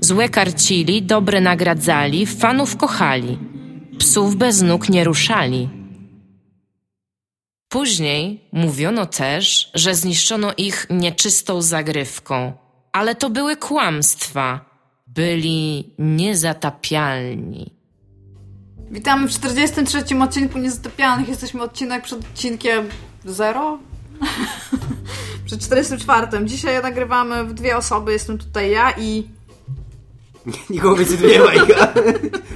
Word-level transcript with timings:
Złe 0.00 0.28
karcili, 0.28 1.02
dobre 1.02 1.40
nagradzali, 1.40 2.26
fanów 2.26 2.76
kochali. 2.76 3.38
Psów 3.98 4.36
bez 4.36 4.62
nóg 4.62 4.88
nie 4.88 5.04
ruszali. 5.04 5.68
Później 7.68 8.48
mówiono 8.52 9.06
też, 9.06 9.70
że 9.74 9.94
zniszczono 9.94 10.52
ich 10.56 10.86
nieczystą 10.90 11.62
zagrywką, 11.62 12.52
ale 12.92 13.14
to 13.14 13.30
były 13.30 13.56
kłamstwa. 13.56 14.68
Byli 15.06 15.94
niezatapialni. 15.98 17.74
Witamy 18.90 19.28
w 19.28 19.30
43. 19.30 20.04
odcinku 20.22 20.58
Niezatapialnych. 20.58 21.28
Jesteśmy 21.28 21.62
odcinek 21.62 22.04
przed 22.04 22.20
odcinkiem 22.20 22.88
zero? 23.24 23.78
przed 25.46 25.60
44. 25.60 26.26
Dzisiaj 26.44 26.82
nagrywamy 26.82 27.44
w 27.44 27.54
dwie 27.54 27.76
osoby. 27.76 28.12
Jestem 28.12 28.38
tutaj 28.38 28.70
ja 28.70 28.92
i 28.98 29.37
Nikogo 30.70 30.96
więcej 30.96 31.18
nie 31.28 31.38
ma. 31.38 31.46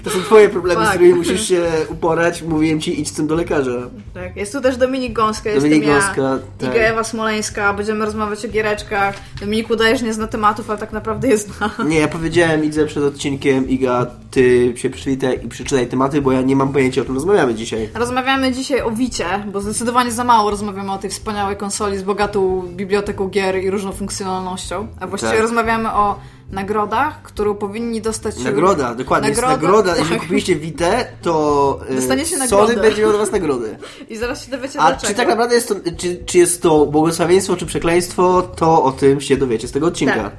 To 0.04 0.10
są 0.10 0.20
twoje 0.20 0.48
problemy, 0.48 0.86
z 0.86 0.88
którymi 0.88 1.14
musisz 1.14 1.48
się 1.48 1.62
uporać. 1.88 2.42
Mówiłem 2.42 2.80
ci, 2.80 3.00
idź 3.00 3.08
z 3.08 3.12
tym 3.12 3.26
do 3.26 3.34
lekarza. 3.34 3.90
Tak, 4.14 4.36
jest 4.36 4.52
tu 4.52 4.60
też 4.60 4.76
Dominik 4.76 5.12
Gąska, 5.12 5.54
Dominik 5.54 5.84
jestem 5.84 5.94
Gąska, 5.94 6.22
ja, 6.22 6.38
tak. 6.58 6.70
Iga 6.70 6.80
Ewa 6.84 7.04
Smoleńska. 7.04 7.72
Będziemy 7.72 8.04
rozmawiać 8.04 8.44
o 8.44 8.48
giereczkach. 8.48 9.14
Dominik 9.40 9.70
udajesz 9.70 10.02
nie 10.02 10.12
zna 10.14 10.26
tematów, 10.26 10.70
ale 10.70 10.78
tak 10.78 10.92
naprawdę 10.92 11.28
je 11.28 11.38
zna. 11.38 11.70
Nie, 11.86 11.98
ja 11.98 12.08
powiedziałem 12.08 12.64
Idze 12.64 12.86
przed 12.86 13.04
odcinkiem, 13.04 13.68
Iga, 13.68 14.06
ty 14.30 14.72
się 14.76 14.90
przeczytaj 14.90 15.40
i 15.44 15.48
przeczytaj 15.48 15.86
tematy, 15.86 16.22
bo 16.22 16.32
ja 16.32 16.42
nie 16.42 16.56
mam 16.56 16.72
pojęcia 16.72 17.02
o 17.02 17.04
czym 17.04 17.14
rozmawiamy 17.14 17.54
dzisiaj. 17.54 17.88
Rozmawiamy 17.94 18.52
dzisiaj 18.52 18.80
o 18.82 18.90
Wicie, 18.90 19.26
bo 19.52 19.60
zdecydowanie 19.60 20.12
za 20.12 20.24
mało 20.24 20.50
rozmawiamy 20.50 20.92
o 20.92 20.98
tej 20.98 21.10
wspaniałej 21.10 21.56
konsoli 21.56 21.98
z 21.98 22.02
bogatą 22.02 22.62
biblioteką 22.68 23.28
gier 23.28 23.62
i 23.62 23.70
różną 23.70 23.92
funkcjonalnością. 23.92 24.88
A 25.00 25.06
właściwie 25.06 25.32
Tak. 25.32 25.42
rozmawiamy 25.42 25.92
o 25.92 26.18
nagrodach, 26.52 27.22
którą 27.22 27.54
powinni 27.54 28.00
dostać... 28.02 28.36
Nagroda, 28.38 28.94
dokładnie, 28.94 29.28
Nagroda, 29.28 29.52
jest 29.52 29.62
nagroda. 29.62 29.90
tak. 29.90 29.98
Jeżeli 30.00 30.20
kupiliście 30.20 30.56
Vita, 30.56 30.86
to 31.22 31.80
y, 31.90 31.94
Dostaniecie 31.94 32.36
Sony 32.36 32.40
nagrodę. 32.50 32.76
będzie 32.80 33.02
miał 33.02 33.10
dla 33.10 33.18
was 33.18 33.32
nagrodę. 33.32 33.76
I 34.10 34.16
zaraz 34.16 34.44
się 34.44 34.50
dowiecie 34.50 34.80
A 34.80 34.86
dlaczego. 34.88 35.10
czy 35.10 35.14
tak 35.16 35.28
naprawdę 35.28 35.54
jest 35.54 35.68
to, 35.68 35.74
czy, 35.96 36.16
czy 36.26 36.38
jest 36.38 36.62
to 36.62 36.86
błogosławieństwo, 36.86 37.56
czy 37.56 37.66
przekleństwo, 37.66 38.42
to 38.42 38.84
o 38.84 38.92
tym 38.92 39.20
się 39.20 39.36
dowiecie 39.36 39.68
z 39.68 39.72
tego 39.72 39.86
odcinka. 39.86 40.14
Tak. 40.14 40.32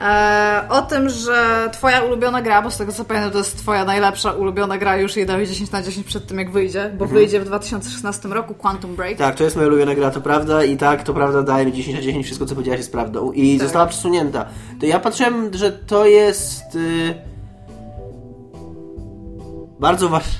E, 0.00 0.62
o 0.68 0.82
tym, 0.82 1.08
że 1.08 1.70
twoja 1.72 2.00
ulubiona 2.00 2.42
gra, 2.42 2.62
bo 2.62 2.70
z 2.70 2.76
tego 2.76 2.92
co 2.92 3.04
pamiętam 3.04 3.32
to 3.32 3.38
jest 3.38 3.58
twoja 3.58 3.84
najlepsza 3.84 4.32
ulubiona 4.32 4.78
gra, 4.78 4.96
już 4.96 5.16
jej 5.16 5.26
dałeś 5.26 5.48
10 5.48 5.70
na 5.70 5.82
10 5.82 6.06
przed 6.06 6.26
tym 6.26 6.38
jak 6.38 6.50
wyjdzie, 6.50 6.90
bo 6.98 7.06
wyjdzie 7.06 7.40
w 7.40 7.44
2016 7.44 8.28
roku 8.28 8.54
Quantum 8.54 8.96
Break. 8.96 9.18
Tak, 9.18 9.34
to 9.34 9.44
jest 9.44 9.56
moja 9.56 9.68
ulubiona 9.68 9.94
gra, 9.94 10.10
to 10.10 10.20
prawda 10.20 10.64
i 10.64 10.76
tak, 10.76 11.02
to 11.02 11.14
prawda, 11.14 11.42
daje 11.42 11.66
mi 11.66 11.72
10 11.72 11.96
na 11.96 12.02
10, 12.02 12.26
wszystko 12.26 12.46
co 12.46 12.54
powiedziałaś 12.54 12.78
jest 12.78 12.92
prawdą 12.92 13.32
i 13.32 13.58
Tak. 13.58 13.66
została 13.66 13.86
przesunięta. 13.86 14.46
To 14.80 14.86
ja 14.86 15.00
patrzyłem, 15.00 15.50
że 15.54 15.72
to 15.72 16.06
jest 16.06 16.74
y... 16.74 17.14
bardzo 19.80 20.08
ważne. 20.08 20.32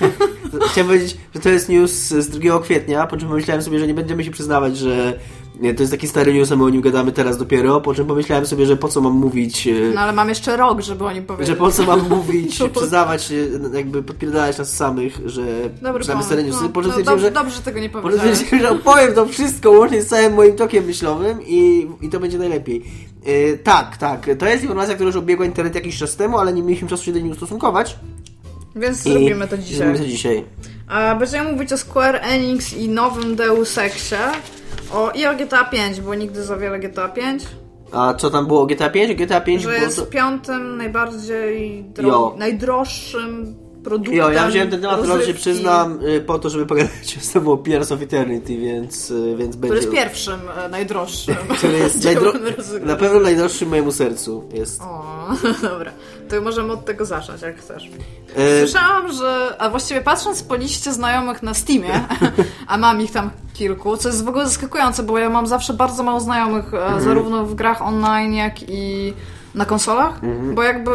Chciałem 0.70 0.86
powiedzieć, 0.86 1.16
że 1.34 1.40
to 1.40 1.48
jest 1.48 1.68
news 1.68 1.92
z 1.92 2.28
2 2.28 2.60
kwietnia, 2.60 3.06
po 3.06 3.16
czym 3.16 3.28
pomyślałem 3.28 3.62
sobie, 3.62 3.78
że 3.78 3.86
nie 3.86 3.94
będziemy 3.94 4.24
się 4.24 4.30
przyznawać, 4.30 4.76
że 4.76 5.18
nie, 5.60 5.74
to 5.74 5.82
jest 5.82 5.92
taki 5.92 6.08
stary 6.08 6.34
news, 6.34 6.52
a 6.52 6.56
my 6.56 6.64
o 6.64 6.68
nim 6.68 6.80
gadamy 6.80 7.12
teraz 7.12 7.38
dopiero, 7.38 7.80
po 7.80 7.94
czym 7.94 8.06
pomyślałem 8.06 8.46
sobie, 8.46 8.66
że 8.66 8.76
po 8.76 8.88
co 8.88 9.00
mam 9.00 9.12
mówić... 9.12 9.66
y, 9.66 9.92
No 9.94 10.00
ale 10.00 10.12
mam 10.12 10.28
jeszcze 10.28 10.56
rok, 10.56 10.80
żeby 10.80 11.04
o 11.04 11.12
nim 11.12 11.24
powiedzieć. 11.24 11.48
Że 11.48 11.56
po 11.56 11.70
co 11.70 11.82
mam 11.82 12.08
mówić, 12.08 12.58
po- 12.58 12.68
przyznawać 12.68 13.24
się, 13.24 13.34
jakby 13.74 14.02
podpierdalać 14.02 14.58
nas 14.58 14.76
samych, 14.76 15.20
że 15.26 15.42
Dobry 15.82 16.00
przynajmniej 16.00 16.26
stare 16.26 16.42
newsy, 16.44 16.62
No, 16.62 16.68
po 16.68 16.80
no, 16.82 16.88
dobrze, 16.88 17.18
że 17.26 17.30
dobrze, 17.30 17.56
że 17.56 17.62
tego 17.62 17.80
nie 17.80 17.90
po 17.90 18.00
powiedziałem. 18.00 18.36
stwierdziłem, 18.36 18.62
że 18.74 18.80
opowiem 18.80 19.14
to 19.14 19.26
wszystko 19.26 19.70
łącznie 19.70 20.02
z 20.02 20.06
całym 20.06 20.34
moim 20.34 20.56
tokiem 20.56 20.84
myślowym 20.84 21.38
i, 21.46 21.86
i 22.00 22.08
to 22.08 22.20
będzie 22.20 22.38
najlepiej. 22.38 22.84
Yy, 23.26 23.58
tak, 23.64 23.96
tak, 23.96 24.26
to 24.38 24.46
jest 24.46 24.62
informacja, 24.62 24.94
która 24.94 25.06
już 25.06 25.16
obiegła 25.16 25.46
internet 25.46 25.74
jakiś 25.74 25.98
czas 25.98 26.16
temu, 26.16 26.38
ale 26.38 26.52
nie 26.52 26.62
mieliśmy 26.62 26.88
czasu 26.88 27.04
się 27.04 27.12
do 27.12 27.18
niej 27.18 27.30
ustosunkować. 27.30 27.96
Więc 28.76 29.06
I 29.06 29.10
zrobimy 29.12 29.48
to 29.48 29.58
dzisiaj. 29.58 29.76
Zrobimy 29.76 29.98
to 29.98 30.04
dzisiaj. 30.04 30.44
A 30.88 31.14
będziemy 31.14 31.52
mówić 31.52 31.72
o 31.72 31.78
Square 31.78 32.20
Enix 32.22 32.72
i 32.72 32.88
nowym 32.88 33.36
Deus 33.36 33.78
Exie. 33.78 34.18
O, 34.94 35.10
I 35.10 35.26
o 35.26 35.34
GTA 35.34 35.64
5, 35.64 36.00
bo 36.00 36.14
nigdy 36.14 36.44
za 36.44 36.56
wiele 36.56 36.78
GTA 36.78 37.08
5. 37.08 37.46
A 37.92 38.14
co 38.14 38.30
tam 38.30 38.46
było 38.46 38.66
GTA 38.66 38.90
5? 38.90 39.14
GTA 39.14 39.40
5 39.40 39.62
Że 39.62 39.68
było 39.68 39.82
jest 39.82 39.96
to... 39.96 40.06
piątym 40.06 40.76
najbardziej 40.76 41.84
dro- 41.94 42.36
najdroższym 42.38 43.54
produktem. 43.84 44.14
Jo, 44.14 44.30
ja 44.30 44.48
wziąłem 44.48 44.70
ten 44.70 44.80
temat, 44.80 44.96
razu 44.96 45.08
się 45.08 45.16
rozrywki, 45.16 45.40
przyznam, 45.40 46.06
y, 46.06 46.20
po 46.20 46.38
to, 46.38 46.50
żeby 46.50 46.66
pogadać 46.66 47.18
z 47.20 47.32
tobą 47.32 47.52
o 47.52 47.58
Pillars 47.58 47.92
of 47.92 48.02
Eternity, 48.02 48.56
więc, 48.56 49.10
y, 49.10 49.36
więc 49.36 49.56
Który 49.56 49.68
będzie... 49.72 49.76
jest 49.76 49.90
pierwszym, 49.90 50.40
e, 50.56 50.68
najdroższym. 50.68 51.36
Który 51.58 51.78
jest 51.78 52.04
najdro... 52.04 52.32
rozrywki. 52.56 52.86
na 52.86 52.96
pewno 52.96 53.20
najdroższym 53.20 53.68
mojemu 53.68 53.92
sercu 53.92 54.48
jest. 54.52 54.80
O, 54.82 55.28
dobra. 55.62 55.92
To 56.28 56.40
możemy 56.40 56.72
od 56.72 56.84
tego 56.84 57.04
zacząć, 57.04 57.42
jak 57.42 57.58
chcesz. 57.58 57.90
E, 58.36 58.66
Słyszałam, 58.66 59.12
że. 59.12 59.54
A 59.58 59.70
właściwie 59.70 60.00
patrząc 60.00 60.42
po 60.42 60.56
liście 60.56 60.92
znajomych 60.92 61.42
na 61.42 61.54
Steamie, 61.54 62.04
a 62.66 62.78
mam 62.78 63.00
ich 63.00 63.10
tam 63.10 63.30
kilku, 63.54 63.96
co 63.96 64.08
jest 64.08 64.24
w 64.24 64.28
ogóle 64.28 64.46
zaskakujące, 64.46 65.02
bo 65.02 65.18
ja 65.18 65.30
mam 65.30 65.46
zawsze 65.46 65.74
bardzo 65.74 66.02
mało 66.02 66.20
znajomych, 66.20 66.74
e, 66.74 67.00
zarówno 67.00 67.44
w 67.44 67.54
grach 67.54 67.82
online, 67.82 68.34
jak 68.34 68.62
i 68.68 69.14
na 69.54 69.64
konsolach, 69.64 70.20
bo 70.54 70.62
jakby 70.62 70.90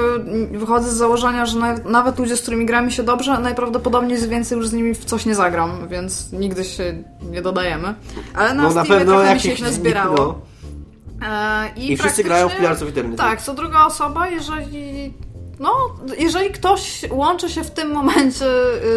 wychodzę 0.51 0.91
z 0.91 0.93
założenia, 0.93 1.45
że 1.45 1.59
na, 1.59 1.75
nawet 1.77 2.19
ludzie, 2.19 2.37
z 2.37 2.41
którymi 2.41 2.65
gramy 2.65 2.91
się 2.91 3.03
dobrze, 3.03 3.39
najprawdopodobniej 3.39 4.17
więcej 4.27 4.57
już 4.57 4.67
z 4.67 4.73
nimi 4.73 4.93
w 4.93 5.05
coś 5.05 5.25
nie 5.25 5.35
zagram, 5.35 5.87
więc 5.87 6.31
nigdy 6.31 6.63
się 6.63 7.03
nie 7.21 7.41
dodajemy. 7.41 7.95
Ale 8.35 8.53
na 8.53 8.63
no 8.63 8.73
na 8.73 8.83
Steamie 8.83 8.89
pewno 8.89 9.13
trochę 9.13 9.23
mi 9.23 9.29
jak 9.29 9.39
się 9.39 9.51
ich 9.51 9.61
nazbierało. 9.61 10.15
no. 10.17 10.41
E, 11.27 11.69
I, 11.75 11.91
I 11.91 11.97
wszyscy 11.97 12.23
grają 12.23 12.49
w 12.49 12.81
of 12.81 12.89
Eternity. 12.89 13.17
Tak, 13.17 13.41
co 13.41 13.53
druga 13.53 13.85
osoba, 13.85 14.29
jeżeli. 14.29 15.13
No, 15.59 15.71
jeżeli 16.17 16.49
ktoś 16.49 17.01
łączy 17.11 17.49
się 17.49 17.63
w 17.63 17.71
tym 17.71 17.91
momencie, 17.91 18.45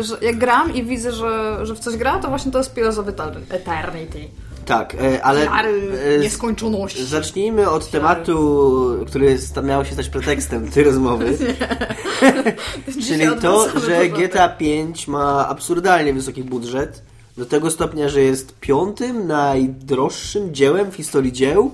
że 0.00 0.16
jak 0.22 0.38
gram 0.38 0.74
i 0.74 0.84
widzę, 0.84 1.12
że, 1.12 1.58
że 1.66 1.74
w 1.74 1.78
coś 1.78 1.96
gra, 1.96 2.18
to 2.18 2.28
właśnie 2.28 2.52
to 2.52 2.58
jest 2.58 2.74
Pillars 2.74 2.98
of 2.98 3.06
Eter- 3.06 3.40
Eternity. 3.50 4.28
Tak, 4.68 4.94
e, 4.94 5.22
ale 5.24 5.42
Fiary 5.42 5.80
e, 6.16 6.18
nieskończoności. 6.18 7.04
zacznijmy 7.04 7.70
od 7.70 7.90
tematu, 7.90 9.04
który 9.06 9.38
miał 9.62 9.84
się 9.84 9.92
stać 9.92 10.08
pretekstem 10.08 10.70
tej 10.70 10.84
rozmowy. 10.84 11.38
Czyli 13.08 13.26
to, 13.42 13.80
że. 13.80 14.08
GTA 14.08 14.48
5 14.48 15.08
ma 15.08 15.48
absurdalnie 15.48 16.12
wysoki 16.12 16.44
budżet. 16.44 17.02
Do 17.36 17.46
tego 17.46 17.70
stopnia, 17.70 18.08
że 18.08 18.20
jest 18.20 18.58
piątym 18.60 19.26
najdroższym 19.26 20.54
dziełem 20.54 20.90
w 20.90 20.94
historii 20.94 21.32
dzieł. 21.32 21.70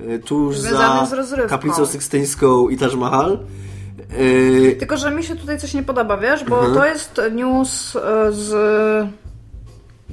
e, 0.00 0.18
Tuż 0.18 0.58
Związanym 0.58 1.26
za. 1.26 1.36
Kaplicą 1.48 1.86
Sykstyńską 1.86 2.68
i 2.68 2.76
Taj 2.76 2.96
Mahal. 2.96 3.38
Tylko, 4.78 4.96
że 4.96 5.10
mi 5.10 5.24
się 5.24 5.36
tutaj 5.36 5.58
coś 5.60 5.74
nie 5.74 5.82
podoba, 5.82 6.16
wiesz, 6.16 6.44
bo 6.44 6.56
Mhm. 6.58 6.74
to 6.74 6.86
jest 6.86 7.20
news 7.32 7.96
z 8.30 8.50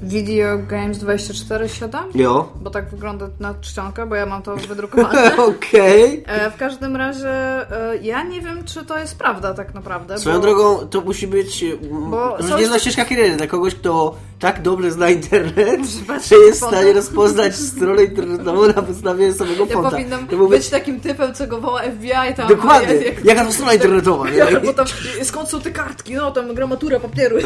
Video 0.03 0.57
Games 0.57 0.97
24.7, 0.99 1.97
Jo. 2.15 2.49
bo 2.61 2.69
tak 2.69 2.89
wygląda 2.89 3.27
na 3.39 3.53
czcionkę, 3.61 4.05
bo 4.05 4.15
ja 4.15 4.25
mam 4.25 4.41
to 4.41 4.55
wydrukowane. 4.69 5.37
Okej. 5.49 6.23
E, 6.27 6.51
W 6.51 6.55
każdym 6.57 6.95
razie 6.95 7.29
e, 7.31 7.97
ja 8.01 8.23
nie 8.23 8.41
wiem, 8.41 8.63
czy 8.65 8.85
to 8.85 8.99
jest 8.99 9.17
prawda 9.17 9.53
tak 9.53 9.73
naprawdę. 9.73 10.17
Swoją 10.19 10.35
bo... 10.35 10.41
drogą 10.41 10.77
to 10.77 11.01
musi 11.01 11.27
być. 11.27 11.65
Bo 11.91 11.97
Bo 12.09 12.37
są 12.37 12.43
nie 12.43 12.47
zna 12.47 12.57
jeszcze- 12.59 12.79
ścieżka 12.79 13.05
kariery 13.05 13.35
dla 13.35 13.47
kogoś, 13.47 13.75
kto 13.75 14.15
tak 14.39 14.61
dobrze 14.61 14.91
zna 14.91 15.09
internet, 15.09 15.79
że 16.29 16.35
jest 16.35 16.59
w 16.59 16.61
na 16.61 16.67
stanie 16.67 16.93
rozpoznać 16.93 17.55
stronę 17.55 18.03
internetową 18.03 18.67
na 18.67 18.73
podstawie 18.73 19.33
samego 19.33 19.65
Ja 19.65 19.73
fonta. 19.73 19.91
powinnam 19.91 20.27
To 20.27 20.37
był 20.37 20.47
być 20.49 20.69
takim 20.69 20.99
typem, 20.99 21.33
co 21.33 21.47
go 21.47 21.61
woła 21.61 21.81
FBI 21.81 22.33
tam. 22.37 22.47
Dokładnie. 22.47 22.93
Jak, 22.95 23.05
jak, 23.05 23.25
Jaka 23.25 23.45
to 23.45 23.51
strona 23.53 23.73
internetowa? 23.73 24.29
nie? 24.29 24.37
Ja, 24.37 24.59
bo 24.59 24.73
tam, 24.73 24.85
skąd 25.23 25.49
są 25.49 25.61
te 25.61 25.71
kartki? 25.71 26.13
No, 26.15 26.31
tam 26.31 26.53
gramatura 26.55 26.99
papieru. 26.99 27.37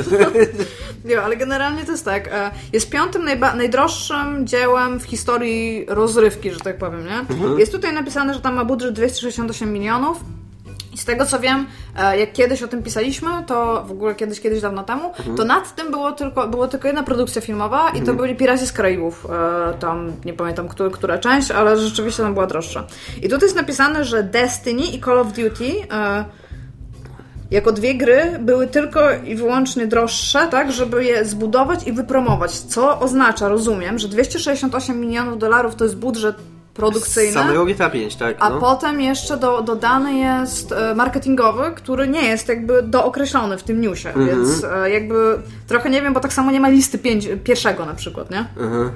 nie, 1.05 1.21
ale 1.21 1.37
generalnie 1.37 1.85
to 1.85 1.91
jest 1.91 2.05
tak. 2.05 2.29
E, 2.39 2.51
Jest 2.73 2.89
piątym 2.89 3.25
najdroższym 3.55 4.47
dziełem 4.47 4.99
w 4.99 5.03
historii 5.03 5.85
rozrywki, 5.89 6.51
że 6.51 6.59
tak 6.59 6.77
powiem, 6.77 7.05
nie? 7.05 7.19
Mhm. 7.35 7.59
Jest 7.59 7.71
tutaj 7.71 7.93
napisane, 7.93 8.33
że 8.33 8.39
tam 8.41 8.55
ma 8.55 8.65
budżet 8.65 8.93
268 8.93 9.73
milionów. 9.73 10.19
I 10.93 10.97
z 10.97 11.05
tego 11.05 11.25
co 11.25 11.39
wiem, 11.39 11.67
e, 11.97 12.19
jak 12.19 12.33
kiedyś 12.33 12.63
o 12.63 12.67
tym 12.67 12.83
pisaliśmy, 12.83 13.29
to 13.47 13.83
w 13.87 13.91
ogóle 13.91 14.15
kiedyś, 14.15 14.39
kiedyś 14.41 14.61
dawno 14.61 14.83
temu, 14.83 15.07
Mhm. 15.19 15.37
to 15.37 15.43
nad 15.45 15.75
tym 15.75 15.91
było 15.91 16.11
tylko, 16.11 16.47
było 16.47 16.67
tylko 16.67 16.87
jedna 16.87 17.03
produkcja 17.03 17.41
filmowa 17.41 17.89
i 17.89 18.01
to 18.01 18.13
byli 18.13 18.35
Piraci 18.35 18.67
z 18.67 18.71
Karaibów. 18.73 19.27
E, 19.69 19.73
Tam 19.79 20.11
nie 20.25 20.33
pamiętam, 20.33 20.67
która, 20.67 20.89
która 20.89 21.17
część, 21.17 21.51
ale 21.51 21.77
rzeczywiście 21.77 22.23
tam 22.23 22.33
była 22.33 22.47
droższa. 22.47 22.83
I 23.17 23.21
tutaj 23.29 23.41
jest 23.41 23.55
napisane, 23.55 24.03
że 24.05 24.23
Destiny 24.23 24.81
i 24.81 25.01
Call 25.01 25.19
of 25.19 25.27
Duty 25.27 25.71
jako 27.51 27.71
dwie 27.71 27.95
gry 27.95 28.39
były 28.39 28.67
tylko 28.67 28.99
i 29.25 29.35
wyłącznie 29.35 29.87
droższe, 29.87 30.47
tak, 30.51 30.71
żeby 30.71 31.03
je 31.03 31.25
zbudować 31.25 31.87
i 31.87 31.93
wypromować. 31.93 32.51
Co 32.51 32.99
oznacza, 32.99 33.47
rozumiem, 33.47 33.99
że 33.99 34.07
268 34.07 34.99
milionów 34.99 35.39
dolarów 35.39 35.75
to 35.75 35.83
jest 35.83 35.97
budżet 35.97 36.35
produkcyjny. 36.73 37.33
Samego 37.33 37.65
GTA 37.65 37.89
5, 37.89 38.15
tak. 38.15 38.35
A 38.39 38.49
no. 38.49 38.59
potem 38.59 39.01
jeszcze 39.01 39.37
do, 39.37 39.61
dodany 39.61 40.13
jest 40.13 40.71
e, 40.71 40.95
marketingowy, 40.95 41.63
który 41.75 42.07
nie 42.07 42.25
jest 42.25 42.47
jakby 42.47 42.83
dookreślony 42.83 43.57
w 43.57 43.63
tym 43.63 43.81
newsie, 43.81 44.09
Mhm. 44.09 44.27
więc 44.27 44.63
e, 44.63 44.89
jakby 44.89 45.39
trochę 45.67 45.89
nie 45.89 46.01
wiem, 46.01 46.13
bo 46.13 46.19
tak 46.19 46.33
samo 46.33 46.51
nie 46.51 46.59
ma 46.59 46.69
listy 46.69 46.97
pięć, 46.97 47.27
pierwszego 47.43 47.85
na 47.85 47.93
przykład, 47.93 48.31
nie? 48.31 48.45
Mhm. 48.57 48.91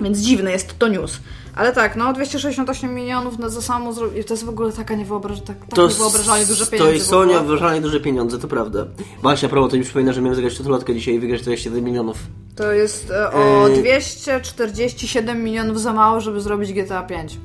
Więc 0.00 0.18
dziwny 0.18 0.50
jest 0.50 0.78
to 0.78 0.88
news. 0.88 1.20
Ale 1.56 1.72
tak, 1.72 1.96
no 1.96 2.12
268 2.12 2.94
milionów 2.94 3.38
na 3.38 3.48
za 3.48 3.62
samo 3.62 3.92
zrobić. 3.92 4.26
To 4.26 4.34
jest 4.34 4.44
w 4.44 4.48
ogóle 4.48 4.72
taka 4.72 4.94
niewyobrażalnie, 4.94 5.46
tak, 5.46 5.56
tak 5.58 5.78
niewyobrażalnie 5.88 6.46
duże 6.46 6.64
To 6.66 6.70
pieniądze. 6.70 6.94
jest 6.94 7.06
w 7.06 7.08
są 7.10 7.24
niewyobrażalnie 7.24 7.80
duże 7.80 8.00
pieniądze, 8.00 8.38
to 8.38 8.48
prawda. 8.48 8.86
Właśnie, 9.22 9.46
a 9.46 9.50
propos, 9.50 9.70
to 9.70 9.76
mi 9.76 9.82
przypomina, 9.82 10.12
że 10.12 10.20
miałem 10.20 10.34
zagrać 10.34 10.54
czterolatkę 10.54 10.94
dzisiaj 10.94 11.14
i 11.14 11.18
wygrać 11.20 11.42
27 11.42 11.84
milionów. 11.84 12.16
To 12.56 12.72
jest 12.72 13.10
e, 13.10 13.32
o 13.32 13.68
Yy. 13.68 13.76
247 13.80 15.42
milionów 15.44 15.80
za 15.80 15.92
mało, 15.92 16.20
żeby 16.20 16.40
zrobić 16.40 16.72
GTA 16.72 17.02
5. 17.02 17.36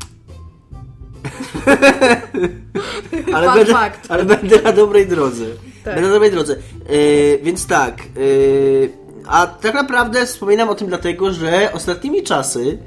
Ale, 3.33 3.47
Fun 3.47 3.55
będę, 3.57 3.73
fact. 3.73 4.11
ale 4.11 4.25
będę 4.25 4.61
na 4.61 4.71
dobrej 4.71 5.07
drodze. 5.07 5.45
Tak. 5.83 5.93
Będę 5.95 6.01
na 6.07 6.13
dobrej 6.13 6.31
drodze. 6.31 6.55
Yy, 6.89 7.39
więc 7.43 7.67
tak. 7.67 7.97
Yy, 8.15 9.04
a 9.27 9.47
tak 9.47 9.73
naprawdę 9.73 10.25
wspominam 10.25 10.69
o 10.69 10.75
tym 10.75 10.87
dlatego, 10.87 11.33
że 11.33 11.73
ostatnimi 11.73 12.23
czasy, 12.23 12.77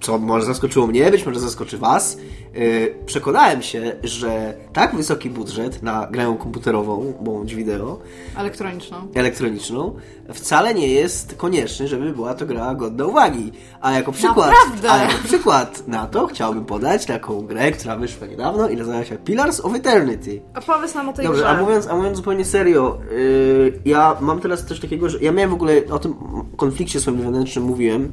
co 0.00 0.18
może 0.18 0.46
zaskoczyło 0.46 0.86
mnie, 0.86 1.10
być 1.10 1.26
może 1.26 1.40
zaskoczy 1.40 1.78
Was, 1.78 2.16
yy, 2.54 2.94
przekonałem 3.06 3.62
się, 3.62 3.92
że 4.04 4.54
tak 4.72 4.96
wysoki 4.96 5.30
budżet 5.30 5.82
na 5.82 6.06
grę 6.10 6.36
komputerową 6.40 7.12
bądź 7.20 7.54
wideo 7.54 7.98
Elektroniczną. 8.36 8.96
elektroniczną 9.14 9.94
wcale 10.34 10.74
nie 10.74 10.88
jest 10.88 11.34
konieczny, 11.34 11.88
żeby 11.88 12.12
była 12.12 12.34
to 12.34 12.46
gra 12.46 12.74
godna 12.74 13.06
uwagi. 13.06 13.52
A 13.80 13.92
jako 13.92 14.12
przykład, 14.12 14.50
Naprawdę? 14.64 14.90
a 14.90 15.02
jako 15.02 15.24
przykład 15.24 15.88
na 15.88 16.06
to 16.06 16.26
chciałbym 16.26 16.64
podać 16.64 17.06
taką 17.06 17.46
grę, 17.46 17.72
która 17.72 17.96
wyszła 17.96 18.26
niedawno 18.26 18.68
i 18.68 18.76
nazywa 18.76 19.04
się 19.04 19.16
Pillars 19.16 19.60
of 19.60 19.74
Eternity. 19.74 20.40
A 20.54 20.60
powiedz 20.60 20.94
nam 20.94 21.08
o 21.08 21.12
tej 21.12 21.26
Dobrze, 21.26 21.40
grze. 21.40 21.48
a 21.50 21.62
mówiąc, 21.62 21.86
a 21.86 21.96
mówiąc 21.96 22.16
zupełnie 22.16 22.44
serio, 22.44 22.98
yy, 23.10 23.72
ja 23.84 24.16
mam 24.20 24.40
teraz 24.40 24.64
coś 24.66 24.80
takiego, 24.80 25.08
że 25.08 25.18
ja 25.20 25.32
miałem 25.32 25.50
w 25.50 25.54
ogóle 25.54 25.72
o 25.90 25.98
tym 25.98 26.14
konflikcie 26.56 27.00
swoim 27.00 27.16
wewnętrznym 27.22 27.64
mówiłem. 27.64 28.12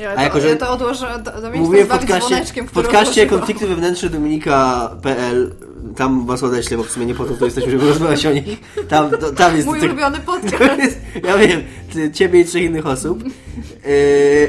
Ja 0.00 0.14
A 0.16 0.22
jako, 0.22 0.40
że 0.40 0.48
ja 0.48 0.56
to 0.56 0.70
odłożę, 0.70 1.22
do, 1.24 1.40
do 1.40 1.58
Mówiłem 1.58 1.86
w 1.86 1.90
podcaście, 1.90 2.44
w 2.66 2.72
podcaście 2.72 3.26
konflikty 3.26 3.66
wewnętrzne 3.66 4.08
Dominika.pl 4.08 5.50
tam 5.96 6.26
was 6.26 6.42
odeślę, 6.42 6.76
bo 6.76 6.82
w 6.82 6.90
sumie 6.90 7.06
nie 7.06 7.14
po 7.14 7.24
to 7.24 7.34
tu 7.34 7.44
jesteśmy, 7.44 7.70
żeby 7.70 7.86
rozmawiać 7.86 8.26
o 8.26 8.32
nich. 8.32 8.44
Tam, 8.88 9.10
to, 9.10 9.32
tam 9.32 9.56
jest... 9.56 9.66
Mój 9.66 9.80
ty- 9.80 9.86
ulubiony 9.86 10.18
podcast. 10.26 11.00
ja 11.24 11.38
wiem, 11.38 11.62
ty, 11.92 12.10
ciebie 12.10 12.40
i 12.40 12.44
trzech 12.44 12.62
innych 12.62 12.86
osób. 12.86 13.24
Yy, 13.24 13.32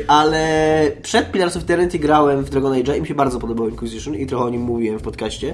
ale 0.08 0.92
przed 1.02 1.32
Pillars 1.32 1.58
of 1.58 1.64
Eternity 1.64 2.00
grałem 2.00 2.44
w 2.44 2.50
Dragon 2.50 2.74
Age 2.74 2.98
i 2.98 3.02
mi 3.02 3.08
się 3.08 3.16
bardzo 3.16 3.40
podobał 3.40 3.70
Inquisition 3.70 4.16
i 4.16 4.26
trochę 4.26 4.46
o 4.46 4.50
nim 4.50 4.62
mówiłem 4.62 5.00
w 5.00 5.02
podcaście. 5.02 5.54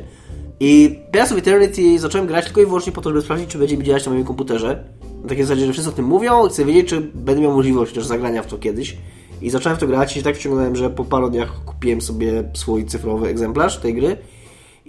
I 0.59 0.99
Pillars 1.11 1.31
of 1.31 1.37
Eternity 1.37 1.99
zacząłem 1.99 2.27
grać 2.27 2.45
tylko 2.45 2.61
i 2.61 2.65
wyłącznie 2.65 2.91
po 2.91 3.01
to, 3.01 3.09
żeby 3.09 3.21
sprawdzić, 3.21 3.49
czy 3.49 3.57
będzie 3.57 3.77
mi 3.77 3.83
działać 3.83 4.05
na 4.05 4.11
moim 4.11 4.25
komputerze. 4.25 4.83
Na 5.23 5.29
takiej 5.29 5.43
zasadzie, 5.43 5.65
że 5.65 5.73
wszyscy 5.73 5.89
o 5.89 5.93
tym 5.93 6.05
mówią, 6.05 6.49
chcę 6.49 6.65
wiedzieć, 6.65 6.89
czy 6.89 7.01
będę 7.01 7.41
miał 7.41 7.51
możliwość 7.51 7.93
też 7.93 8.05
zagrania 8.05 8.43
w 8.43 8.47
to 8.47 8.57
kiedyś. 8.57 8.97
I 9.41 9.49
zacząłem 9.49 9.77
w 9.77 9.79
to 9.79 9.87
grać 9.87 10.11
i 10.11 10.15
się 10.15 10.23
tak 10.23 10.35
wciągnąłem, 10.35 10.75
że 10.75 10.89
po 10.89 11.05
paru 11.05 11.29
dniach 11.29 11.63
kupiłem 11.65 12.01
sobie 12.01 12.43
swój 12.53 12.85
cyfrowy 12.85 13.27
egzemplarz 13.27 13.77
tej 13.77 13.93
gry 13.93 14.17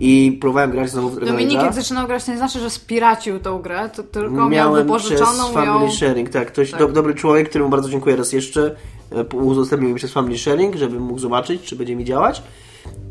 i 0.01 0.39
próbowałem 0.41 0.71
grać 0.71 0.91
znowu 0.91 1.11
w 1.11 1.25
Dominik 1.25 1.63
jak 1.63 1.75
zaczynał 1.75 2.07
grać, 2.07 2.25
to 2.25 2.31
nie 2.31 2.39
znaczy, 2.39 2.61
że 2.61 2.71
spiracił 2.71 3.39
tą 3.39 3.59
grę, 3.59 3.91
to 3.97 4.03
tylko 4.03 4.37
miał 4.37 4.49
Miałem 4.49 4.87
wypożyczoną 4.87 5.45
przez 5.45 5.55
Family 5.55 5.85
ją... 5.85 5.91
Sharing, 5.91 6.31
tak. 6.31 6.49
Ktoś, 6.49 6.71
Tak. 6.71 6.81
Do, 6.81 6.89
dobry 6.89 7.15
człowiek, 7.15 7.49
któremu 7.49 7.71
bardzo 7.71 7.89
dziękuję 7.89 8.17
raz 8.17 8.33
jeszcze, 8.33 8.77
e, 9.13 9.37
udostępnił 9.37 9.91
mi 9.91 9.97
przez 9.97 10.13
Family 10.13 10.39
Sharing, 10.39 10.77
żebym 10.77 11.03
mógł 11.03 11.19
zobaczyć, 11.19 11.63
czy 11.63 11.77
będzie 11.77 11.97
mi 11.97 12.05
działać. 12.05 12.43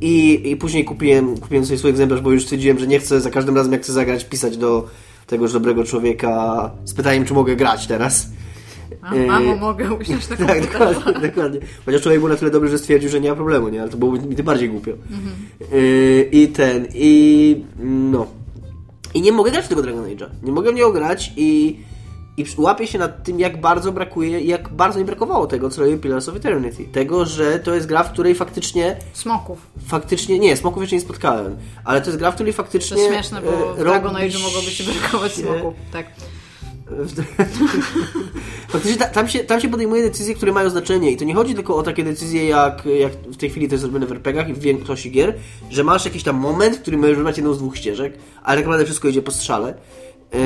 I, 0.01 0.41
I 0.51 0.55
później 0.57 0.85
kupiłem, 0.85 1.37
kupiłem 1.37 1.65
sobie 1.65 1.77
swój 1.77 1.89
egzemplarz, 1.89 2.21
bo 2.21 2.31
już 2.31 2.43
stwierdziłem, 2.43 2.79
że 2.79 2.87
nie 2.87 2.99
chcę 2.99 3.21
za 3.21 3.31
każdym 3.31 3.55
razem, 3.55 3.71
jak 3.71 3.81
chcę 3.81 3.93
zagrać, 3.93 4.25
pisać 4.25 4.57
do 4.57 4.87
tegoż 5.27 5.53
dobrego 5.53 5.83
człowieka 5.83 6.71
z 6.85 6.93
pytaniem, 6.93 7.25
czy 7.25 7.33
mogę 7.33 7.55
grać 7.55 7.87
teraz. 7.87 8.27
A, 9.07 9.15
mamo, 9.15 9.55
mogę 9.55 9.93
usiąść 9.93 10.29
na 10.29 10.37
Tak, 10.47 10.71
dokładnie, 10.71 11.27
dokładnie. 11.29 11.59
Chociaż 11.85 12.01
człowiek 12.01 12.19
był 12.19 12.29
na 12.29 12.35
tyle 12.35 12.51
dobry, 12.51 12.69
że 12.69 12.77
stwierdził, 12.77 13.09
że 13.09 13.21
nie 13.21 13.29
ma 13.29 13.35
problemu, 13.35 13.69
nie? 13.69 13.81
Ale 13.81 13.89
to 13.89 13.97
byłoby 13.97 14.19
mi 14.19 14.35
tym 14.35 14.45
bardziej 14.45 14.69
głupio. 14.69 14.91
Mhm. 14.91 15.35
Yy, 15.71 16.29
I 16.31 16.47
ten, 16.47 16.87
i 16.93 17.63
no. 17.79 18.27
I 19.13 19.21
nie 19.21 19.31
mogę 19.31 19.51
grać 19.51 19.67
tego 19.67 19.81
Dragon 19.81 20.05
Age'a. 20.05 20.25
Nie 20.43 20.51
mogę 20.51 20.71
w 20.71 20.75
niego 20.75 20.91
grać 20.91 21.33
i, 21.37 21.79
i 22.37 22.45
łapię 22.57 22.87
się 22.87 22.99
nad 22.99 23.23
tym, 23.23 23.39
jak 23.39 23.61
bardzo 23.61 23.91
brakuje, 23.91 24.39
jak 24.41 24.69
bardzo 24.69 24.99
mi 24.99 25.05
brakowało 25.05 25.47
tego, 25.47 25.69
co 25.69 25.81
robił 25.81 25.99
Pillars 25.99 26.29
of 26.29 26.35
Eternity. 26.35 26.83
Tego, 26.83 27.25
że 27.25 27.59
to 27.59 27.75
jest 27.75 27.87
gra, 27.87 28.03
w 28.03 28.11
której 28.11 28.35
faktycznie, 28.35 28.97
Smoków. 29.13 29.67
faktycznie, 29.87 30.39
nie, 30.39 30.57
smoków 30.57 30.83
jeszcze 30.83 30.95
nie 30.95 31.01
spotkałem, 31.01 31.57
ale 31.85 32.01
to 32.01 32.07
jest 32.07 32.19
gra, 32.19 32.31
w 32.31 32.35
której 32.35 32.53
To 32.53 32.57
faktycznie... 32.57 32.97
jest 32.97 33.13
śmieszne, 33.13 33.41
bo 33.41 33.71
e, 33.71 33.73
w 33.73 33.77
Dragon 33.77 34.13
robi 34.13 34.25
Age 34.25 34.39
mogłoby 34.39 34.71
ci 34.71 34.83
brakować 34.83 35.33
smoków. 35.33 35.73
Tak. 35.91 36.05
Faktycznie 38.69 38.97
ta, 38.97 39.05
tam, 39.05 39.27
się, 39.27 39.39
tam 39.39 39.61
się 39.61 39.69
podejmuje 39.69 40.03
decyzje, 40.03 40.35
które 40.35 40.51
mają 40.51 40.69
znaczenie 40.69 41.11
i 41.11 41.17
to 41.17 41.25
nie 41.25 41.35
chodzi 41.35 41.55
tylko 41.55 41.75
o 41.75 41.83
takie 41.83 42.03
decyzje, 42.03 42.47
jak, 42.47 42.85
jak 42.85 43.13
w 43.13 43.37
tej 43.37 43.49
chwili 43.49 43.67
to 43.67 43.73
jest 43.73 43.81
zrobione 43.81 44.05
w 44.05 44.11
RPGach 44.11 44.49
i 44.49 44.53
w 44.53 44.59
większości 44.59 45.11
gier, 45.11 45.33
że 45.69 45.83
masz 45.83 46.05
jakiś 46.05 46.23
tam 46.23 46.35
moment, 46.35 46.75
w 46.75 46.81
którym 46.81 46.99
możesz 46.99 47.15
wybrać 47.15 47.37
jedną 47.37 47.53
z 47.53 47.57
dwóch 47.57 47.77
ścieżek, 47.77 48.17
ale 48.43 48.57
tak 48.57 48.65
naprawdę 48.65 48.85
wszystko 48.85 49.07
idzie 49.07 49.21
po 49.21 49.31
strzale. 49.31 49.73
Yy, 50.33 50.39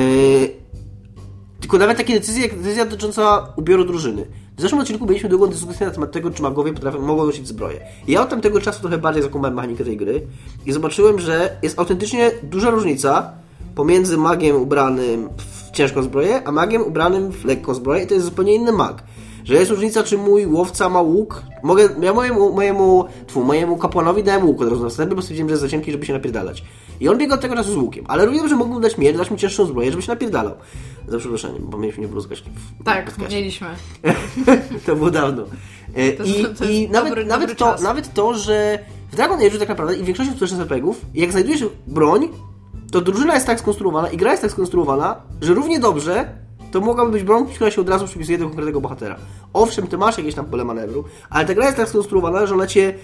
tylko 1.60 1.78
nawet 1.78 1.96
takie 1.96 2.14
decyzje, 2.14 2.42
jak 2.42 2.56
decyzja 2.56 2.84
dotycząca 2.84 3.52
ubioru 3.56 3.84
drużyny. 3.84 4.26
W 4.56 4.60
zeszłym 4.60 4.80
odcinku 4.80 5.06
mieliśmy 5.06 5.28
długą 5.28 5.46
dyskusję 5.46 5.86
na 5.86 5.92
temat 5.92 6.12
tego, 6.12 6.30
czy 6.30 6.42
magowie 6.42 6.72
potrafią, 6.72 7.00
mogą 7.00 7.26
nosić 7.26 7.48
zbroję. 7.48 7.80
Ja 8.08 8.22
od 8.22 8.28
tamtego 8.28 8.60
czasu 8.60 8.80
trochę 8.80 8.98
bardziej 8.98 9.22
zakumałem 9.22 9.54
mechanikę 9.54 9.84
tej 9.84 9.96
gry 9.96 10.26
i 10.66 10.72
zobaczyłem, 10.72 11.18
że 11.20 11.56
jest 11.62 11.78
autentycznie 11.78 12.30
duża 12.42 12.70
różnica 12.70 13.32
pomiędzy 13.74 14.16
magiem 14.16 14.56
ubranym 14.56 15.28
w 15.36 15.61
ciężką 15.72 16.02
zbroję, 16.02 16.42
a 16.48 16.52
magiem 16.52 16.82
ubranym 16.82 17.32
w 17.32 17.44
lekką 17.44 17.74
zbroję 17.74 18.04
i 18.04 18.06
to 18.06 18.14
jest 18.14 18.26
zupełnie 18.26 18.54
inny 18.54 18.72
mag. 18.72 19.02
Że 19.44 19.54
jest 19.54 19.70
różnica, 19.70 20.02
czy 20.02 20.18
mój 20.18 20.46
łowca 20.46 20.88
ma 20.88 21.00
łuk. 21.00 21.42
Mogę, 21.62 21.88
ja 22.02 22.14
mojemu, 22.14 22.52
mojemu, 22.52 23.04
tfu, 23.26 23.44
mojemu 23.44 23.76
kapłanowi 23.76 24.22
dałem 24.24 24.46
łuk 24.46 24.62
od 24.62 24.68
razu 24.68 24.82
na 24.82 24.88
wstępie, 24.88 25.14
bo 25.14 25.22
stwierdziłem, 25.22 25.48
że 25.48 25.52
jest 25.52 25.62
za 25.62 25.68
cienki, 25.68 25.92
żeby 25.92 26.06
się 26.06 26.12
napierdalać. 26.12 26.64
I 27.00 27.08
on 27.08 27.18
biegał 27.18 27.34
od 27.34 27.40
tego 27.40 27.54
czasu 27.54 27.72
z 27.72 27.76
łukiem. 27.76 28.04
Ale 28.08 28.26
rozumiem, 28.26 28.48
że 28.48 28.56
mógłbym 28.56 28.82
dać 28.82 28.98
miecz, 28.98 29.16
dać 29.16 29.30
mu 29.30 29.36
cięższą 29.36 29.66
zbroję, 29.66 29.90
żeby 29.90 30.02
się 30.02 30.12
napierdalał. 30.12 30.54
Za 31.08 31.18
przeproszeniem, 31.18 31.62
bo 31.68 31.78
mieliśmy 31.78 32.02
nie 32.02 32.08
bluzgać 32.08 32.44
Tak, 32.84 33.04
podcaście. 33.04 33.36
mieliśmy. 33.36 33.66
to 34.86 34.96
było 34.96 35.10
dawno. 35.10 35.42
E, 35.94 36.12
To 36.12 36.24
I, 36.24 36.32
to 36.32 36.48
jest 36.48 36.62
i 36.62 36.88
nawet, 36.88 37.12
dobry- 37.12 37.26
nawet, 37.26 37.48
dobry 37.50 37.54
to, 37.56 37.76
nawet 37.82 38.14
to, 38.14 38.34
że 38.34 38.78
w 39.12 39.16
Dragon 39.16 39.38
Age 39.40 39.58
tak 39.58 39.68
naprawdę 39.68 39.96
i 39.96 40.02
w 40.02 40.04
większości 40.06 40.32
współczesnych 40.32 40.60
RPGów, 40.62 41.00
jak 41.14 41.32
znajdujesz 41.32 41.64
broń, 41.86 42.28
to 42.92 43.00
drużyna 43.00 43.34
jest 43.34 43.46
tak 43.46 43.60
skonstruowana 43.60 44.08
i 44.08 44.16
gra 44.16 44.30
jest 44.30 44.42
tak 44.42 44.52
skonstruowana, 44.52 45.16
że 45.40 45.54
równie 45.54 45.80
dobrze 45.80 46.28
to 46.70 46.80
mogłaby 46.80 47.12
być 47.12 47.22
broń, 47.22 47.46
która 47.46 47.70
się 47.70 47.80
od 47.80 47.88
razu 47.88 48.06
przypisuje 48.06 48.38
do 48.38 48.44
konkretnego 48.44 48.80
bohatera. 48.80 49.16
Owszem, 49.52 49.86
ty 49.86 49.98
masz 49.98 50.18
jakieś 50.18 50.34
tam 50.34 50.44
pole 50.46 50.64
manewru, 50.64 51.04
ale 51.30 51.46
ta 51.46 51.54
gra 51.54 51.64
jest 51.64 51.76
tak 51.76 51.88
skonstruowana, 51.88 52.46
że 52.46 52.54
ona 52.54 52.66
cię 52.66 52.94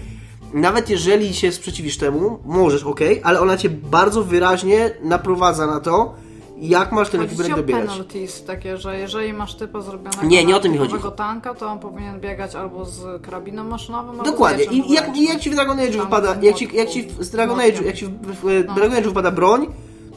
nawet 0.54 0.90
jeżeli 0.90 1.34
się 1.34 1.52
sprzeciwisz 1.52 1.96
temu, 1.96 2.38
możesz, 2.44 2.84
ok, 2.84 3.00
ale 3.22 3.40
ona 3.40 3.56
cię 3.56 3.70
bardzo 3.70 4.24
wyraźnie 4.24 4.90
naprowadza 5.02 5.66
na 5.66 5.80
to, 5.80 6.14
jak 6.60 6.92
masz 6.92 7.08
ten 7.08 7.20
ekwipunek 7.20 7.56
dobierać. 7.56 7.86
penalties 7.90 8.44
takie, 8.44 8.76
że 8.76 8.98
jeżeli 8.98 9.32
masz 9.32 9.54
typa 9.54 9.80
zrobionego 9.80 10.22
Nie, 10.26 10.44
nie 10.44 10.56
o 10.56 10.60
to 10.60 10.68
mi 10.68 10.78
chodzi. 10.78 10.94
tanka, 11.16 11.54
to 11.54 11.66
on 11.66 11.78
powinien 11.78 12.20
biegać 12.20 12.54
albo 12.54 12.84
z 12.84 13.22
karabinem 13.22 13.68
maszynowym, 13.68 14.10
albo 14.10 14.22
Dokładnie. 14.24 14.64
mieczem 14.66 14.84
I 14.84 14.92
jak, 14.92 15.16
jak 15.16 15.40
ci 15.40 15.50
w 15.50 15.54
Dragon 15.54 15.80
Age 15.80 15.90
wypada, 15.98 16.36
jak 16.42 16.54
ci, 16.56 16.68
jak 16.76 16.88
ci 16.88 17.02
w- 17.02 17.30
Dragon 17.30 17.56
młotkiem. 17.56 17.76
Age, 17.78 17.86
jak 17.86 17.96
ci 17.96 18.06
w, 18.06 18.10
w 18.42 18.74
Dragon 18.74 18.92
Age 18.92 19.02
wypada 19.08 19.30
broń, 19.30 19.66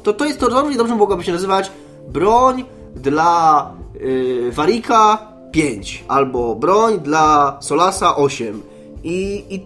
to 0.04 0.14
to 0.14 0.26
jest 0.26 0.40
to 0.40 0.50
równie 0.50 0.78
dobrze 0.78 0.96
mogłaby 0.96 1.24
się 1.24 1.32
nazywać 1.32 1.72
broń 2.08 2.64
dla 2.96 3.72
y, 3.96 4.50
Warika 4.52 5.28
5 5.52 6.04
albo 6.08 6.56
broń 6.56 7.00
dla 7.00 7.58
Solasa 7.62 8.16
8. 8.16 8.62
I, 9.04 9.44
I 9.50 9.66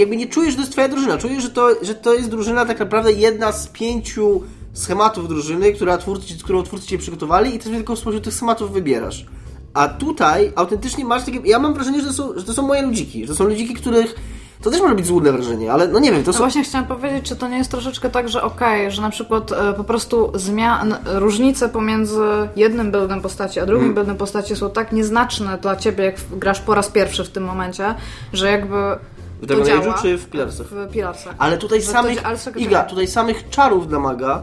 jakby 0.00 0.16
nie 0.16 0.26
czujesz, 0.26 0.50
że 0.50 0.56
to 0.56 0.60
jest 0.62 0.72
twoja 0.72 0.88
drużyna. 0.88 1.18
Czujesz, 1.18 1.42
że 1.42 1.50
to, 1.50 1.68
że 1.82 1.94
to 1.94 2.14
jest 2.14 2.28
drużyna 2.30 2.66
tak 2.66 2.78
naprawdę 2.80 3.12
jedna 3.12 3.52
z 3.52 3.66
pięciu 3.68 4.42
schematów 4.72 5.28
drużyny, 5.28 5.72
która 5.72 5.98
twórcy, 5.98 6.34
którą 6.44 6.62
twórcy 6.62 6.86
cię 6.86 6.98
przygotowali 6.98 7.54
i 7.54 7.58
ty 7.58 7.64
sobie 7.64 7.76
tylko 7.76 7.96
spośród 7.96 8.24
tych 8.24 8.34
schematów 8.34 8.72
wybierasz. 8.72 9.26
A 9.74 9.88
tutaj 9.88 10.52
autentycznie 10.56 11.04
masz 11.04 11.24
takie. 11.24 11.40
Ja 11.44 11.58
mam 11.58 11.74
wrażenie, 11.74 12.00
że 12.00 12.06
to 12.06 12.12
są, 12.12 12.32
że 12.38 12.44
to 12.44 12.52
są 12.54 12.62
moje 12.62 12.82
ludziki, 12.82 13.22
że 13.26 13.28
to 13.28 13.34
są 13.34 13.44
ludziki, 13.44 13.74
których. 13.74 14.14
To 14.62 14.70
też 14.70 14.80
może 14.80 14.94
być 14.94 15.06
złudne 15.06 15.32
wrażenie, 15.32 15.72
ale 15.72 15.88
no 15.88 15.98
nie 15.98 16.12
wiem, 16.12 16.22
to 16.22 16.26
No 16.28 16.32
są. 16.32 16.38
właśnie 16.38 16.64
chciałam 16.64 16.86
powiedzieć, 16.86 17.24
czy 17.28 17.36
to 17.36 17.48
nie 17.48 17.58
jest 17.58 17.70
troszeczkę 17.70 18.10
tak, 18.10 18.28
że 18.28 18.42
okej, 18.42 18.90
że 18.90 19.02
na 19.02 19.10
przykład 19.10 19.52
e, 19.52 19.72
po 19.72 19.84
prostu 19.84 20.32
zmian, 20.34 20.94
różnice 21.06 21.68
pomiędzy 21.68 22.20
jednym 22.56 22.90
buildem 22.92 23.20
postaci, 23.20 23.60
a 23.60 23.66
drugim 23.66 23.80
Hmm. 23.80 23.94
buildem 23.94 24.16
postaci 24.16 24.56
są 24.56 24.70
tak 24.70 24.92
nieznaczne 24.92 25.58
dla 25.58 25.76
ciebie, 25.76 26.04
jak 26.04 26.14
grasz 26.36 26.60
po 26.60 26.74
raz 26.74 26.88
pierwszy 26.88 27.24
w 27.24 27.28
tym 27.30 27.44
momencie, 27.44 27.94
że 28.32 28.50
jakby 28.50 28.76
W 29.42 29.46
Dragon 29.46 29.66
Age'u 29.66 30.02
czy 30.02 30.18
w 30.18 30.26
Pillarsach? 30.30 30.66
W 30.66 30.92
Pilarsach. 30.92 31.34
Ale 31.38 31.58
tutaj 31.58 31.82
samych. 31.82 32.22
Iga, 32.56 32.84
tutaj 32.84 33.06
samych 33.06 33.48
czarów 33.50 33.88
dla 33.88 33.98
maga 33.98 34.42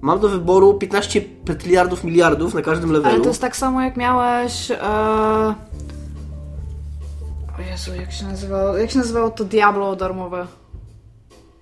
mam 0.00 0.20
do 0.20 0.28
wyboru 0.28 0.74
15 0.74 1.20
petyliardów 1.20 2.04
miliardów 2.04 2.54
na 2.54 2.62
każdym 2.62 2.92
levelu. 2.92 3.14
Ale 3.14 3.22
to 3.22 3.28
jest 3.28 3.40
tak 3.40 3.56
samo 3.56 3.82
jak 3.82 3.96
miałeś... 3.96 4.70
E... 4.70 5.54
O 7.58 7.62
Jezu, 7.70 7.94
jak 7.94 8.12
się 8.12 8.24
nazywało? 8.24 8.76
Jak 8.76 8.90
się 8.90 8.98
nazywało 8.98 9.30
to 9.30 9.44
Diablo 9.44 9.96
darmowe? 9.96 10.46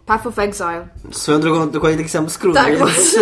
Path 0.06 0.26
of 0.26 0.38
Exile. 0.38 0.88
Swoją 1.10 1.40
drogą 1.40 1.70
dokładnie 1.70 1.98
taki 1.98 2.10
sam 2.10 2.30
skrót. 2.30 2.54
Tak, 2.54 2.78
więc 2.78 3.18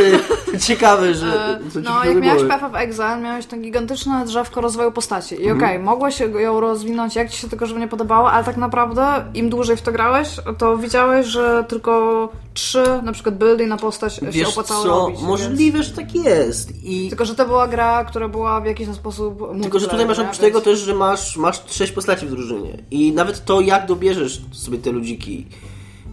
ciekawe, 0.68 1.14
że... 1.14 1.58
E, 1.66 1.70
co 1.70 1.82
ci 1.82 1.88
No, 1.88 2.04
jak 2.04 2.20
miałeś 2.20 2.42
Path 2.48 2.64
of 2.64 2.74
Exile, 2.74 3.16
miałeś 3.20 3.46
to 3.46 3.56
gigantyczne 3.56 4.24
drzewko 4.26 4.60
rozwoju 4.60 4.92
postaci. 4.92 5.34
I 5.34 5.38
Mhm. 5.48 5.58
okej, 5.58 5.78
mogłeś 5.78 6.20
ją 6.20 6.60
rozwinąć 6.60 7.16
jak 7.16 7.30
ci 7.30 7.38
się 7.38 7.48
tylko, 7.48 7.66
żeby 7.66 7.80
nie 7.80 7.88
podobało, 7.88 8.30
ale 8.32 8.44
tak 8.44 8.56
naprawdę 8.56 9.24
im 9.34 9.50
dłużej 9.50 9.76
w 9.76 9.82
to 9.82 9.92
grałeś, 9.92 10.28
to 10.58 10.76
widziałeś, 10.78 11.26
że 11.26 11.64
tylko 11.68 12.28
trzy 12.54 12.84
na 13.02 13.12
przykład 13.12 13.38
buildy 13.38 13.66
na 13.66 13.76
postać 13.76 14.14
się 14.14 14.26
Wiesz 14.26 14.48
opłacało 14.48 14.82
co, 14.82 14.88
robić. 14.88 15.20
możliwe, 15.20 15.82
że 15.82 15.90
tak 15.90 16.14
jest. 16.14 16.84
I 16.84 16.98
Więc... 16.98 17.08
Tylko, 17.10 17.24
że 17.24 17.34
to 17.34 17.46
była 17.46 17.68
gra, 17.68 18.04
która 18.04 18.28
była 18.28 18.60
w 18.60 18.66
jakiś 18.66 18.88
sposób 18.88 19.42
Tylko, 19.62 19.78
że 19.78 19.88
tutaj 19.88 20.06
masz 20.06 20.18
oprócz 20.18 20.38
tego 20.38 20.60
też, 20.60 20.78
że 20.78 20.94
masz, 20.94 21.36
masz 21.36 21.62
sześć 21.66 21.92
postaci 21.92 22.26
w 22.26 22.30
drużynie. 22.30 22.78
I 22.90 23.12
nawet 23.12 23.44
to, 23.44 23.60
jak 23.60 23.86
dobierzesz 23.86 24.40
sobie 24.52 24.78
te 24.78 24.92
ludziki, 24.92 25.46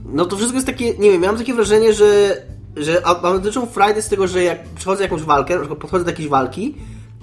no 0.06 0.26
to 0.26 0.36
wszystko 0.36 0.56
jest 0.56 0.68
takie, 0.68 0.94
nie 0.98 1.12
wiem, 1.12 1.22
miałem 1.22 1.38
takie 1.38 1.54
wrażenie, 1.54 1.94
że, 1.94 2.36
że 2.76 3.02
a- 3.06 3.22
autentyczną 3.22 3.66
frajdę 3.66 4.02
z 4.02 4.10
tego, 4.10 4.28
że 4.28 4.44
jak 4.44 4.64
przychodzę 4.64 5.04
jakąś 5.04 5.22
walkę, 5.22 5.60
na 5.60 5.76
podchodzę 5.76 6.04
do 6.06 6.12
jakiejś 6.12 6.30
walki, 6.30 6.76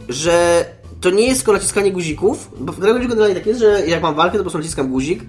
że 0.08 0.64
to 1.00 1.10
nie 1.10 1.26
jest 1.26 1.40
tylko 1.40 1.52
naciskanie 1.52 1.92
guzików, 1.92 2.50
bo 2.60 2.72
w 2.72 2.80
Dragon 2.80 2.96
Age 2.96 3.08
generalnie 3.08 3.34
tak 3.34 3.46
jest, 3.46 3.60
że 3.60 3.86
jak 3.86 4.02
mam 4.02 4.14
walkę, 4.14 4.32
to 4.32 4.38
po 4.38 4.42
prostu 4.44 4.58
naciskam 4.58 4.88
guzik 4.88 5.22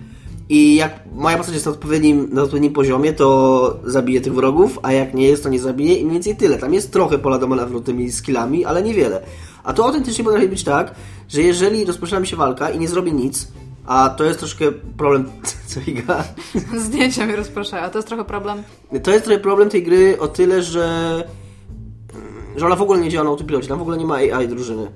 i 0.50 0.76
jak 0.76 1.00
moja 1.16 1.38
postać 1.38 1.54
jest 1.56 1.66
na 1.66 1.72
odpowiednim, 1.72 2.30
na 2.34 2.42
odpowiednim 2.42 2.74
poziomie, 2.74 3.14
to 3.14 3.80
zabiję 3.84 4.22
tych 4.22 4.34
wrogów, 4.34 4.80
a 4.84 4.92
jak 4.92 5.14
nie 5.14 5.28
jest, 5.28 5.44
to 5.44 5.50
nie 5.50 5.60
zabiję 5.60 5.96
i 5.96 6.02
mniej 6.04 6.14
więcej 6.14 6.36
tyle. 6.36 6.58
Tam 6.58 6.74
jest 6.74 6.92
trochę 6.92 7.18
pola 7.20 7.40
do 7.40 7.48
manewru 7.48 7.82
tymi 7.82 8.12
skillami, 8.12 8.66
ale 8.66 8.84
niewiele. 8.84 9.22
A 9.64 9.74
to 9.74 9.86
autentycznie 9.86 10.24
potrafi 10.24 10.48
być 10.48 10.64
tak, 10.64 10.96
że 11.30 11.42
jeżeli 11.42 11.86
rozpoczyna 11.86 12.20
mi 12.20 12.28
się 12.28 12.36
walka 12.36 12.70
i 12.70 12.80
nie 12.80 12.88
zrobię 12.88 13.12
nic, 13.12 13.48
a 13.90 14.10
to 14.10 14.24
jest 14.24 14.40
troszkę 14.40 14.72
problem, 14.72 15.32
co 15.70 15.80
Iga, 15.88 16.24
Zdjęcia 16.78 17.26
mi 17.26 17.36
rozpraszają, 17.36 17.84
a 17.84 17.90
to 17.90 17.98
jest 17.98 18.08
trochę 18.08 18.26
problem. 18.26 18.64
to 19.04 19.12
jest 19.12 19.26
trochę 19.26 19.40
problem 19.40 19.70
tej 19.70 19.84
gry 19.84 20.20
o 20.20 20.28
tyle, 20.28 20.64
że, 20.64 21.24
że 22.56 22.66
ona 22.66 22.76
w 22.76 22.82
ogóle 22.82 23.00
nie 23.00 23.10
działa 23.10 23.24
na 23.24 23.30
autopilocie, 23.30 23.68
tam 23.68 23.80
w 23.80 23.82
ogóle 23.82 23.98
nie 23.98 24.06
ma 24.06 24.16
AI 24.16 24.48
drużyny. 24.48 24.88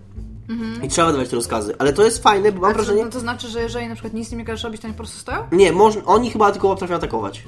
I 0.84 0.88
trzeba 0.88 1.08
wydawać 1.08 1.30
te 1.30 1.36
rozkazy. 1.36 1.76
Ale 1.80 1.94
to 1.94 2.04
jest 2.04 2.24
fajne, 2.24 2.52
bo 2.52 2.62
mam 2.62 2.72
A 2.72 2.74
wrażenie... 2.74 3.06
no 3.06 3.12
to 3.12 3.20
znaczy, 3.20 3.48
że 3.48 3.62
jeżeli 3.62 3.88
na 3.88 3.96
przykład 3.96 4.14
nic 4.14 4.32
nie 4.32 4.46
każesz 4.46 4.64
robić, 4.64 4.82
to 4.82 4.88
oni 4.88 4.94
po 4.94 4.98
prostu 4.98 5.20
stoją? 5.20 5.38
Nie, 5.52 5.74
oni 6.06 6.32
chyba 6.32 6.52
tylko 6.52 6.70
potrafią 6.70 6.96
atakować. 6.96 7.44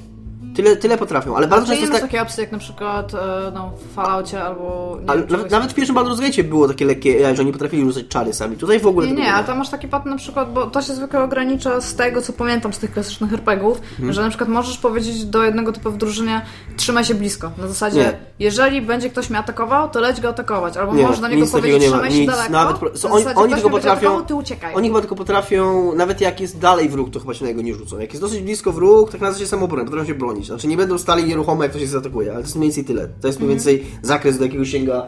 Tyle, 0.55 0.75
tyle 0.75 0.97
potrafią, 0.97 1.35
ale 1.35 1.47
bardzo 1.47 1.67
często 1.67 1.81
jest 1.81 1.93
tak... 1.93 2.01
takie 2.01 2.21
opcje 2.21 2.43
jak 2.43 2.51
na 2.51 2.57
przykład 2.57 3.13
e, 3.13 3.17
no, 3.53 3.71
w 3.91 3.93
Falloutie 3.95 4.43
albo... 4.43 4.97
Nie 5.03 5.09
Ale 5.09 5.19
wiem, 5.21 5.29
nawet, 5.31 5.51
nawet 5.51 5.71
w 5.71 5.75
pierwszym 5.75 5.95
Baldur's 5.95 6.21
Gate 6.21 6.43
było 6.43 6.67
takie 6.67 6.85
lekkie 6.85 7.35
że 7.35 7.41
oni 7.41 7.51
potrafili 7.51 7.83
rzucać 7.85 8.07
czary 8.07 8.33
sami. 8.33 8.57
Tutaj 8.57 8.79
w 8.79 8.87
ogóle 8.87 9.07
Nie, 9.07 9.13
nie, 9.13 9.33
a 9.33 9.43
tam 9.43 9.57
masz 9.57 9.69
taki 9.69 9.87
patent 9.87 10.11
na 10.11 10.17
przykład, 10.17 10.53
bo 10.53 10.65
to 10.65 10.81
się 10.81 10.93
zwykle 10.93 11.23
ogranicza 11.23 11.81
z 11.81 11.95
tego, 11.95 12.21
co 12.21 12.33
pamiętam 12.33 12.73
z 12.73 12.79
tych 12.79 12.91
klasycznych 12.93 13.33
RPGów, 13.33 13.81
Mhm. 13.91 14.13
że 14.13 14.21
na 14.21 14.29
przykład 14.29 14.49
możesz 14.49 14.77
powiedzieć 14.77 15.25
do 15.25 15.43
jednego 15.43 15.71
typu 15.71 15.91
w 15.91 15.97
drużynie 15.97 16.41
trzymaj 16.77 17.05
się 17.05 17.15
blisko. 17.15 17.51
Na 17.57 17.67
zasadzie, 17.67 17.99
Nie. 17.99 18.17
jeżeli 18.39 18.81
będzie 18.81 19.09
ktoś 19.09 19.29
mnie 19.29 19.39
atakował, 19.39 19.89
to 19.89 19.99
leć 19.99 20.21
go 20.21 20.29
atakować. 20.29 20.77
Albo 20.77 20.93
Nie, 20.95 21.03
możesz 21.03 21.19
do 21.19 21.27
niego 21.27 21.47
powiedzieć 21.47 21.83
trzymaj 21.83 22.11
się 22.11 22.19
nic. 22.19 22.29
daleko. 22.31 22.51
Nawet 22.51 22.77
so 22.99 23.09
oni- 23.09 23.25
oni 23.35 23.53
tylko 23.53 23.69
potrafią- 23.69 24.25
ty 24.25 24.35
uciekaj. 24.35 24.73
Oni 24.75 24.87
chyba 24.87 24.99
tylko 24.99 25.15
potrafią, 25.15 25.95
nawet 25.95 26.21
jak 26.21 26.39
jest 26.41 26.59
dalej 26.59 26.89
wróg, 26.89 27.09
to 27.11 27.19
chyba 27.19 27.33
się 27.33 27.43
na 27.43 27.49
niego 27.49 27.61
nie 27.61 27.73
rzucą. 27.73 27.99
Jak 27.99 28.09
jest 28.09 28.21
dosyć 28.21 28.41
blisko 28.41 28.71
wróg, 28.71 29.11
tak 29.11 29.21
na 29.21 29.27
zasadzie 29.27 29.47
samobronę, 29.47 29.85
potrafią 29.85 30.05
się 30.07 30.15
bronić. 30.15 30.44
Znaczy 30.47 30.67
nie 30.67 30.77
będą 30.77 30.97
stali 30.97 31.23
nieruchomo, 31.23 31.63
jak 31.63 31.71
ktoś 31.71 31.81
się 31.81 31.87
zaatakuje, 31.87 32.29
ale 32.31 32.39
to 32.39 32.45
jest 32.45 32.55
mniej 32.55 32.69
więcej 32.69 32.85
tyle. 32.85 33.07
To 33.21 33.27
jest 33.27 33.39
mniej 33.39 33.51
Mhm. 33.51 33.75
więcej 33.75 33.91
zakres, 34.01 34.37
do 34.37 34.43
jakiego 34.45 34.65
sięga 34.65 35.07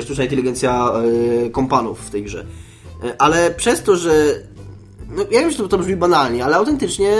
sztuczna 0.00 0.24
inteligencja 0.24 0.92
e, 1.46 1.50
kompanów 1.50 2.00
w 2.00 2.10
tej 2.10 2.22
grze. 2.22 2.44
E, 3.04 3.22
ale 3.22 3.50
przez 3.50 3.82
to, 3.82 3.96
że... 3.96 4.34
No, 5.16 5.22
ja 5.30 5.40
wiem, 5.40 5.50
że 5.50 5.56
to, 5.56 5.68
to 5.68 5.78
brzmi 5.78 5.96
banalnie, 5.96 6.44
ale 6.44 6.56
autentycznie 6.56 7.12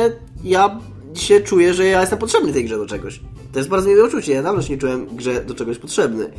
ja 0.45 0.81
się 1.15 1.41
czuję, 1.41 1.75
że 1.75 1.87
ja 1.87 2.01
jestem 2.01 2.19
potrzebny 2.19 2.53
tej 2.53 2.65
grze 2.65 2.79
do 2.79 2.87
czegoś. 2.87 3.21
To 3.53 3.59
jest 3.59 3.69
bardzo 3.69 3.89
miłe 3.89 4.05
uczucie. 4.05 4.33
Ja 4.33 4.43
dawno 4.43 4.63
się 4.63 4.73
nie 4.73 4.79
czułem 4.79 5.07
grze 5.07 5.45
do 5.45 5.55
czegoś 5.55 5.79
potrzebny. 5.79 6.31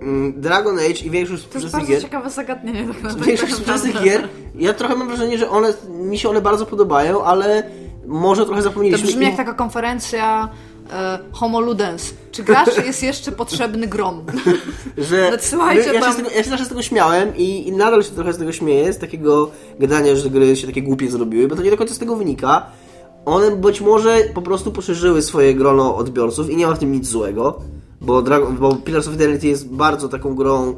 Mm, 0.00 0.40
Dragon 0.40 0.78
Age 0.78 1.04
i 1.04 1.10
większość 1.10 1.46
To 1.46 1.58
jest 1.58 1.66
współczesnych 1.66 1.72
bardzo 1.72 1.92
gier... 1.92 2.02
ciekawe 2.02 2.30
zagadnienie 2.30 2.86
tak. 3.02 3.18
Większość 3.24 3.52
współczesnych 3.52 4.02
gier, 4.02 4.28
ja 4.54 4.74
trochę 4.74 4.96
mam 4.96 5.08
wrażenie, 5.08 5.38
że 5.38 5.50
one, 5.50 5.72
mi 5.88 6.18
się 6.18 6.28
one 6.28 6.40
bardzo 6.40 6.66
podobają, 6.66 7.24
ale 7.24 7.70
może 8.06 8.44
trochę 8.46 8.62
To 8.62 8.68
zapomnieliśmy. 8.68 9.06
brzmi 9.06 9.24
jak 9.26 9.36
taka 9.36 9.54
konferencja 9.54 10.48
e, 10.92 11.18
Homo 11.32 11.60
Ludens. 11.60 12.14
Czy 12.32 12.42
gracz 12.42 12.76
jest 12.86 13.02
jeszcze 13.02 13.32
potrzebny 13.32 13.86
grom? 13.86 14.22
że 15.10 15.30
Nadsyłajcie 15.30 15.86
ja, 15.92 15.92
się 15.94 16.00
tam- 16.00 16.16
tego, 16.16 16.30
ja 16.36 16.42
się 16.44 16.50
zawsze 16.50 16.64
z 16.64 16.68
tego 16.68 16.82
śmiałem 16.82 17.36
i, 17.36 17.68
i 17.68 17.72
nadal 17.72 18.02
się 18.02 18.10
trochę 18.10 18.32
z 18.32 18.38
tego 18.38 18.52
śmieję, 18.52 18.92
z 18.92 18.98
takiego 18.98 19.50
gadania, 19.80 20.16
że 20.16 20.30
gry 20.30 20.56
się 20.56 20.66
takie 20.66 20.82
głupie 20.82 21.10
zrobiły, 21.10 21.48
bo 21.48 21.56
to 21.56 21.62
nie 21.62 21.70
do 21.70 21.76
końca 21.76 21.94
z 21.94 21.98
tego 21.98 22.16
wynika. 22.16 22.66
One 23.24 23.56
być 23.56 23.80
może 23.80 24.18
po 24.34 24.42
prostu 24.42 24.72
poszerzyły 24.72 25.22
swoje 25.22 25.54
grono 25.54 25.96
odbiorców 25.96 26.50
i 26.50 26.56
nie 26.56 26.66
ma 26.66 26.74
w 26.74 26.78
tym 26.78 26.92
nic 26.92 27.06
złego, 27.08 27.60
bo, 28.00 28.22
Dragon, 28.22 28.56
bo 28.56 28.74
Pillars 28.76 29.08
of 29.08 29.14
Eternity 29.14 29.46
jest 29.46 29.68
bardzo 29.68 30.08
taką 30.08 30.34
grą 30.34 30.74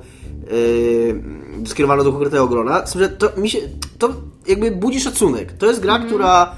yy, 0.50 1.66
skierowaną 1.66 2.04
do 2.04 2.10
konkretnego 2.10 2.46
grona. 2.46 2.86
Z 2.86 2.92
tym, 2.92 3.00
że 3.02 3.08
to 3.08 3.30
mi 3.36 3.50
się, 3.50 3.58
to 3.98 4.08
jakby 4.48 4.70
budzi 4.70 5.00
szacunek. 5.00 5.52
To 5.52 5.66
jest 5.66 5.80
gra, 5.80 5.92
Mhm. 5.94 6.10
która, 6.10 6.52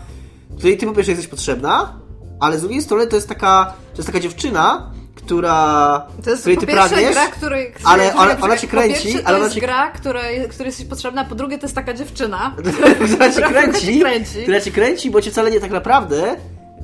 której 0.58 0.76
ty 0.78 0.86
po 0.86 0.92
pierwsze 0.92 1.12
jesteś 1.12 1.28
potrzebna, 1.28 2.00
ale 2.40 2.58
z 2.58 2.60
drugiej 2.60 2.82
strony 2.82 3.06
to 3.06 3.16
jest 3.16 3.28
taka, 3.28 3.74
to 3.92 3.98
jest 3.98 4.06
taka 4.06 4.20
dziewczyna, 4.20 4.90
która, 5.14 6.06
To 6.24 6.30
jest 6.30 6.42
której 6.42 6.56
po 6.56 6.60
ty 6.60 6.66
pragniesz, 6.72 7.12
gra, 7.12 7.26
której, 7.26 7.72
ale 7.84 8.02
której- 8.10 8.18
ona- 8.22 8.40
ona 8.40 8.56
cię 8.56 8.66
po 8.66 8.70
kręci, 8.70 9.02
pierwsze, 9.02 9.22
to 9.22 9.28
ale 9.28 9.36
ona 9.36 9.44
jest 9.44 9.54
cię- 9.54 9.60
gra, 9.60 9.90
której, 9.90 10.48
której 10.48 10.66
jesteś 10.66 10.86
potrzebna, 10.86 11.24
po 11.24 11.34
drugie 11.34 11.58
to 11.58 11.64
jest 11.66 11.74
taka 11.74 11.94
dziewczyna, 11.94 12.56
która 13.06 13.32
cię 13.32 13.42
kręci, 13.42 14.00
kręci. 14.00 14.42
która 14.42 14.60
cię 14.60 14.70
kręci, 14.70 15.10
bo 15.10 15.20
cię 15.22 15.30
wcale 15.30 15.50
nie 15.50 15.60
tak 15.60 15.70
naprawdę 15.70 16.36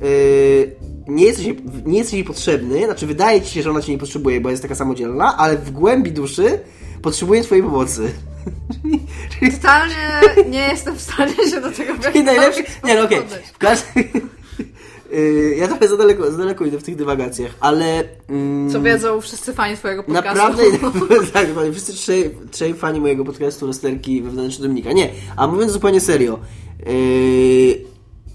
yy, 0.03 0.77
nie, 1.09 1.25
jesteś, 1.25 1.47
nie 1.87 1.99
jesteś 1.99 2.15
jej 2.15 2.25
potrzebny, 2.25 2.85
znaczy 2.85 3.07
wydaje 3.07 3.41
ci 3.43 3.55
się, 3.55 3.63
że 3.63 3.71
ona 3.71 3.83
cię 3.83 3.93
nie 3.93 3.99
potrzebuje, 3.99 4.41
bo 4.41 4.51
jest 4.51 4.63
taka 4.63 4.75
samodzielna, 4.75 5.37
ale 5.37 5.57
w 5.57 5.71
głębi 5.71 6.13
duszy 6.13 6.59
potrzebuje 7.03 7.43
twojej 7.43 7.65
pomocy. 7.65 8.13
Czyli 9.39 9.53
totalnie 9.53 10.21
nie 10.51 10.69
jestem 10.69 10.97
w 10.97 11.01
stanie 11.01 11.35
się 11.51 11.61
do 11.61 11.71
tego 11.71 11.95
w 11.95 12.17
I 12.17 12.23
najlepszy. 12.23 12.65
Nie, 12.85 12.95
no 12.95 13.03
okej. 13.03 13.19
sposób 13.19 13.39
W 13.55 13.59
każdym. 13.59 14.05
Ja 15.57 15.69
trochę 15.69 15.89
za 15.89 15.97
daleko, 15.97 16.31
za 16.31 16.39
daleko 16.39 16.65
idę 16.65 16.79
w 16.79 16.83
tych 16.83 16.97
dywagacjach, 16.97 17.55
ale. 17.61 18.05
mm, 18.29 18.71
Co 18.71 18.81
wiedzą 18.81 19.21
wszyscy 19.21 19.53
fani 19.53 19.77
twojego 19.77 20.03
podcastu. 20.03 20.39
Naprawdę, 20.39 20.63
tak, 21.33 21.49
dokładnie. 21.49 21.73
Wszyscy 21.73 21.93
trzej, 21.93 22.35
trzej 22.51 22.75
fani 22.75 23.01
mojego 23.01 23.25
podcastu 23.25 23.67
Rozterki 23.67 24.23
Wewnętrzny 24.23 24.63
Dominika. 24.63 24.93
Nie, 24.93 25.11
a 25.37 25.47
mówiąc 25.47 25.73
zupełnie 25.73 26.01
serio, 26.01 26.39
yy, 26.87 27.85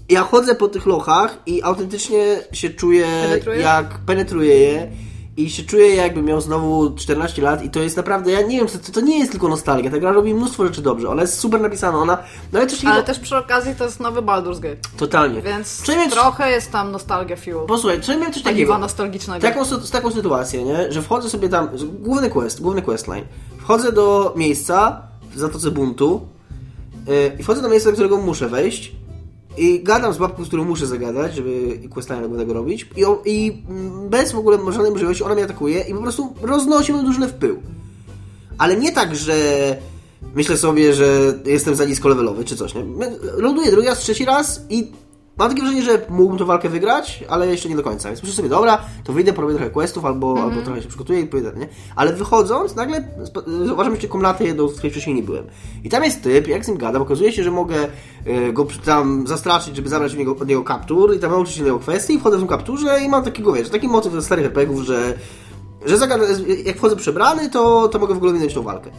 ja 0.08 0.22
chodzę 0.22 0.54
po 0.54 0.68
tych 0.68 0.86
lochach 0.86 1.38
i 1.46 1.62
autentycznie 1.62 2.38
się 2.52 2.70
czuję, 2.70 3.06
jak 3.60 3.98
penetruję 4.06 4.58
je 4.58 4.90
i 5.36 5.50
się 5.50 5.62
czuję 5.62 5.94
jakbym 5.94 6.24
miał 6.24 6.40
znowu 6.40 6.94
14 6.94 7.42
lat 7.42 7.64
i 7.64 7.70
to 7.70 7.80
jest 7.80 7.96
naprawdę, 7.96 8.32
ja 8.32 8.42
nie 8.42 8.58
wiem, 8.58 8.66
to, 8.66 8.92
to 8.92 9.00
nie 9.00 9.18
jest 9.18 9.30
tylko 9.30 9.48
nostalgia, 9.48 9.90
ta 9.90 9.98
gra 9.98 10.12
robi 10.12 10.34
mnóstwo 10.34 10.66
rzeczy 10.66 10.82
dobrze, 10.82 11.08
ona 11.08 11.22
jest 11.22 11.38
super 11.38 11.60
napisana, 11.60 11.98
ona, 11.98 12.18
no 12.52 12.58
ale 12.58 12.68
też 12.68 12.84
Ale 12.84 13.02
też 13.02 13.18
przy 13.18 13.36
okazji 13.36 13.74
to 13.74 13.84
jest 13.84 14.00
nowy 14.00 14.22
Baldur's 14.22 14.60
Gate, 14.60 14.76
totalnie. 14.96 15.42
więc 15.42 15.82
trochę 16.10 16.50
jest 16.50 16.72
tam 16.72 16.92
nostalgia 16.92 17.36
fuel. 17.36 17.66
Posłuchaj, 17.66 18.00
czy 18.00 18.16
miałem 18.16 18.32
coś 18.32 18.42
takiego? 18.42 18.78
nostalgicznego. 18.78 19.42
Taką, 19.42 19.62
taką 19.92 20.10
sytuację, 20.10 20.64
nie? 20.64 20.92
że 20.92 21.02
wchodzę 21.02 21.30
sobie 21.30 21.48
tam, 21.48 21.68
główny 21.98 22.30
quest, 22.30 22.62
główny 22.62 22.82
questline. 22.82 23.24
Wchodzę 23.58 23.92
do 23.92 24.32
miejsca 24.36 25.02
w 25.34 25.38
Zatoce 25.38 25.70
Buntu 25.70 26.28
yy, 27.06 27.36
i 27.38 27.42
wchodzę 27.42 27.62
do 27.62 27.68
miejsca, 27.68 27.90
do 27.90 27.92
którego 27.92 28.16
muszę 28.16 28.48
wejść 28.48 28.92
i 29.56 29.80
gadam 29.82 30.12
z 30.14 30.18
babką, 30.18 30.44
z 30.44 30.48
którą 30.48 30.64
muszę 30.64 30.86
zagadać, 30.86 31.34
żeby 31.34 31.78
questline 31.90 32.26
głównego 32.26 32.52
robić 32.52 32.88
i, 32.96 33.04
o- 33.04 33.22
i 33.24 33.62
bez 34.10 34.32
w 34.32 34.38
ogóle 34.38 34.58
żadnej 34.72 34.90
możliwości 34.92 35.24
ona 35.24 35.34
mnie 35.34 35.44
atakuje 35.44 35.80
i 35.80 35.94
po 35.94 36.02
prostu 36.02 36.34
roznosi 36.42 36.92
moją 36.92 37.04
drużynę 37.04 37.28
w 37.28 37.34
pył. 37.34 37.56
Ale 38.58 38.76
nie 38.76 38.92
tak, 38.92 39.16
że 39.16 39.36
myślę 40.34 40.56
sobie, 40.56 40.94
że 40.94 41.38
jestem 41.46 41.74
za 41.74 41.84
nisko 41.84 42.08
levelowy 42.08 42.44
czy 42.44 42.56
coś, 42.56 42.74
nie? 42.74 42.84
Ląduję 43.36 43.70
drugi 43.70 43.88
raz, 43.88 43.98
trzeci 43.98 44.24
raz 44.24 44.60
i 44.70 44.92
mam 45.38 45.48
takie 45.48 45.62
wrażenie, 45.62 45.82
że 45.82 46.06
mógłbym 46.08 46.38
tę 46.38 46.44
walkę 46.44 46.68
wygrać, 46.68 47.24
ale 47.28 47.46
jeszcze 47.46 47.68
nie 47.68 47.76
do 47.76 47.82
końca. 47.82 48.08
Więc 48.08 48.22
myślę 48.22 48.36
sobie, 48.36 48.48
dobra, 48.48 48.78
to 49.04 49.12
wyjdę, 49.12 49.32
porobię 49.32 49.54
trochę 49.54 49.70
questów 49.70 50.04
albo, 50.04 50.42
albo 50.42 50.62
trochę 50.62 50.82
się 50.82 50.88
przygotuję 50.88 51.20
i 51.20 51.26
pójdę, 51.26 51.52
nie? 51.56 51.68
Ale 51.96 52.12
wychodząc, 52.12 52.74
nagle 52.74 53.08
zauważam 53.66 53.92
jeszcze 53.92 54.08
komnatę 54.08 54.44
jedną, 54.44 54.68
w 54.68 54.72
której 54.72 54.90
wcześniej 54.90 55.16
nie 55.16 55.22
byłem. 55.22 55.44
I 55.84 55.88
tam 55.88 56.04
jest 56.04 56.22
typ, 56.22 56.48
jak 56.48 56.64
z 56.64 56.68
nim 56.68 56.78
gadam, 56.78 57.02
okazuje 57.02 57.32
się, 57.32 57.42
że 57.42 57.50
mogę 57.50 57.76
e, 58.24 58.52
go 58.52 58.66
tam 58.84 59.26
zastraszyć, 59.26 59.76
żeby 59.76 59.88
zabrać 59.88 60.12
od 60.12 60.18
niego, 60.18 60.36
od 60.36 60.48
niego 60.48 60.64
kaptur 60.64 61.14
i 61.14 61.18
tam 61.18 61.30
nauczyć 61.30 61.54
się 61.54 61.64
jego 61.64 61.78
kwestii 61.78 62.14
i 62.14 62.18
wchodzę 62.18 62.36
w 62.36 62.40
tym 62.40 62.48
kapturze 62.48 63.00
i 63.00 63.08
mam 63.08 63.24
takiego, 63.24 63.52
wiesz, 63.52 63.68
taki 63.68 63.88
motyw 63.88 64.12
ze 64.12 64.22
starych 64.22 64.44
RPGów, 64.44 64.82
że 64.82 65.14
że 65.86 65.96
jak 66.64 66.76
wchodzę 66.76 66.96
przebrany, 66.96 67.50
to, 67.50 67.88
to 67.88 67.98
mogę 67.98 68.14
w 68.14 68.16
ogóle 68.16 68.32
minąć 68.32 68.54
tą 68.54 68.62
walkę. 68.62 68.90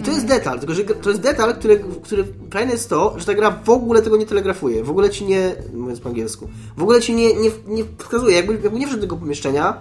I 0.00 0.02
to 0.02 0.10
jest 0.10 0.26
detal, 0.26 0.58
tylko 0.58 0.74
że 0.74 0.84
to 0.84 1.08
jest 1.10 1.22
detal, 1.22 1.54
który, 1.54 1.84
który 2.02 2.24
fajne 2.52 2.72
jest 2.72 2.90
to, 2.90 3.14
że 3.18 3.24
ta 3.26 3.34
gra 3.34 3.50
w 3.64 3.70
ogóle 3.70 4.02
tego 4.02 4.16
nie 4.16 4.26
telegrafuje, 4.26 4.84
w 4.84 4.90
ogóle 4.90 5.10
ci 5.10 5.24
nie, 5.24 5.54
mówiąc 5.74 6.00
po 6.00 6.08
angielsku, 6.08 6.48
w 6.76 6.82
ogóle 6.82 7.00
ci 7.00 7.14
nie, 7.14 7.34
nie, 7.34 7.50
nie 7.66 7.84
wskazuje, 7.98 8.36
jakby, 8.36 8.52
jakby 8.52 8.78
nie 8.78 8.86
wszedł 8.86 9.00
do 9.00 9.06
tego 9.06 9.16
pomieszczenia, 9.16 9.74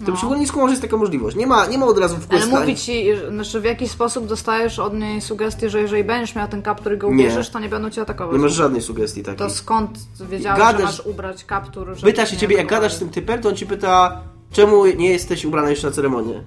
W 0.00 0.04
tym 0.04 0.14
przygodnisku 0.14 0.60
może 0.60 0.70
jest 0.72 0.82
taka 0.82 0.96
możliwość. 0.96 1.36
Nie 1.36 1.46
ma, 1.46 1.66
nie 1.66 1.78
ma 1.78 1.86
od 1.86 1.98
razu 1.98 2.16
w 2.16 2.26
Ale 2.32 2.46
mówi 2.46 2.76
ci, 2.76 3.16
że- 3.16 3.30
znaczy 3.30 3.60
w 3.60 3.64
jakiś 3.64 3.90
sposób 3.90 4.26
dostajesz 4.26 4.78
od 4.78 4.94
niej 4.94 5.20
sugestii, 5.20 5.68
że 5.68 5.80
jeżeli 5.80 6.04
będziesz 6.04 6.34
miał 6.36 6.48
ten 6.48 6.62
kaptur 6.62 6.94
i 6.94 6.98
go 6.98 7.06
Nie. 7.08 7.14
ubierzesz, 7.14 7.50
to 7.50 7.58
nie 7.60 7.68
będą 7.68 7.90
cię 7.90 8.02
atakować. 8.02 8.32
Nie 8.36 8.42
masz 8.42 8.52
żadnej 8.52 8.82
sugestii 8.82 9.22
takiej. 9.22 9.38
To 9.38 9.50
skąd 9.50 9.90
wiedziałeś, 10.30 10.60
Gadasz- 10.60 10.78
że 10.78 10.84
masz 10.84 11.06
ubrać 11.06 11.44
kaptur? 11.44 11.96
Pyta 12.02 12.26
się 12.26 12.34
nie 12.34 12.40
ciebie, 12.40 12.56
jak 12.56 12.66
gadasz 12.66 12.92
z 12.94 12.98
tym 12.98 13.08
typem, 13.08 13.40
to 13.42 13.48
on 13.48 13.56
ci 13.56 13.66
pyta, 13.66 14.20
czemu 14.52 14.86
nie 14.86 15.10
jesteś 15.10 15.44
ubrana 15.44 15.70
jeszcze 15.70 15.86
na 15.86 15.92
ceremonię? 15.92 16.42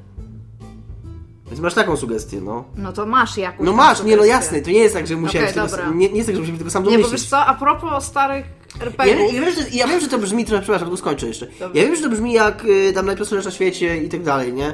Więc 1.56 1.64
masz 1.64 1.74
taką 1.74 1.98
sugestię, 1.98 2.42
no. 2.42 2.64
No 2.78 2.94
to 2.94 3.06
masz 3.06 3.38
jakąś 3.38 3.66
No 3.66 3.74
masz, 3.74 4.04
nie 4.04 4.16
no 4.16 4.24
sugestię. 4.24 4.28
jasne, 4.28 4.62
to 4.62 4.70
nie 4.70 4.80
jest 4.80 4.96
tak, 4.96 5.08
że 5.08 5.16
musiałeś 5.16 5.58
Okej, 5.58 5.70
tego, 5.70 5.94
nie, 5.94 6.10
nie 6.10 6.16
jest 6.16 6.28
tak, 6.28 6.36
że 6.36 6.42
musisz 6.42 6.58
tego 6.58 6.70
sam 6.70 6.84
Nie, 6.84 6.90
domyślić. 6.90 7.12
bo 7.12 7.18
wiesz 7.18 7.30
co, 7.30 7.38
a 7.46 7.54
propos 7.54 8.06
starych 8.06 8.46
Ja, 8.80 8.86
RPGów, 8.86 9.34
ja, 9.34 9.42
wiem, 9.42 9.54
że, 9.56 9.62
ja 9.72 9.88
wiem, 9.88 10.00
że 10.00 10.08
to 10.08 10.18
brzmi 10.18 10.46
trochę, 10.46 10.62
przepraszam, 10.62 10.88
tylko 10.88 10.98
skończę 10.98 11.28
jeszcze. 11.28 11.48
Ja 11.62 11.84
wiem, 11.84 11.96
że 11.96 12.02
to 12.02 12.10
brzmi 12.10 12.34
jak 12.34 12.66
y, 12.66 12.94
tam 12.94 13.06
najprostsza 13.06 13.36
rzecz 13.36 13.46
na 13.46 13.52
świecie 13.52 13.98
i 13.98 14.10
tak 14.10 14.24
dalej, 14.24 14.54
nie? 14.54 14.74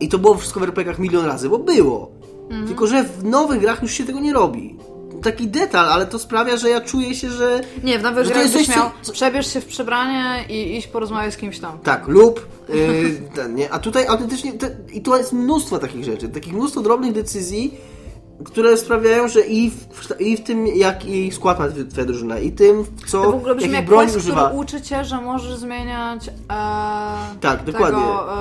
I 0.00 0.08
to 0.08 0.18
było 0.18 0.34
wszystko 0.34 0.60
w 0.60 0.62
RPGach 0.62 0.98
milion 0.98 1.24
razy, 1.24 1.48
bo 1.48 1.58
było. 1.58 2.10
Mhm. 2.42 2.66
Tylko, 2.66 2.86
że 2.86 3.04
w 3.04 3.24
nowych 3.24 3.60
grach 3.60 3.82
już 3.82 3.92
się 3.92 4.04
tego 4.04 4.20
nie 4.20 4.32
robi. 4.32 4.76
Taki 5.22 5.48
detal, 5.48 5.88
ale 5.88 6.06
to 6.06 6.18
sprawia, 6.18 6.56
że 6.56 6.70
ja 6.70 6.80
czuję 6.80 7.14
się, 7.14 7.30
że... 7.30 7.60
nie, 7.84 7.98
w 7.98 8.02
nowych 8.02 8.26
grach 8.28 8.50
byś 8.52 8.68
miał, 8.68 8.90
co- 9.02 9.12
przebierz 9.12 9.52
się 9.52 9.60
w 9.60 9.66
przebranie 9.66 10.44
i 10.48 10.76
iść 10.76 10.86
porozmawiać 10.86 11.34
z 11.34 11.36
kimś 11.36 11.58
tam. 11.58 11.78
Tak, 11.78 12.08
lub 12.08 12.46
y, 12.70 13.22
ten, 13.34 13.54
nie? 13.54 13.70
A 13.72 13.78
tutaj 13.78 14.06
autentycznie 14.06 14.52
te, 14.52 14.76
i 14.92 15.00
tu 15.00 15.16
jest 15.16 15.32
mnóstwo 15.32 15.78
takich 15.78 16.04
rzeczy, 16.04 16.28
takich 16.28 16.52
mnóstwo 16.52 16.80
drobnych 16.80 17.12
decyzji, 17.12 17.74
które 18.44 18.76
sprawiają, 18.76 19.28
że 19.28 19.40
i 19.40 19.70
w, 19.70 20.20
i 20.20 20.36
w 20.36 20.40
tym, 20.40 20.66
jak 20.66 21.06
i 21.06 21.32
skład 21.32 21.58
ma 21.58 21.68
twoja 21.90 22.06
drużyna, 22.06 22.38
i 22.38 22.52
tym, 22.52 22.84
co, 23.06 23.22
To 23.22 23.32
w 23.32 23.34
ogóle 23.34 23.54
brzmi 23.54 23.72
jak 23.72 23.86
broń 23.86 24.04
quest, 24.04 24.16
używa. 24.16 24.44
który 24.46 24.60
uczy 24.60 24.82
cię, 24.82 25.04
że 25.04 25.20
możesz 25.20 25.54
zmieniać 25.56 26.28
e, 26.28 26.32
Tak, 27.40 27.64
dokładnie. 27.64 28.00
Tego, 28.00 28.32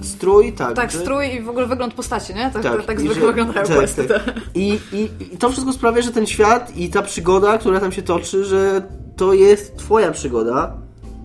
e, 0.00 0.04
Strój, 0.04 0.52
tak. 0.52 0.76
tak, 0.76 0.92
strój 0.92 1.34
i 1.34 1.40
w 1.42 1.48
ogóle 1.48 1.66
wygląd 1.66 1.94
postaci, 1.94 2.34
nie? 2.34 2.50
Tak, 2.50 2.62
tak, 2.62 2.84
tak 2.86 3.00
zwykle 3.00 3.20
że- 3.20 3.26
wyglądają 3.26 3.66
tak, 3.66 3.76
questy. 3.76 4.04
tak. 4.04 4.22
I, 4.54 4.78
i, 4.92 5.08
I 5.34 5.36
to 5.38 5.50
wszystko 5.50 5.72
sprawia, 5.72 6.02
że 6.02 6.12
ten 6.12 6.26
świat 6.26 6.76
i 6.76 6.90
ta 6.90 7.02
przygoda, 7.02 7.58
która 7.58 7.80
tam 7.80 7.92
się 7.92 8.02
toczy, 8.02 8.44
że 8.44 8.82
to 9.16 9.32
jest 9.32 9.76
twoja 9.76 10.10
przygoda, 10.10 10.74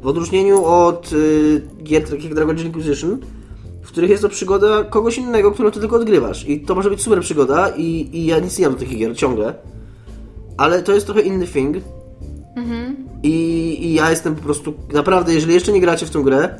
w 0.01 0.07
odróżnieniu 0.07 0.65
od 0.65 1.13
y, 1.13 1.61
gier 1.83 2.03
takich 2.09 2.23
jak 2.25 2.35
Dragon 2.35 2.59
Inquisition, 2.59 3.17
w 3.87 3.89
których 3.89 4.09
jest 4.09 4.23
to 4.23 4.29
przygoda 4.29 4.83
kogoś 4.83 5.17
innego, 5.17 5.51
którą 5.51 5.71
ty 5.71 5.79
tylko 5.79 5.95
odgrywasz. 5.95 6.49
I 6.49 6.59
to 6.59 6.75
może 6.75 6.89
być 6.89 7.01
super 7.01 7.21
przygoda 7.21 7.69
i, 7.69 8.09
i 8.13 8.25
ja 8.25 8.39
nic 8.39 8.59
nie 8.59 8.65
mam 8.65 8.73
do 8.73 8.79
takich 8.79 8.97
gier, 8.97 9.17
ciągle. 9.17 9.53
Ale 10.57 10.83
to 10.83 10.93
jest 10.93 11.05
trochę 11.05 11.21
inny 11.21 11.47
thing. 11.47 11.77
Mhm. 12.55 12.95
I, 13.23 13.29
I 13.81 13.93
ja 13.93 14.09
jestem 14.09 14.35
po 14.35 14.41
prostu, 14.43 14.73
naprawdę, 14.93 15.33
jeżeli 15.33 15.53
jeszcze 15.53 15.71
nie 15.71 15.81
gracie 15.81 16.05
w 16.05 16.09
tą 16.09 16.23
grę, 16.23 16.55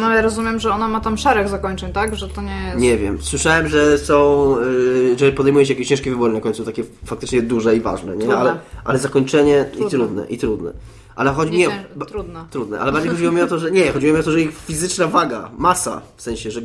No 0.00 0.14
ja 0.14 0.22
rozumiem, 0.22 0.60
że 0.60 0.70
ona 0.70 0.88
ma 0.88 1.00
tam 1.00 1.18
szereg 1.18 1.48
zakończeń, 1.48 1.92
tak? 1.92 2.16
Że 2.16 2.28
to 2.28 2.42
nie 2.42 2.66
jest... 2.66 2.78
Nie 2.78 2.98
wiem. 2.98 3.18
Słyszałem, 3.22 3.68
że 3.68 3.98
są, 3.98 4.56
y, 4.58 5.18
że 5.18 5.32
podejmuje 5.32 5.66
się 5.66 5.72
jakieś 5.72 5.88
ciężkie 5.88 6.10
wybory 6.10 6.32
na 6.32 6.40
końcu, 6.40 6.64
takie 6.64 6.84
faktycznie 7.04 7.42
duże 7.42 7.76
i 7.76 7.80
ważne, 7.80 8.12
nie? 8.12 8.18
Trudne. 8.18 8.36
Ale, 8.36 8.58
ale 8.84 8.98
zakończenie 8.98 9.64
i 9.72 9.76
Trudne. 9.76 9.90
trudne, 9.90 10.26
i 10.26 10.38
trudne. 10.38 10.72
Ale 11.16 11.32
chodzi 11.32 11.52
Nie 11.52 11.58
nie, 11.58 11.66
cięż- 11.66 11.96
ba- 11.96 12.06
trudne. 12.50 12.80
Ale 12.80 12.92
bardziej 12.92 13.10
chodziło 13.10 13.32
mi 13.32 13.40
o 13.40 13.46
to, 13.46 13.58
że 13.58 13.70
nie, 13.70 13.92
chodziło 13.92 14.14
mi 14.14 14.20
o 14.20 14.22
to, 14.22 14.30
że 14.30 14.40
ich 14.40 14.56
fizyczna 14.66 15.06
waga, 15.06 15.50
masa, 15.58 16.00
w 16.16 16.22
sensie, 16.22 16.50
że 16.50 16.60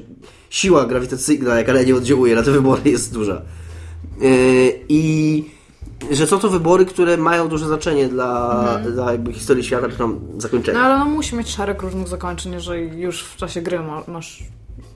siła 0.49 0.85
grawitacyjna, 0.85 1.55
jaka 1.55 1.81
nie 1.81 1.95
oddziałuje 1.95 2.35
na 2.35 2.43
te 2.43 2.51
wybory 2.51 2.81
jest 2.91 3.13
duża. 3.13 3.41
Yy, 4.21 4.29
I 4.89 5.43
że 6.11 6.27
są 6.27 6.39
to 6.39 6.49
wybory, 6.49 6.85
które 6.85 7.17
mają 7.17 7.47
duże 7.47 7.67
znaczenie 7.67 8.07
dla, 8.07 8.63
dla 8.93 9.11
jakby 9.11 9.33
historii 9.33 9.63
świata, 9.63 9.89
czy 9.89 9.97
tam 9.97 10.19
zakończenia. 10.37 10.77
Mhm. 10.79 10.95
No 10.97 11.01
ale 11.01 11.09
no 11.09 11.15
musi 11.17 11.35
mieć 11.35 11.49
szereg 11.49 11.81
różnych 11.81 12.07
zakończeń, 12.07 12.53
jeżeli 12.53 12.99
już 13.01 13.23
w 13.23 13.35
czasie 13.35 13.61
gry 13.61 13.79
ma, 13.79 14.03
masz... 14.07 14.43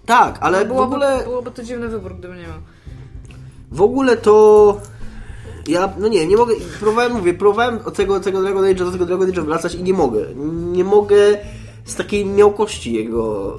Tak, 0.06 0.38
ale 0.42 0.66
w 0.66 0.68
Byłoby, 0.68 0.84
ogóle... 0.96 1.22
byłoby 1.24 1.52
to 1.52 1.64
dziwny 1.64 1.88
wybór, 1.88 2.16
gdyby 2.16 2.34
nie 2.36 2.42
miał. 2.42 2.58
W 3.72 3.82
ogóle 3.82 4.18
to. 4.18 4.78
Ja, 5.68 5.94
no 6.00 6.08
nie, 6.08 6.28
nie 6.28 6.38
mogę. 6.38 6.56
Próbowałem, 6.80 7.14
mówię, 7.14 7.34
próbowałem 7.34 7.80
od 7.86 7.94
tego, 7.94 8.20
tego 8.20 8.42
Dragon 8.42 8.64
Age'a 8.64 8.86
do 8.86 8.92
tego 8.92 9.06
Dragon 9.06 9.32
Age'a 9.32 9.46
wracać 9.46 9.76
i 9.76 9.84
nie 9.84 9.94
mogę. 9.94 10.26
Nie 10.72 10.84
mogę 10.84 11.38
z 11.86 11.96
takiej 11.96 12.26
miałkości 12.26 12.94
jego. 12.94 13.58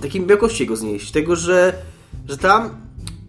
Takiej 0.00 0.20
miałkości 0.20 0.62
jego 0.62 0.76
znieść. 0.76 1.10
Tego, 1.10 1.36
że, 1.36 1.72
że 2.28 2.38
tam. 2.38 2.70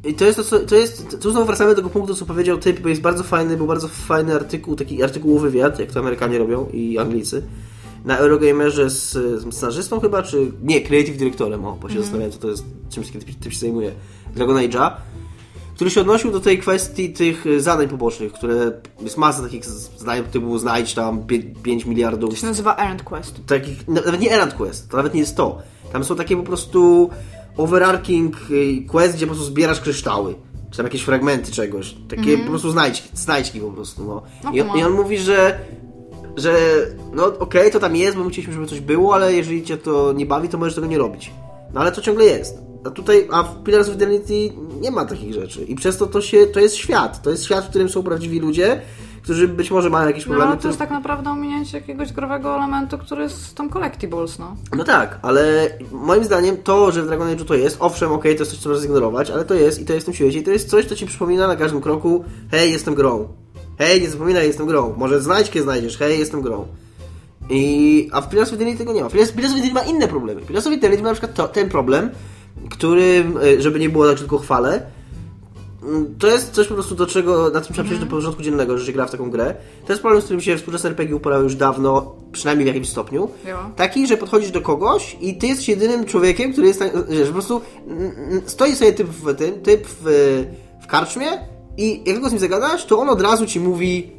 I 0.06 0.14
to 0.14 0.26
jest 0.26 0.38
to, 0.38 0.44
co, 0.44 0.60
to 0.60 0.76
jest. 0.76 1.22
Tu 1.22 1.32
znowu 1.32 1.46
wracamy 1.46 1.70
do 1.70 1.76
tego 1.76 1.90
punktu, 1.90 2.16
co 2.16 2.26
powiedział 2.26 2.58
typ, 2.58 2.80
bo 2.80 2.90
jest 2.90 3.02
bardzo 3.02 3.24
fajny, 3.24 3.58
był 3.58 3.68
bardzo 3.68 3.88
fajny 3.88 4.36
artykuł, 4.36 4.76
taki 4.76 5.04
artykułowy 5.04 5.52
wywiad, 5.52 5.80
jak 5.80 5.92
to 5.92 6.00
Amerykanie 6.00 6.38
robią 6.38 6.70
i 6.74 6.98
Anglicy. 6.98 7.44
Na 8.06 8.18
Eurogamerze 8.18 8.90
z, 8.90 9.12
z 9.14 9.56
scenarzystą 9.56 10.00
chyba, 10.00 10.24
czy. 10.24 10.52
Nie, 10.64 10.82
creative 10.82 11.18
dyrektorem, 11.18 11.66
o, 11.66 11.78
bo 11.82 11.90
się 11.90 12.00
zastanawiałem, 12.00 12.32
co 12.32 12.40
to 12.40 12.48
jest, 12.48 12.64
czym 12.90 13.04
taki 13.04 13.20
typ, 13.20 13.40
typ 13.40 13.54
się 13.54 13.60
zajmuje. 13.60 13.92
Dragon 14.36 14.58
Age'a 14.58 14.92
który 15.78 15.90
się 15.90 16.02
odnosił 16.02 16.32
do 16.32 16.40
tej 16.40 16.60
kwestii 16.60 17.14
tych 17.14 17.46
y, 17.46 17.62
zadań 17.62 17.88
pobocznych, 17.88 18.34
które 18.34 18.72
jest 19.02 19.18
masa 19.18 19.44
takich 19.44 19.66
zadań 19.66 20.24
typu 20.24 20.58
znajdź 20.58 20.94
tam 20.94 21.24
5 21.64 21.86
miliardów. 21.86 22.30
To 22.30 22.36
się 22.36 22.48
nazywa 22.48 22.76
Errand 22.76 23.04
Quest. 23.04 23.36
Takich, 23.48 23.88
na- 23.88 24.02
nawet 24.02 24.22
nie 24.22 24.32
Errand 24.34 24.54
Quest, 24.54 24.90
to 24.90 24.98
nawet 24.98 25.14
nie 25.14 25.20
jest 25.20 25.36
to. 25.38 25.62
Tam 25.94 26.04
są 26.04 26.16
takie 26.16 26.38
po 26.38 26.44
prostu 26.44 27.10
overarching 27.58 28.36
y, 28.52 28.84
quest, 28.88 29.16
gdzie 29.16 29.28
po 29.28 29.34
prostu 29.34 29.52
zbierasz 29.52 29.82
kryształy. 29.82 30.36
Czy 30.72 30.78
tam 30.78 30.86
jakieś 30.86 31.02
fragmenty 31.02 31.52
czegoś. 31.52 31.96
Takie 32.10 32.38
po 32.38 32.50
prostu 32.50 32.72
znajdźki, 32.72 33.10
znajdźki 33.14 33.60
po 33.60 33.72
prostu, 33.72 34.04
no. 34.04 34.22
No 34.44 34.52
I, 34.52 34.62
on. 34.62 34.78
I 34.78 34.84
on 34.84 34.92
mówi, 34.92 35.18
że 35.18 35.60
że 36.38 36.58
no 37.14 37.26
okej, 37.26 37.72
to 37.72 37.80
tam 37.80 37.96
jest, 37.96 38.18
bo 38.18 38.24
my 38.24 38.30
chcieliśmy, 38.30 38.54
żeby 38.54 38.66
coś 38.66 38.80
było, 38.80 39.16
ale 39.16 39.34
jeżeli 39.34 39.64
cię 39.64 39.78
to 39.78 40.14
nie 40.14 40.26
bawi, 40.26 40.50
to 40.50 40.58
możesz 40.58 40.76
tego 40.76 40.88
nie 40.88 40.98
robić. 40.98 41.32
No 41.74 41.82
ale 41.82 41.92
to 41.92 42.02
ciągle 42.02 42.26
jest. 42.26 42.67
A 42.88 42.92
tutaj, 42.92 43.28
a 43.32 43.44
w 43.44 43.64
Pillars 43.64 43.90
of 43.90 43.96
Eternity 43.96 44.34
nie 44.82 44.92
ma 44.92 45.06
takich 45.06 45.34
rzeczy. 45.34 45.64
I 45.66 45.76
przez 45.76 45.98
to 45.98 46.08
to 46.08 46.22
się, 46.22 46.48
to 46.48 46.60
jest 46.60 46.76
świat. 46.76 47.22
To 47.22 47.30
jest 47.30 47.44
świat, 47.46 47.66
w 47.66 47.70
którym 47.70 47.90
są 47.90 48.04
prawdziwi 48.04 48.40
ludzie, 48.40 48.82
którzy 49.22 49.48
być 49.48 49.72
może 49.72 49.90
mają 49.90 50.08
jakieś 50.08 50.24
No 50.26 50.28
problemy. 50.30 50.52
ale 50.52 50.62
to 50.62 50.68
jest 50.68 50.80
tak 50.80 50.90
naprawdę 50.92 51.30
ominięcie 51.30 51.78
jakiegoś 51.78 52.14
growego 52.14 52.56
elementu, 52.56 52.98
który 52.98 53.24
jest 53.24 53.56
tam 53.56 53.70
collectibles, 53.70 54.40
no. 54.40 54.56
No 54.78 54.84
tak, 54.84 55.20
ale 55.22 55.70
moim 55.92 56.24
zdaniem 56.24 56.58
to, 56.58 56.92
że 56.92 57.04
w 57.04 57.08
Dragon 57.08 57.28
Age'u 57.28 57.46
to 57.46 57.56
jest, 57.56 57.78
owszem, 57.80 58.12
okej, 58.12 58.36
to 58.36 58.42
jest 58.42 58.52
coś, 58.52 58.60
co 58.62 58.70
możesz 58.70 58.82
zignorować, 58.84 59.30
ale 59.32 59.46
to 59.46 59.54
jest 59.54 59.82
i 59.82 59.86
to 59.86 59.94
jest 59.94 60.06
w 60.06 60.08
tym 60.08 60.14
świecie 60.14 60.40
i 60.40 60.44
to 60.44 60.52
jest 60.52 60.70
coś, 60.70 60.86
co 60.86 60.96
ci 60.96 61.06
przypomina 61.06 61.48
na 61.48 61.56
każdym 61.56 61.82
kroku, 61.82 62.24
hej, 62.52 62.72
jestem 62.72 62.96
grą. 62.96 63.28
Hej, 63.78 64.02
nie 64.02 64.10
zapominaj, 64.10 64.48
jestem 64.48 64.68
grą. 64.68 64.94
Może 64.98 65.22
znajdźkę 65.22 65.62
znajdziesz, 65.62 65.98
hej, 65.98 66.20
jestem 66.20 66.42
grą. 66.42 66.66
I, 67.50 68.10
a 68.12 68.22
w 68.22 68.30
Pillars 68.30 68.50
of 68.50 68.56
Eternity 68.56 68.78
tego 68.80 68.94
nie 68.94 69.04
ma. 69.04 69.10
Pillars 69.10 69.30
of 69.32 69.38
Eternity 69.38 69.74
ma 69.74 69.82
inne 69.82 70.08
problemy. 70.08 70.42
Pillars 70.42 70.68
of 70.68 70.74
Eternity 70.74 71.04
ma 71.04 71.10
na 71.10 71.14
przykład 71.16 71.34
to, 71.34 71.48
ten 71.48 71.70
problem, 71.70 72.10
którym, 72.70 73.38
e, 73.38 73.62
żeby 73.62 73.80
nie 73.80 73.90
było 73.90 74.08
tak, 74.08 74.18
że 74.18 74.24
tylko 74.24 74.38
chwalę, 74.38 74.82
mm, 75.84 76.16
to 76.20 76.28
jest 76.28 76.52
coś 76.52 76.68
po 76.68 76.74
prostu 76.74 76.96
do 76.96 77.08
czego, 77.08 77.50
na 77.50 77.62
czym 77.62 77.74
trzeba 77.74 77.86
przejść 77.86 78.04
do 78.04 78.10
porządku 78.10 78.44
dziennego, 78.44 78.78
że 78.78 78.86
się 78.86 78.92
gra 78.92 79.06
w 79.06 79.12
taką 79.12 79.30
grę. 79.30 79.56
To 79.86 79.94
jest 79.94 80.02
problem, 80.02 80.22
z 80.22 80.26
którym 80.26 80.42
się 80.42 80.58
współczesne 80.58 80.90
RPG 80.90 81.16
upalały 81.16 81.44
już 81.44 81.56
dawno, 81.56 82.16
przynajmniej 82.32 82.66
w 82.66 82.68
jakimś 82.68 82.90
stopniu. 82.90 83.30
Taki, 83.76 84.08
że 84.08 84.18
podchodzisz 84.18 84.52
do 84.52 84.62
kogoś 84.62 85.18
i 85.22 85.38
ty 85.38 85.48
jesteś 85.48 85.70
jedynym 85.70 86.06
człowiekiem, 86.06 86.52
który 86.52 86.68
jest, 86.68 86.80
tak- 86.80 86.94
że 87.12 87.26
po 87.26 87.34
prostu 87.34 87.62
stoi 88.46 88.76
sobie 88.76 88.94
typ 88.94 89.08
w 89.08 89.36
tym, 89.36 89.62
typ 89.62 89.88
w, 89.88 90.44
w 90.84 90.88
karczmie 90.88 91.28
i 91.78 91.98
jak 91.98 92.16
tylko 92.16 92.30
z 92.30 92.32
nim 92.32 92.40
zagadasz, 92.40 92.86
to 92.86 93.00
on 93.00 93.10
od 93.10 93.22
razu 93.22 93.46
ci 93.46 93.60
mówi 93.60 94.17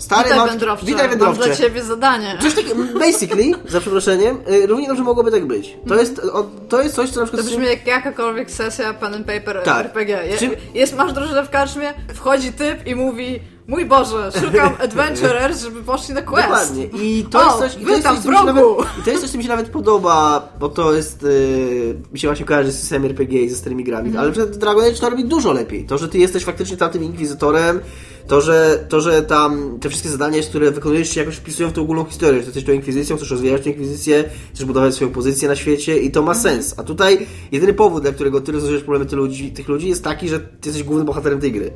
stary, 0.00 0.22
Witaj 0.22 0.38
mam, 0.38 0.48
wędrowcze, 0.48 0.86
witaj 0.86 1.02
mam 1.02 1.10
wędrowcze. 1.10 1.44
dla 1.46 1.56
ciebie 1.56 1.82
zadanie. 1.82 2.38
Coś 2.42 2.54
takiego, 2.54 2.74
basically, 2.98 3.52
za 3.68 3.80
przeproszeniem, 3.80 4.38
y, 4.52 4.66
równie 4.66 4.88
dobrze 4.88 5.02
mogłoby 5.02 5.30
tak 5.30 5.46
być. 5.46 5.76
To 5.88 5.94
jest, 5.94 6.20
to 6.68 6.82
jest 6.82 6.94
coś, 6.94 7.10
co 7.10 7.20
na 7.20 7.26
przykład... 7.26 7.46
To 7.46 7.52
brzmi 7.52 7.66
jak 7.66 7.86
jakakolwiek 7.86 8.50
sesja 8.50 8.94
pen 8.94 9.14
and 9.14 9.26
paper 9.26 9.62
Tak. 9.64 9.86
RPG. 9.86 10.26
Je, 10.26 10.38
jest, 10.74 10.96
masz 10.96 11.12
drużynę 11.12 11.44
w 11.44 11.50
karczmie, 11.50 11.94
wchodzi 12.14 12.52
typ 12.52 12.86
i 12.86 12.94
mówi 12.94 13.40
Mój 13.70 13.84
Boże, 13.86 14.30
szukam 14.40 14.72
adventurers, 14.84 15.62
żeby 15.62 15.82
poszli 15.82 16.14
na 16.14 16.22
quest. 16.22 16.48
Dokładnie. 16.48 16.84
I 16.84 17.24
to 17.30 17.38
O, 17.40 17.44
jest 17.44 17.58
coś, 17.74 17.82
i 17.82 17.86
to 17.86 17.90
jest 17.90 18.02
tam 18.02 18.16
coś, 18.16 18.24
co 18.24 18.30
mi 18.30 18.36
się 18.36 18.44
nawet, 18.44 18.64
i 19.00 19.02
to 19.04 19.10
jest 19.10 19.22
coś, 19.22 19.30
co 19.30 19.38
mi 19.38 19.44
się 19.44 19.48
nawet 19.50 19.68
podoba, 19.68 20.48
bo 20.60 20.68
to 20.68 20.92
jest, 20.94 21.22
yy, 21.22 21.96
mi 22.12 22.18
się 22.18 22.28
właśnie 22.28 22.46
kojarzy 22.46 22.72
z 22.72 22.80
systemem 22.80 23.10
RPG 23.10 23.42
i 23.42 23.48
ze 23.50 23.56
starymi 23.56 23.84
grami, 23.84 24.08
Mhm. 24.08 24.24
ale 24.36 24.46
Dragon 24.46 24.84
Age 24.84 24.94
to 24.94 25.10
robi 25.10 25.24
dużo 25.24 25.52
lepiej. 25.52 25.84
To, 25.84 25.98
że 25.98 26.08
ty 26.08 26.18
jesteś 26.18 26.44
faktycznie 26.44 26.76
tamtym 26.76 27.04
inkwizytorem, 27.04 27.80
to, 28.26 28.40
że, 28.40 28.84
to, 28.88 29.00
że 29.00 29.22
tam 29.22 29.78
te 29.80 29.88
wszystkie 29.88 30.08
zadania, 30.08 30.42
które 30.42 30.70
wykonujesz 30.70 31.10
się 31.10 31.20
jakoś 31.20 31.36
wpisują 31.36 31.68
w 31.68 31.72
tą 31.72 31.82
ogólną 31.82 32.04
historię, 32.04 32.40
że 32.40 32.44
jesteś 32.46 32.64
tą 32.64 32.72
inkwizycją, 32.72 33.16
chcesz 33.16 33.30
rozwijać 33.30 33.62
tę 33.62 33.70
inkwizycję, 33.70 34.24
chcesz 34.54 34.64
budować 34.66 34.94
swoją 34.94 35.10
pozycję 35.10 35.48
na 35.48 35.56
świecie 35.56 35.98
i 35.98 36.10
to 36.10 36.22
ma 36.22 36.32
Mhm. 36.32 36.42
sens. 36.56 36.74
A 36.78 36.82
tutaj 36.82 37.26
jedyny 37.52 37.74
powód, 37.74 38.02
dla 38.02 38.12
którego 38.12 38.40
ty 38.40 38.52
rozwiązujesz 38.52 38.82
problemy 38.82 39.06
tych 39.06 39.18
ludzi, 39.18 39.52
tych 39.52 39.68
ludzi 39.68 39.88
jest 39.88 40.04
taki, 40.04 40.28
że 40.28 40.40
ty 40.40 40.46
jesteś 40.68 40.82
głównym 40.82 41.06
bohaterem 41.06 41.40
tej 41.40 41.52
gry. 41.52 41.70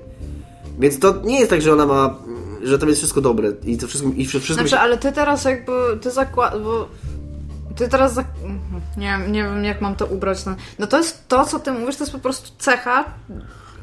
Więc 0.79 0.99
to 0.99 1.15
nie 1.25 1.39
jest 1.39 1.51
tak, 1.51 1.63
że 1.63 1.73
ona 1.73 1.87
ma, 1.87 2.15
że 2.63 2.79
tam 2.79 2.89
jest 2.89 3.01
wszystko 3.01 3.21
dobre 3.21 3.53
i 3.65 3.79
to 3.79 3.87
wszystko, 3.87 4.11
i 4.17 4.27
wszystko 4.27 4.55
Znaczy, 4.55 4.79
ale 4.79 4.99
ty 4.99 5.13
teraz 5.13 5.45
jakby, 5.45 5.73
ty 6.01 6.11
zakładasz, 6.11 6.63
bo 6.63 6.89
ty 7.77 7.89
teraz, 7.89 8.15
zak... 8.15 8.27
nie, 8.97 9.07
wiem, 9.07 9.33
nie 9.33 9.43
wiem 9.43 9.65
jak 9.65 9.81
mam 9.81 9.97
to 9.97 10.07
ubrać. 10.07 10.47
No. 10.47 10.55
no 10.79 10.87
to 10.87 10.99
jest 10.99 11.29
to, 11.29 11.45
co 11.45 11.59
ty 11.59 11.73
mówisz, 11.73 11.97
to 11.97 12.05
jest 12.05 12.13
po 12.13 12.19
prostu 12.19 12.51
cecha 12.59 13.05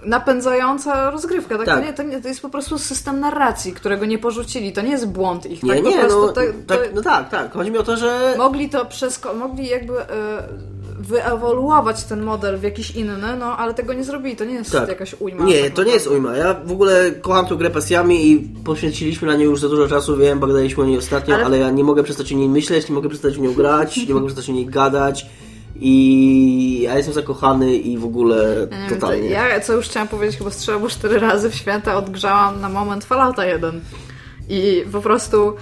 napędzająca 0.06 1.12
rozgrywka. 1.12 1.58
Tak? 1.58 1.66
Tak. 1.66 1.80
To, 1.80 1.86
nie, 1.86 1.94
to, 1.94 2.04
nie, 2.04 2.22
to 2.22 2.28
jest 2.28 2.42
po 2.42 2.50
prostu 2.50 2.80
system 2.80 3.20
narracji, 3.20 3.74
którego 3.74 4.06
nie 4.06 4.18
porzucili. 4.18 4.74
To 4.74 4.82
nie 4.82 4.92
jest 4.92 5.08
błąd 5.08 5.46
ich. 5.46 5.64
Nie, 5.64 5.74
tak? 5.74 5.84
nie, 5.84 5.92
po 5.92 6.00
prostu 6.00 6.26
no 6.26 6.28
to, 6.28 6.42
tak, 6.68 6.80
no 6.96 7.02
tak, 7.02 7.30
tak. 7.30 7.54
Chodzi 7.54 7.72
mi 7.72 7.78
o 7.78 7.84
to, 7.84 7.98
że... 7.98 8.36
Mogli 8.38 8.70
to 8.70 8.86
przesko- 8.86 9.36
mogli 9.36 9.68
jakby 9.68 10.02
e, 10.02 10.08
wyewoluować 11.02 12.04
ten 12.04 12.22
model 12.24 12.58
w 12.58 12.64
jakiś 12.64 12.92
inny, 12.92 13.36
no 13.40 13.58
ale 13.58 13.74
tego 13.74 13.94
nie 13.94 14.04
zrobili. 14.04 14.36
To 14.36 14.46
nie 14.46 14.54
jest 14.54 14.72
Tak. 14.72 14.90
jakaś 14.90 15.16
ujma. 15.20 15.46
Nie, 15.46 15.64
tak 15.64 15.74
to 15.74 15.84
nie 15.84 15.92
jest 15.92 16.08
ujma. 16.08 16.38
Ja 16.38 16.56
w 16.66 16.72
ogóle 16.72 17.12
kocham 17.12 17.46
tę 17.46 17.56
grę 17.56 17.70
pasjami 17.70 18.32
i 18.32 18.50
poświęciliśmy 18.64 19.28
na 19.28 19.36
nią 19.36 19.44
już 19.44 19.60
za 19.60 19.70
dużo 19.70 19.88
czasu, 19.88 20.18
wiem, 20.18 20.40
bo 20.40 20.48
gadaliśmy 20.48 20.84
o 20.84 20.86
niej 20.86 20.98
ostatnio, 20.98 21.36
Ale- 21.36 21.46
ale... 21.46 21.58
ja 21.58 21.70
nie 21.72 21.84
mogę 21.84 22.04
przestać 22.04 22.34
o 22.34 22.36
niej 22.36 22.50
myśleć, 22.50 22.90
nie 22.90 22.96
mogę 22.96 23.10
przestać 23.10 23.38
w 23.38 23.42
nią 23.42 23.54
grać, 23.54 24.08
nie 24.08 24.14
mogę 24.14 24.26
przestać 24.26 24.50
o 24.50 24.54
niej 24.54 24.66
gadać 24.66 25.26
i 25.76 26.82
ja 26.84 26.96
jestem 26.98 27.14
zakochany 27.14 27.76
i 27.76 27.98
w 27.98 28.06
ogóle 28.06 28.68
Ja 28.72 28.78
nie 28.78 28.90
wiem, 28.90 29.00
totalnie. 29.00 29.30
Ja, 29.30 29.60
co 29.60 29.74
już 29.74 29.86
chciałam 29.86 30.08
powiedzieć, 30.08 30.38
chyba 30.38 30.50
albo 30.74 30.90
cztery 30.90 31.20
razy 31.20 31.50
w 31.50 31.56
święta 31.56 31.96
odgrzałam 31.98 32.62
na 32.62 32.70
moment 32.70 33.06
Fallouta 33.06 33.46
1. 33.46 33.82
I 34.52 34.86
po 34.92 35.02
prostu 35.02 35.56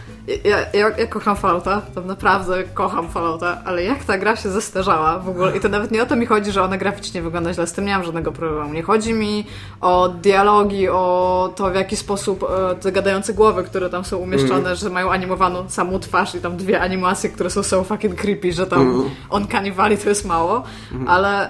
ja, 0.44 0.58
ja, 0.74 0.90
ja 0.98 1.08
kocham 1.08 1.36
Fallouta, 1.36 1.82
to 1.96 2.02
naprawdę 2.02 2.64
kocham 2.64 3.10
Fallouta, 3.10 3.62
ale 3.66 3.84
jak 3.84 4.04
ta 4.04 4.18
gra 4.18 4.36
się 4.36 4.50
zestarzała 4.50 5.20
w 5.20 5.30
ogóle? 5.30 5.58
I 5.58 5.60
to 5.60 5.70
nawet 5.70 5.92
nie 5.92 6.04
o 6.04 6.06
to 6.06 6.16
mi 6.16 6.26
chodzi, 6.26 6.52
że 6.52 6.64
ona 6.64 6.78
graficznie 6.78 7.22
wygląda 7.22 7.54
źle, 7.54 7.68
z 7.68 7.74
tym 7.74 7.86
nie 7.86 7.94
mam 7.94 8.04
żadnego 8.04 8.32
problemu. 8.32 8.74
Nie 8.74 8.84
chodzi 8.84 9.14
mi 9.14 9.46
o 9.82 10.10
dialogi, 10.10 10.90
o 10.90 11.54
to 11.56 11.72
w 11.72 11.76
jaki 11.76 11.96
sposób 11.96 12.44
e, 12.44 12.76
te 12.76 12.92
gadające 12.92 13.34
głowy, 13.34 13.64
które 13.64 13.90
tam 13.90 14.06
są 14.06 14.18
umieszczone, 14.18 14.76
że 14.76 14.90
mają 14.90 15.12
animowaną 15.12 15.70
samą 15.70 16.00
twarz 16.00 16.36
i 16.36 16.40
tam 16.40 16.58
dwie 16.58 16.82
animacje, 16.82 17.30
które 17.30 17.50
są 17.50 17.64
so 17.64 17.84
fucking 17.84 18.16
creepy, 18.16 18.54
że 18.54 18.68
tam 18.68 19.10
on 19.30 19.48
kanibali 19.48 19.98
to 19.98 20.10
jest 20.10 20.26
mało, 20.26 20.64
ale 21.08 21.50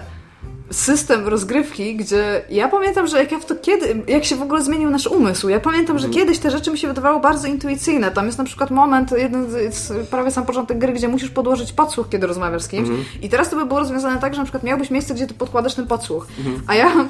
system 0.71 1.27
rozgrywki, 1.27 1.95
gdzie 1.95 2.41
ja 2.49 2.67
pamiętam, 2.67 3.08
że 3.08 3.17
jak 3.17 3.32
ja 3.32 3.39
w 3.39 3.45
to 3.45 3.55
kiedy, 3.55 4.03
jak 4.08 4.25
się 4.25 4.36
w 4.36 4.41
ogóle 4.41 4.63
zmienił 4.63 4.89
nasz 4.89 5.08
umysł, 5.08 5.49
ja 5.49 5.60
pamiętam, 5.60 5.99
że 5.99 6.10
kiedyś 6.10 6.39
te 6.39 6.51
rzeczy 6.51 6.71
mi 6.71 6.77
się 6.77 6.88
wydawały 6.88 7.21
bardzo 7.21 7.47
intuicyjne. 7.47 8.12
Tam 8.12 8.25
jest 8.25 8.38
na 8.38 8.43
przykład 8.43 8.71
moment, 8.71 9.12
jeden 9.12 9.51
z, 9.71 10.08
prawie 10.08 10.32
sam 10.32 10.45
początek 10.45 10.77
gry, 10.77 10.93
gdzie 10.93 11.08
musisz 11.08 11.29
podłożyć 11.29 11.73
podsłuch, 11.73 12.10
kiedy 12.10 12.27
rozmawiasz 12.27 12.62
z 12.62 12.67
kimś. 12.67 12.89
I 13.21 13.29
teraz 13.29 13.49
to 13.49 13.55
by 13.55 13.65
było 13.65 13.79
rozwiązane 13.79 14.19
tak, 14.19 14.34
że 14.34 14.39
na 14.39 14.45
przykład 14.45 14.63
miałbyś 14.63 14.89
miejsce, 14.89 15.13
gdzie 15.13 15.27
ty 15.27 15.34
podkładasz 15.34 15.75
ten 15.75 15.88
podsłuch. 15.88 16.27
A 16.67 16.75
ja 16.75 17.05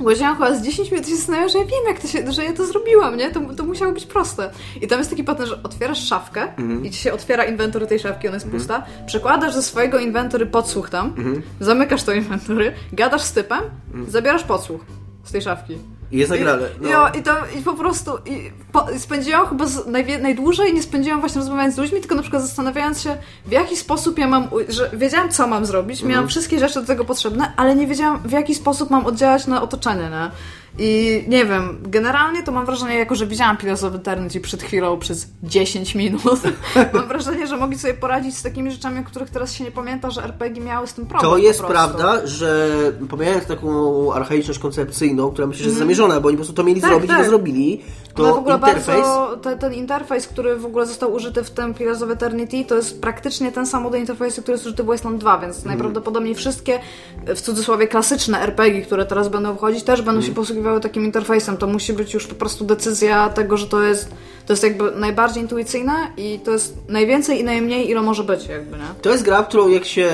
Łaziłam 0.00 0.34
chyba 0.34 0.54
z 0.54 0.62
10 0.62 0.90
minut 0.90 1.06
i 1.06 1.10
się 1.10 1.16
zastanawiałam, 1.16 1.50
że 1.52 1.58
ja 1.58 1.64
wiem, 1.64 1.84
jak 1.88 2.00
to 2.00 2.08
się, 2.08 2.32
że 2.32 2.44
ja 2.44 2.52
to 2.52 2.66
zrobiłam, 2.66 3.16
nie? 3.16 3.30
To, 3.30 3.40
to 3.56 3.64
musiało 3.64 3.92
być 3.92 4.06
proste. 4.06 4.50
I 4.80 4.86
tam 4.88 4.98
jest 4.98 5.10
taki 5.10 5.24
pattern, 5.24 5.48
że 5.48 5.62
otwierasz 5.62 6.08
szafkę 6.08 6.48
i 6.84 6.90
ci 6.90 6.98
się 6.98 7.12
otwiera 7.12 7.44
inwentory 7.44 7.86
tej 7.86 7.98
szafki, 7.98 8.28
ona 8.28 8.36
jest 8.36 8.48
pusta, 8.50 8.84
przekładasz 9.06 9.54
ze 9.54 9.62
swojego 9.62 9.98
inwentory 9.98 10.46
podsłuch 10.46 10.90
tam, 10.90 11.14
zamykasz 11.60 12.02
to 12.02 12.12
inwentory, 12.12 12.72
gadasz 12.92 13.22
z 13.22 13.32
typem, 13.32 13.60
zabierasz 14.08 14.44
podsłuch 14.44 14.80
z 15.24 15.32
tej 15.32 15.42
szafki. 15.42 15.78
I 16.12 16.18
jest 16.18 16.30
nagrane. 16.30 16.68
No. 16.80 16.88
jo, 16.88 17.08
i, 17.18 17.22
to, 17.22 17.32
I 17.58 17.62
po 17.62 17.74
prostu 17.74 18.10
i 18.26 18.50
po, 18.72 18.86
spędziłam 18.98 19.46
chyba 19.46 19.66
z, 19.66 19.86
najdłużej, 20.22 20.74
nie 20.74 20.82
spędziłam 20.82 21.20
właśnie 21.20 21.38
rozmawiając 21.38 21.74
z 21.74 21.78
ludźmi, 21.78 22.00
tylko 22.00 22.14
na 22.14 22.22
przykład 22.22 22.42
zastanawiając 22.42 23.00
się, 23.00 23.16
w 23.46 23.52
jaki 23.52 23.76
sposób 23.76 24.18
ja 24.18 24.28
mam, 24.28 24.48
że 24.68 24.90
wiedziałam, 24.92 25.28
co 25.28 25.46
mam 25.46 25.66
zrobić, 25.66 26.02
miałam 26.02 26.28
wszystkie 26.28 26.58
rzeczy 26.58 26.80
do 26.80 26.86
tego 26.86 27.04
potrzebne, 27.04 27.52
ale 27.56 27.76
nie 27.76 27.86
wiedziałam, 27.86 28.20
w 28.24 28.30
jaki 28.30 28.54
sposób 28.54 28.90
mam 28.90 29.06
oddziałać 29.06 29.46
na 29.46 29.62
otoczenie, 29.62 30.02
nie? 30.10 30.30
I 30.78 31.24
nie 31.28 31.44
wiem, 31.44 31.78
generalnie 31.82 32.42
to 32.42 32.52
mam 32.52 32.66
wrażenie, 32.66 32.94
jako 32.98 33.14
że 33.14 33.26
widziałam 33.26 33.56
Pillars 33.56 33.84
of 33.84 33.94
Eternity 33.94 34.40
przed 34.40 34.62
chwilą 34.62 34.98
przez 34.98 35.28
10 35.42 35.94
minut, 35.94 36.22
mam 36.94 37.08
wrażenie, 37.08 37.46
że 37.46 37.56
mogli 37.56 37.78
sobie 37.78 37.94
poradzić 37.94 38.36
z 38.36 38.42
takimi 38.42 38.70
rzeczami, 38.70 38.98
o 39.00 39.04
których 39.04 39.30
teraz 39.30 39.52
się 39.52 39.64
nie 39.64 39.70
pamięta, 39.70 40.10
że 40.10 40.24
RPG 40.24 40.64
miały 40.64 40.86
z 40.86 40.94
tym 40.94 41.06
problem. 41.06 41.30
To 41.32 41.38
jest 41.38 41.62
prawda, 41.62 42.26
że 42.26 42.68
pomijając 43.10 43.46
taką 43.46 44.12
archaiczność 44.12 44.58
koncepcyjną, 44.58 45.30
która 45.30 45.46
myślę, 45.46 45.62
że 45.62 45.68
jest 45.68 45.78
zamierzona, 45.78 46.20
bo 46.20 46.28
oni 46.28 46.36
po 46.36 46.38
prostu 46.38 46.54
to 46.54 46.64
mieli 46.64 46.80
Tak, 46.80 46.90
zrobić 46.90 47.10
i 47.10 47.14
tak. 47.14 47.22
to 47.22 47.28
zrobili, 47.28 47.82
to 48.22 48.28
No 48.28 48.34
w 48.34 48.38
ogóle 48.38 48.54
interfejs... 48.54 48.86
bardzo, 48.86 49.36
te, 49.42 49.56
ten 49.56 49.74
interfejs, 49.74 50.26
który 50.26 50.56
w 50.56 50.66
ogóle 50.66 50.86
został 50.86 51.12
użyty 51.12 51.44
w 51.44 51.50
tym 51.50 51.74
Pillars 51.74 52.02
of 52.02 52.10
Eternity, 52.10 52.64
to 52.64 52.76
jest 52.76 53.00
praktycznie 53.00 53.52
ten 53.52 53.66
sam 53.66 53.82
model 53.82 54.00
interfejsu, 54.00 54.42
który 54.42 54.54
jest 54.54 54.66
użyty 54.66 54.82
w 54.82 54.86
Wasteland 54.86 55.20
2, 55.20 55.38
więc 55.38 55.56
Mhm. 55.56 55.68
najprawdopodobniej 55.74 56.34
wszystkie, 56.34 56.80
w 57.26 57.40
cudzysłowie, 57.40 57.86
klasyczne 57.88 58.40
RPG, 58.42 58.82
które 58.82 59.06
teraz 59.06 59.28
będą 59.28 59.56
wchodzić, 59.56 59.82
też 59.84 59.98
będą 60.02 60.10
Mhm. 60.18 60.26
się 60.26 60.34
posługiwały 60.34 60.80
takim 60.80 61.04
interfejsem. 61.04 61.56
To 61.56 61.66
musi 61.66 61.92
być 61.92 62.14
już 62.14 62.26
po 62.26 62.34
prostu 62.34 62.64
decyzja 62.64 63.28
tego, 63.28 63.56
że 63.56 63.66
to 63.66 63.82
jest, 63.82 64.08
to 64.46 64.52
jest 64.52 64.62
jakby 64.62 64.90
najbardziej 64.90 65.42
intuicyjne 65.42 65.92
i 66.16 66.40
to 66.44 66.50
jest 66.50 66.76
najwięcej 66.88 67.40
i 67.40 67.44
najmniej, 67.44 67.90
ile 67.90 68.02
może 68.02 68.24
być, 68.24 68.46
jakby, 68.46 68.76
nie? 68.76 68.84
To 69.02 69.10
jest 69.10 69.22
gra, 69.22 69.42
którą 69.42 69.68
jak 69.68 69.84
się 69.84 70.10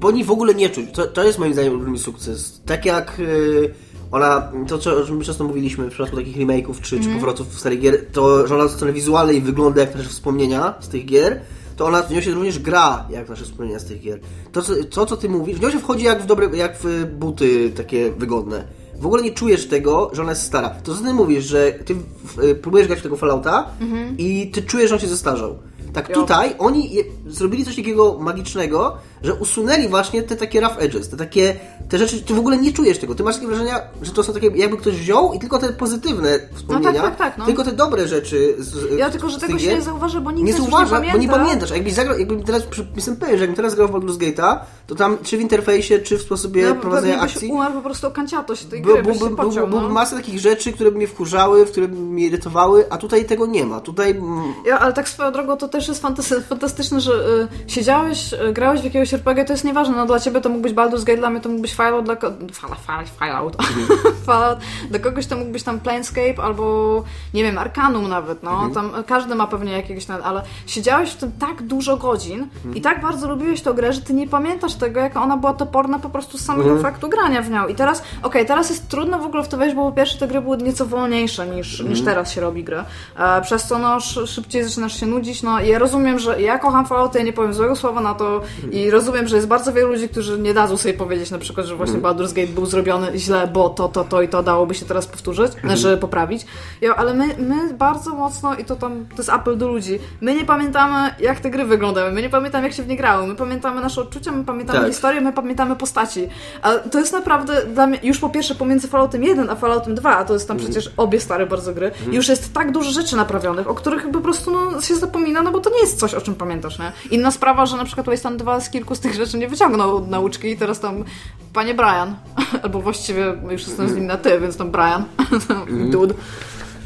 po 0.00 0.10
niej 0.10 0.24
w 0.24 0.30
ogóle 0.30 0.54
nie 0.54 0.70
czuć. 0.70 0.84
To, 0.92 1.06
to 1.06 1.24
jest 1.24 1.38
moim 1.38 1.52
zdaniem 1.52 1.72
olbrzymi 1.72 1.98
sukces. 1.98 2.60
Tak 2.66 2.84
jak 2.86 3.20
y, 3.20 3.74
ona, 4.10 4.52
to 4.68 4.78
co, 4.78 4.96
o 5.02 5.04
czym 5.06 5.20
często 5.20 5.44
mówiliśmy 5.44 5.84
w 5.84 5.88
przypadku 5.88 6.16
takich 6.16 6.36
remake'ów 6.36 6.80
czy, 6.80 7.00
czy 7.00 7.08
powrotów 7.08 7.58
starych 7.58 7.80
gier, 7.80 8.06
to 8.12 8.46
że 8.46 8.54
ona 8.54 8.68
strony 8.68 8.92
wizualnej 8.92 9.40
wygląda 9.40 9.80
jak 9.80 9.94
nasze 9.94 10.08
wspomnienia 10.08 10.74
z 10.80 10.88
tych 10.88 11.06
gier, 11.06 11.40
to 11.76 11.86
ona 11.86 12.02
w 12.02 12.10
nią 12.10 12.20
się 12.20 12.30
również 12.30 12.58
gra 12.58 13.06
jak 13.10 13.28
nasze 13.28 13.44
wspomnienia 13.44 13.78
z 13.78 13.84
tych 13.84 14.00
gier. 14.00 14.20
To, 14.52 14.62
co, 14.62 14.72
to, 14.90 15.06
co 15.06 15.16
ty 15.16 15.28
mówisz, 15.28 15.58
w 15.58 15.60
nią 15.62 15.70
się 15.70 15.78
wchodzi 15.78 16.04
jak 16.04 16.22
w 16.22 16.26
dobre, 16.26 16.48
jak 16.56 16.76
w 16.82 17.06
buty 17.18 17.70
takie 17.70 18.12
wygodne. 18.12 18.64
W 18.98 19.06
ogóle 19.06 19.22
nie 19.22 19.30
czujesz 19.30 19.66
tego, 19.66 20.10
że 20.12 20.22
ona 20.22 20.30
jest 20.30 20.42
stara. 20.42 20.70
To 20.70 20.94
co 20.94 21.02
ty 21.02 21.14
mówisz, 21.14 21.44
że 21.44 21.72
ty 21.72 21.96
y, 22.42 22.54
próbujesz 22.54 22.86
grać 22.86 22.98
w 22.98 23.02
tego 23.02 23.16
Fallouta 23.16 23.70
i 24.18 24.50
ty 24.50 24.62
czujesz, 24.62 24.88
że 24.88 24.94
on 24.94 25.00
się 25.00 25.08
zestarzał. 25.08 25.58
Tak 25.92 26.12
tutaj 26.14 26.54
oni 26.58 26.94
je, 26.94 27.04
zrobili 27.26 27.64
coś 27.64 27.76
takiego 27.76 28.18
magicznego, 28.20 28.98
że 29.26 29.34
usunęli 29.34 29.88
właśnie 29.88 30.22
te 30.22 30.36
takie 30.36 30.60
rough 30.60 30.74
edges, 30.78 31.08
te 31.08 31.16
takie, 31.16 31.56
te 31.88 31.98
rzeczy, 31.98 32.22
ty 32.22 32.34
w 32.34 32.38
ogóle 32.38 32.58
nie 32.58 32.72
czujesz 32.72 32.98
tego. 32.98 33.14
Ty 33.14 33.22
masz 33.22 33.34
takie 33.34 33.46
wrażenia, 33.46 33.80
że 34.02 34.12
to 34.12 34.22
są 34.22 34.32
takie, 34.32 34.46
jakby 34.46 34.76
ktoś 34.76 34.94
wziął 34.94 35.32
i 35.32 35.38
tylko 35.38 35.58
te 35.58 35.72
pozytywne 35.72 36.38
wspomnienia, 36.54 37.02
tak, 37.02 37.16
tak, 37.16 37.38
no. 37.38 37.46
tylko 37.46 37.64
te 37.64 37.72
dobre 37.72 38.08
rzeczy 38.08 38.54
z, 38.58 38.98
Ja 38.98 39.10
tylko, 39.10 39.30
że 39.30 39.38
tego 39.38 39.58
się 39.58 39.74
nie 39.74 39.82
zauważa, 39.82 40.20
bo 40.20 40.30
nikt 40.30 40.46
nie 40.46 40.52
zauważa, 40.52 40.98
nie 40.98 41.12
bo 41.12 41.18
nie 41.18 41.28
pamięta. 41.28 41.44
pamiętasz. 41.44 41.70
A 41.70 41.74
jakbyś 41.74 41.92
zagrał, 41.92 42.18
jakbym 42.18 42.42
teraz, 42.42 42.62
jestem 42.96 43.16
pewien, 43.16 43.36
że 43.36 43.42
jakbym 43.42 43.56
teraz 43.56 43.74
grał 43.74 43.88
w 43.88 43.90
Baldur's 43.90 44.18
Gate'a, 44.18 44.58
to 44.86 44.94
tam 44.94 45.18
czy 45.22 45.36
w 45.36 45.40
interfejsie, 45.40 45.98
czy 45.98 46.18
w 46.18 46.22
sposobie 46.22 46.68
No, 46.68 46.74
prowadzenia 46.74 47.20
akcji, 47.20 47.48
umarł 47.48 47.74
po 47.74 47.82
prostu 47.82 48.06
o 48.06 48.10
kanciatość 48.10 48.64
tej 48.64 48.82
gry, 48.82 48.94
się 48.94 49.02
byłby, 49.02 49.36
pociął, 49.36 49.68
no. 49.68 49.88
masę 49.88 50.16
takich 50.16 50.40
rzeczy, 50.40 50.72
które 50.72 50.90
by 50.90 50.96
mnie 50.96 51.06
wkurzały, 51.06 51.66
które 51.66 51.88
by 51.88 51.96
mnie 51.96 52.26
irytowały, 52.26 52.84
a 52.90 52.96
tutaj 52.96 53.24
tego 53.24 53.46
nie 53.46 53.64
ma. 53.66 53.80
Tutaj 53.80 54.10
mm, 54.10 54.54
Ja, 54.66 54.78
ale 54.78 54.92
tak 54.92 55.08
swoją 55.08 55.32
drogą 55.32 55.56
to 55.56 55.68
też 55.68 55.88
jest 55.88 56.02
fantastyczne, 56.48 57.00
że 57.00 57.12
y, 57.12 57.70
siedziałeś, 57.70 58.32
y, 58.32 58.52
grałeś 58.52 58.80
w 58.80 58.84
jakiegoś 58.84 59.12
RPG, 59.16 59.44
to 59.44 59.52
jest 59.52 59.64
nieważne, 59.64 59.96
no 59.96 60.06
dla 60.06 60.20
ciebie 60.20 60.40
to 60.40 60.48
mógł 60.48 60.62
być 60.62 60.74
Baldur's 60.74 61.04
Gate, 61.04 61.16
dla 61.18 61.30
mnie 61.30 61.40
to 61.40 61.48
mógł 61.48 61.62
być 61.62 61.74
Fallout, 61.74 62.04
dla 62.04 62.16
ko- 62.16 62.32
Fala, 62.52 62.74
fala, 62.74 63.04
Fallout, 63.18 63.56
Fallout, 64.26 64.58
dla 64.90 64.98
kogoś 64.98 65.26
to 65.26 65.36
mógł 65.36 65.50
być 65.52 65.62
tam 65.62 65.80
Planescape 65.80 66.42
albo, 66.42 67.04
nie 67.34 67.42
wiem, 67.42 67.58
Arcanum 67.58 68.08
nawet, 68.08 68.42
no, 68.42 68.70
tam 68.74 68.90
każdy 69.06 69.34
ma 69.34 69.46
pewnie 69.46 69.72
jakiegoś, 69.72 70.06
ale 70.24 70.42
siedziałeś 70.66 71.10
w 71.10 71.16
tym 71.16 71.32
tak 71.32 71.62
dużo 71.62 71.96
godzin 71.96 72.48
i 72.74 72.80
tak 72.80 73.00
bardzo 73.00 73.28
lubiłeś 73.28 73.60
tę 73.62 73.74
grę, 73.74 73.92
że 73.92 74.00
ty 74.00 74.14
nie 74.14 74.28
pamiętasz 74.28 74.74
tego, 74.74 75.00
jak 75.00 75.16
ona 75.16 75.36
była 75.36 75.54
toporna 75.54 75.98
po 75.98 76.10
prostu 76.10 76.38
z 76.38 76.44
samego 76.44 76.78
faktu 76.82 77.08
grania 77.08 77.42
w 77.42 77.50
nią. 77.50 77.66
I 77.66 77.74
teraz, 77.74 78.02
okej, 78.22 78.46
teraz 78.46 78.70
jest 78.70 78.88
trudno 78.88 79.18
w 79.18 79.26
ogóle 79.26 79.42
w 79.42 79.48
to 79.48 79.56
wejść, 79.56 79.76
bo 79.76 79.90
po 79.90 79.96
pierwsze 79.96 80.18
te 80.18 80.28
gry 80.28 80.40
były 80.40 80.56
nieco 80.56 80.86
wolniejsze 80.86 81.46
niż, 81.46 81.80
niż 81.80 82.02
teraz 82.04 82.32
się 82.32 82.40
robi 82.40 82.64
grę, 82.64 82.84
e, 83.18 83.42
przez 83.42 83.64
co 83.64 83.78
no 83.78 83.96
sz, 83.96 84.30
szybciej 84.30 84.64
zaczynasz 84.64 85.00
się 85.00 85.06
nudzić, 85.06 85.42
no. 85.42 85.60
I 85.60 85.68
ja 85.68 85.78
rozumiem, 85.78 86.18
że 86.18 86.42
ja 86.42 86.58
kocham 86.58 86.86
Fallout, 86.86 87.14
ja 87.14 87.22
nie 87.22 87.32
powiem 87.32 87.54
złego 87.54 87.76
słowa 87.76 88.00
na 88.00 88.14
to 88.14 88.40
i 88.70 88.90
rozumiem, 88.96 89.28
że 89.28 89.36
jest 89.36 89.48
bardzo 89.48 89.72
wielu 89.72 89.88
ludzi, 89.88 90.08
którzy 90.08 90.38
nie 90.38 90.54
dadzą 90.54 90.76
sobie 90.76 90.94
powiedzieć 90.94 91.30
na 91.30 91.38
przykład, 91.38 91.66
że 91.66 91.76
właśnie 91.76 91.98
Baldur's 91.98 92.32
Gate 92.32 92.52
był 92.52 92.66
zrobiony 92.66 93.18
źle, 93.18 93.48
bo 93.52 93.68
to, 93.68 93.88
to, 93.88 94.04
to 94.04 94.22
i 94.22 94.28
to 94.28 94.42
dałoby 94.42 94.74
się 94.74 94.86
teraz 94.86 95.06
powtórzyć, 95.06 95.52
znaczy 95.64 95.96
poprawić, 95.96 96.46
ja, 96.80 96.96
ale 96.96 97.14
my, 97.14 97.26
my 97.38 97.74
bardzo 97.74 98.14
mocno 98.14 98.54
i 98.54 98.64
to 98.64 98.76
tam, 98.76 99.06
to 99.10 99.16
jest 99.16 99.30
apel 99.30 99.58
do 99.58 99.68
ludzi, 99.68 99.98
my 100.20 100.34
nie 100.34 100.44
pamiętamy 100.44 101.14
jak 101.20 101.40
te 101.40 101.50
gry 101.50 101.64
wyglądały, 101.64 102.12
my 102.12 102.22
nie 102.22 102.28
pamiętamy 102.30 102.66
jak 102.66 102.76
się 102.76 102.82
w 102.82 102.88
nie 102.88 102.96
grało, 102.96 103.26
my 103.26 103.34
pamiętamy 103.34 103.80
nasze 103.80 104.00
odczucia, 104.00 104.32
my 104.32 104.44
pamiętamy 104.44 104.78
Tak. 104.78 104.88
historię, 104.88 105.20
my 105.20 105.32
pamiętamy 105.32 105.76
postaci, 105.76 106.28
a 106.62 106.72
to 106.74 106.98
jest 106.98 107.12
naprawdę 107.12 107.66
dla 107.66 107.86
mnie, 107.86 107.98
już 108.02 108.18
po 108.18 108.28
pierwsze 108.28 108.54
pomiędzy 108.54 108.88
Falloutem 108.88 109.24
1 109.24 109.50
a 109.50 109.54
Falloutem 109.54 109.94
2, 109.94 110.16
a 110.16 110.24
to 110.24 110.32
jest 110.32 110.48
tam 110.48 110.56
przecież 110.56 110.90
obie 110.96 111.20
stare 111.20 111.46
bardzo 111.46 111.74
gry, 111.74 111.90
już 112.12 112.28
jest 112.28 112.54
tak 112.54 112.72
dużo 112.72 112.90
rzeczy 112.90 113.16
naprawionych, 113.16 113.68
o 113.68 113.74
których 113.74 114.10
po 114.10 114.20
prostu 114.20 114.50
no, 114.50 114.80
się 114.80 114.96
zapomina, 114.96 115.42
no 115.42 115.52
bo 115.52 115.60
to 115.60 115.70
nie 115.70 115.80
jest 115.80 116.00
coś, 116.00 116.14
o 116.14 116.20
czym 116.20 116.34
pamiętasz, 116.34 116.78
nie? 116.78 116.92
Inna 117.10 117.30
sprawa, 117.30 117.66
że 117.66 117.76
na 117.76 117.84
przykład 117.84 118.06
Wasteland 118.06 118.42
2 118.42 118.60
z 118.60 118.70
kilku 118.70 118.85
z 118.94 119.00
tych 119.00 119.14
rzeczy 119.14 119.38
nie 119.38 119.48
wyciągnął 119.48 120.06
nauczki 120.06 120.48
i 120.48 120.56
teraz 120.56 120.80
tam 120.80 121.04
panie 121.52 121.74
Brian, 121.74 122.16
albo 122.62 122.80
właściwie 122.80 123.34
już 123.50 123.66
jestem 123.66 123.88
z 123.88 123.94
nim 123.94 124.06
na 124.06 124.16
ty, 124.16 124.40
więc 124.40 124.56
tam 124.56 124.70
Brian, 124.70 125.04
dude, 125.92 126.14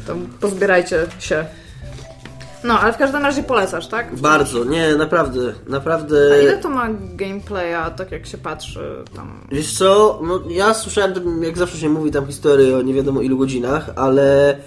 tam 0.07 0.27
pozbierajcie 0.39 1.07
się. 1.19 1.45
No, 2.63 2.79
ale 2.79 2.93
w 2.93 2.97
każdym 2.97 3.23
razie 3.23 3.43
polecasz, 3.43 3.87
tak? 3.87 4.15
bardzo, 4.15 4.63
nie, 4.63 4.95
naprawdę, 4.95 5.53
naprawdę... 5.67 6.31
A 6.33 6.37
ile 6.37 6.57
to 6.57 6.69
ma 6.69 6.87
gameplaya, 7.13 7.91
tak 7.97 8.11
jak 8.11 8.25
się 8.25 8.37
patrzy 8.37 9.03
tam? 9.15 9.47
Wiesz 9.51 9.73
co, 9.77 10.19
no 10.23 10.39
ja 10.49 10.73
słyszałem, 10.73 11.43
jak 11.43 11.57
zawsze 11.57 11.77
się 11.77 11.89
mówi 11.89 12.11
tam 12.11 12.27
historię 12.27 12.77
o 12.77 12.81
nie 12.81 12.93
wiadomo 12.93 13.21
ilu 13.21 13.37
godzinach, 13.37 13.89
ale 13.95 14.57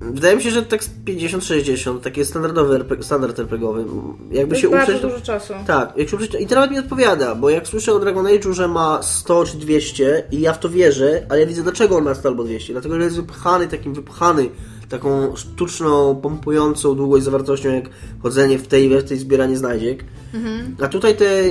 Wydaje 0.00 0.36
mi 0.36 0.42
się, 0.42 0.50
że 0.50 0.62
tak 0.62 0.84
z 0.84 0.90
50-60, 1.04 2.00
taki 2.00 2.24
standardowy 2.24 2.74
RP, 2.74 3.02
standard 3.02 3.38
RPGowy. 3.38 3.84
Jakby 4.30 4.54
To 4.54 4.60
się 4.60 4.70
bardzo 4.70 4.92
uprzeć. 4.92 5.10
dużo 5.10 5.20
czasu. 5.24 5.52
Tak, 5.66 5.92
jak 5.96 6.08
się 6.08 6.16
uprzeć, 6.16 6.36
i 6.40 6.46
to 6.46 6.54
nawet 6.54 6.70
mi 6.70 6.78
odpowiada, 6.78 7.34
bo 7.34 7.50
jak 7.50 7.68
słyszę 7.68 7.92
o 7.92 7.98
Dragon 7.98 8.26
Age'u, 8.26 8.52
że 8.52 8.68
ma 8.68 9.02
100 9.02 9.44
czy 9.44 9.56
200 9.56 10.24
i 10.32 10.40
ja 10.40 10.52
w 10.52 10.58
to 10.58 10.68
wierzę, 10.68 11.26
ale 11.28 11.40
ja 11.40 11.46
widzę 11.46 11.62
dlaczego 11.62 11.96
on 11.96 12.04
ma 12.04 12.14
100 12.14 12.28
albo 12.28 12.44
200, 12.44 12.72
dlatego 12.72 12.96
że 12.96 13.04
jest 13.04 13.16
wypchany, 13.16 13.68
takim 13.68 13.94
wypchany, 13.94 14.48
taką 14.88 15.36
sztuczną, 15.36 16.16
pompującą 16.16 16.94
długość 16.94 17.24
zawartością, 17.24 17.74
jak 17.74 17.84
chodzenie 18.22 18.58
w 18.58 18.66
tej, 18.66 18.88
w 18.88 19.04
tej 19.04 19.18
zbieranie 19.18 19.56
znajdziek. 19.56 20.04
Mhm. 20.34 20.76
A 20.82 20.88
tutaj 20.88 21.16
te, 21.16 21.42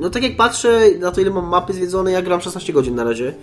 no 0.00 0.10
tak 0.10 0.22
jak 0.22 0.36
patrzę 0.36 0.80
na 1.00 1.10
to, 1.10 1.20
ile 1.20 1.30
mam 1.30 1.48
mapy 1.48 1.72
zwiedzone, 1.72 2.12
ja 2.12 2.22
gram 2.22 2.40
16 2.40 2.72
godzin 2.72 2.94
na 2.94 3.04
razie. 3.04 3.34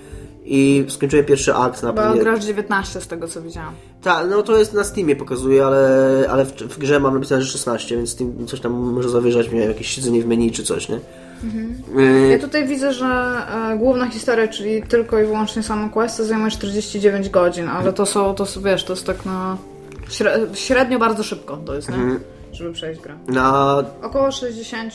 I 0.54 0.86
skończyłem 0.88 1.26
pierwszy 1.26 1.56
akt 1.56 1.84
na 1.84 1.94
Bo 1.94 2.02
pewno. 2.02 2.24
grasz 2.24 2.46
19 2.46 3.02
z 3.02 3.08
tego 3.08 3.28
co 3.28 3.42
widziałam. 3.42 3.74
Tak, 4.02 4.28
no 4.30 4.44
to 4.44 4.58
jest 4.58 4.74
na 4.74 4.84
Steamie 4.84 5.16
pokazuje, 5.16 5.66
ale, 5.66 6.26
ale 6.30 6.46
w, 6.46 6.52
w 6.52 6.78
grze 6.78 7.00
mam 7.00 7.14
napisane, 7.14 7.42
że 7.42 7.52
16, 7.52 7.96
więc 7.96 8.10
Steam 8.10 8.48
coś 8.48 8.60
tam 8.60 8.72
może 8.72 9.10
zawyżać 9.10 9.50
mnie, 9.50 9.66
jakieś 9.66 9.88
siedzenie 9.88 10.22
w 10.22 10.28
menu 10.28 10.52
czy 10.52 10.64
coś, 10.64 10.90
nie? 10.90 11.00
Ja 12.30 12.36
Y, 12.36 12.40
tutaj 12.40 12.68
widzę, 12.68 12.94
że 12.94 13.06
e, 13.06 13.78
główna 13.78 14.10
historia, 14.10 14.48
czyli 14.48 14.84
tylko 14.84 15.20
i 15.20 15.26
wyłącznie 15.26 15.64
same 15.64 15.90
questy 15.90 16.26
zajmuje 16.26 16.52
49 16.52 17.30
godzin, 17.30 17.68
ale 17.68 17.94
to 17.94 18.06
są, 18.06 18.36
to 18.36 18.46
wiesz, 18.64 18.84
to 18.84 18.94
jest 18.94 19.06
tak 19.06 19.26
na 19.26 19.58
śre, 20.10 20.40
średnio 20.54 21.00
bardzo 21.00 21.24
szybko 21.24 21.58
to 21.66 21.76
jest, 21.76 21.90
nie? 21.90 21.96
Mhm. 21.96 22.20
Żeby 22.52 22.74
przejść 22.74 23.02
grę. 23.02 23.16
na, 23.28 23.84
Około 24.02 24.32
60... 24.32 24.94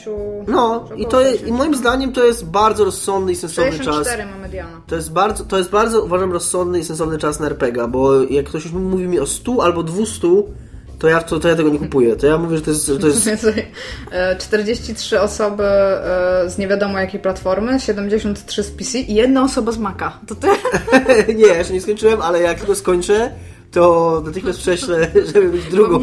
no 0.49 0.75
około 0.75 0.95
i 0.95 1.07
to 1.07 1.21
jest, 1.21 1.35
i 1.35 1.39
60. 1.39 1.59
moim 1.59 1.75
zdaniem 1.75 2.13
to 2.13 2.25
jest 2.25 2.47
bardzo 2.47 2.85
rozsądny 2.85 3.33
i 3.33 3.37
sensowny 3.37 3.71
czas. 3.71 3.85
64 3.85 4.27
ma 4.27 4.39
mediana. 4.39 4.81
To 4.87 4.97
jest 4.97 5.13
bardzo, 5.13 5.45
to 5.45 5.59
jest 5.59 5.71
bardzo 5.71 6.05
uważam 6.05 6.33
rozsądny 6.33 6.79
i 6.79 6.85
sensowny 6.85 7.19
czas 7.19 7.41
na 7.41 7.47
RPG, 7.47 7.89
bo 7.89 8.23
jak 8.23 8.47
ktoś 8.47 8.65
już 8.65 8.73
mówi 8.73 9.09
mi 9.09 9.21
o 9.21 9.27
100 9.27 9.65
albo 9.65 9.83
200, 9.83 10.29
to 10.99 11.09
ja, 11.09 11.23
to, 11.23 11.41
to 11.41 11.49
ja 11.49 11.57
tego 11.57 11.69
nie 11.69 11.79
kupuję. 11.79 12.17
To 12.17 12.27
ja 12.27 12.39
mówię, 12.39 12.57
że 12.57 12.63
to 12.63 12.71
jest, 12.71 12.87
że 12.87 12.99
to 12.99 13.07
jest 13.07 13.25
Więcej. 13.27 13.67
E, 14.11 14.37
43 14.37 15.21
osoby 15.21 15.65
e, 15.65 16.51
z 16.51 16.59
nie 16.59 16.69
wiadomo 16.69 16.99
jakiej 16.99 17.21
platformy, 17.21 17.81
73 17.81 18.63
z 18.63 18.71
PC 18.71 18.99
i 18.99 19.15
jedna 19.15 19.43
osoba 19.43 19.73
z 19.73 19.79
Maca. 19.79 20.19
To 20.27 20.35
ty? 20.35 20.49
nie, 21.35 21.47
jeszcze 21.47 21.73
nie 21.75 21.81
skończyłem, 21.81 22.23
ale 22.23 22.41
jak 22.41 22.59
tylko 22.59 22.75
skończę, 22.75 23.31
to 23.71 24.23
natychmiast 24.25 24.59
prześlę, 24.59 25.11
żeby 25.35 25.49
być 25.49 25.65
drugą, 25.65 26.01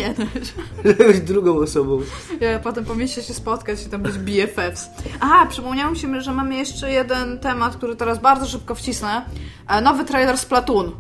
żeby 0.86 1.06
być 1.06 1.22
drugą 1.22 1.58
osobą. 1.58 2.02
Ja 2.40 2.60
potem 2.60 2.86
powinniście 2.86 3.24
się 3.24 3.34
spotkać 3.34 3.86
i 3.86 3.90
tam 3.90 4.02
być 4.02 4.18
BFFs. 4.18 4.90
Aha, 5.20 5.46
przypomniało 5.50 5.92
mi 5.92 5.98
się, 5.98 6.22
że 6.22 6.34
mamy 6.34 6.56
jeszcze 6.56 6.92
jeden 6.92 7.40
temat, 7.40 7.76
który 7.76 7.96
teraz 7.96 8.20
bardzo 8.20 8.46
szybko 8.46 8.76
wcisnę. 8.76 9.26
E, 9.68 9.82
Nowy 9.82 10.06
trailer 10.06 10.38
z 10.38 10.46
Platoon. 10.46 10.92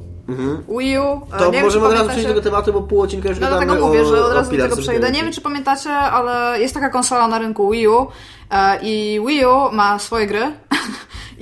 Wii 0.80 0.98
U. 0.98 1.02
e, 1.36 1.40
To 1.40 1.52
nie 1.52 1.64
możemy 1.64 1.86
od 1.86 1.94
razu 1.94 2.10
przejść 2.10 2.24
do 2.28 2.30
tego 2.34 2.42
tematu, 2.42 2.74
bo 2.74 2.82
pół 2.82 3.02
odcinka 3.02 3.30
już 3.30 3.40
No 3.40 3.48
dlatego 3.48 3.88
mówię, 3.88 4.06
że 4.06 4.26
od 4.26 4.34
razu 4.34 4.52
do 4.52 4.58
tego 4.64 4.78
przejdę. 4.78 5.12
Nie 5.12 5.24
wiem, 5.24 5.34
czy 5.34 5.42
pamiętacie, 5.42 5.90
ale 5.90 6.62
jest 6.62 6.74
taka 6.74 6.90
konsola 6.90 7.28
na 7.28 7.40
rynku 7.40 7.72
Wii 7.72 7.88
U 7.88 8.08
e, 8.52 8.80
i 8.82 9.22
Wii 9.28 9.46
U 9.46 9.72
ma 9.72 10.00
swoje 10.00 10.28
gry. 10.28 10.42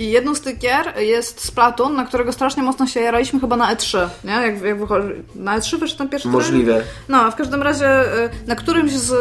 I 0.01 0.11
jedną 0.11 0.35
z 0.35 0.41
tych 0.41 0.57
gier 0.57 0.97
jest 0.99 1.45
Splatoon, 1.45 1.95
na 1.95 2.05
którego 2.05 2.31
strasznie 2.31 2.63
mocno 2.63 2.87
się 2.87 2.99
jaraliśmy 2.99 3.39
chyba 3.39 3.55
na 3.55 3.75
E3, 3.75 4.07
nie? 4.23 4.31
Jak, 4.31 4.61
jak 4.61 4.79
wychodzi... 4.79 5.07
Na 5.35 5.59
E3 5.59 5.77
wyszedł 5.79 5.97
ten 5.97 6.09
pierwszy 6.09 6.29
trailer? 6.29 6.45
Możliwe. 6.47 6.81
No, 7.09 7.31
w 7.31 7.35
każdym 7.35 7.61
razie 7.63 8.01
y, 8.25 8.29
na 8.47 8.55
którymś 8.55 8.91
z 8.91 9.13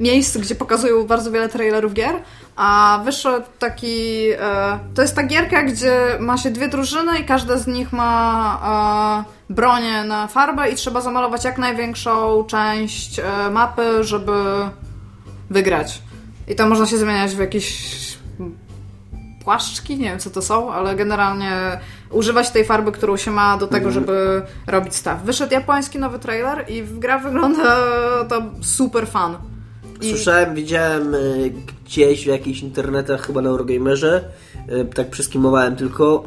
miejsc, 0.00 0.36
gdzie 0.36 0.54
pokazują 0.54 1.06
bardzo 1.06 1.30
wiele 1.30 1.48
trailerów 1.48 1.94
gier, 1.94 2.14
a 2.56 3.00
wyszedł 3.04 3.46
taki... 3.58 4.28
e, 4.40 4.78
To 4.94 5.02
jest 5.02 5.16
ta 5.16 5.22
gierka, 5.22 5.62
gdzie 5.62 5.96
ma 6.20 6.38
się 6.38 6.50
dwie 6.50 6.68
drużyny 6.68 7.18
i 7.18 7.24
każda 7.24 7.58
z 7.58 7.66
nich 7.66 7.92
ma 7.92 9.24
bronię 9.50 10.04
na 10.04 10.26
farbę 10.26 10.70
i 10.70 10.74
trzeba 10.74 11.00
zamalować 11.00 11.44
jak 11.44 11.58
największą 11.58 12.44
część 12.44 13.20
mapy, 13.52 14.04
żeby 14.04 14.32
wygrać. 15.50 16.02
I 16.48 16.54
tam 16.54 16.68
można 16.68 16.86
się 16.86 16.98
zmieniać 16.98 17.34
w 17.34 17.38
jakieś 17.38 17.94
płaszczki, 19.44 19.96
nie 19.96 20.04
wiem 20.04 20.18
co 20.18 20.30
to 20.30 20.42
są, 20.42 20.72
ale 20.72 20.96
generalnie 20.96 21.80
używać 22.10 22.50
tej 22.50 22.64
farby, 22.64 22.92
którą 22.92 23.16
się 23.16 23.30
ma 23.30 23.58
do 23.58 23.66
tego, 23.66 23.90
żeby 23.90 24.42
robić 24.66 24.94
staw. 24.94 25.22
Wyszedł 25.22 25.52
japoński 25.52 25.98
nowy 25.98 26.18
trailer 26.18 26.70
i 26.70 26.82
w 26.82 26.98
gra 26.98 27.18
wygląda 27.18 27.76
to 28.28 28.42
super 28.62 29.08
fan. 29.08 29.36
I 30.00 30.10
Słyszałem, 30.10 30.54
widziałem 30.54 31.14
y, 31.14 31.52
gdzieś 31.84 32.24
w 32.24 32.26
jakichś 32.26 32.60
internetach, 32.60 33.26
chyba 33.26 33.40
na 33.42 33.50
Eurogamerze, 33.50 34.24
y, 34.68 34.84
tak 34.94 35.10
przeskimowałem 35.10 35.76
tylko, 35.76 36.24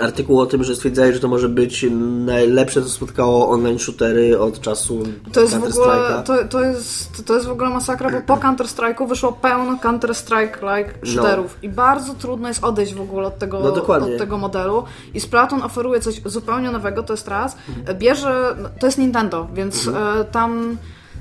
artykuł 0.00 0.40
o 0.40 0.46
tym, 0.46 0.64
że 0.64 0.76
stwierdzają, 0.76 1.12
że 1.12 1.20
to 1.20 1.28
może 1.28 1.48
być 1.48 1.86
najlepsze, 2.24 2.82
co 2.82 2.88
spotkało 2.88 3.50
online 3.50 3.78
shootery 3.78 4.38
od 4.38 4.60
czasu 4.60 5.02
to 5.32 5.40
jest 5.40 5.54
w 5.54 5.64
ogóle, 5.64 5.94
Counter-Strike'a. 5.94 6.22
to, 6.22 6.44
to, 6.48 6.60
jest, 6.60 7.26
to 7.26 7.34
jest 7.34 7.46
w 7.46 7.50
ogóle 7.50 7.70
masakra, 7.70 8.10
bo 8.10 8.20
po 8.20 8.36
Counter-Strike'u 8.36 9.08
wyszło 9.08 9.32
pełno 9.32 9.76
Counter-Strike-like 9.76 10.88
shooterów 11.02 11.58
i 11.62 11.68
bardzo 11.68 12.14
trudno 12.14 12.48
jest 12.48 12.64
odejść 12.64 12.94
w 12.94 13.00
ogóle 13.00 13.26
od 13.26 13.38
tego, 13.38 13.60
No, 13.60 13.94
od 13.94 14.18
tego 14.18 14.38
modelu 14.38 14.84
i 15.14 15.20
Splatoon 15.20 15.62
oferuje 15.62 16.00
coś 16.00 16.20
zupełnie 16.24 16.70
nowego, 16.70 17.02
to 17.02 17.12
jest 17.12 17.28
raz. 17.28 17.56
Bierze, 17.94 18.56
no, 18.62 18.68
to 18.80 18.86
jest 18.86 18.98
Nintendo, 18.98 19.48
więc 19.54 19.88
e, 19.88 20.24
tam 20.24 20.76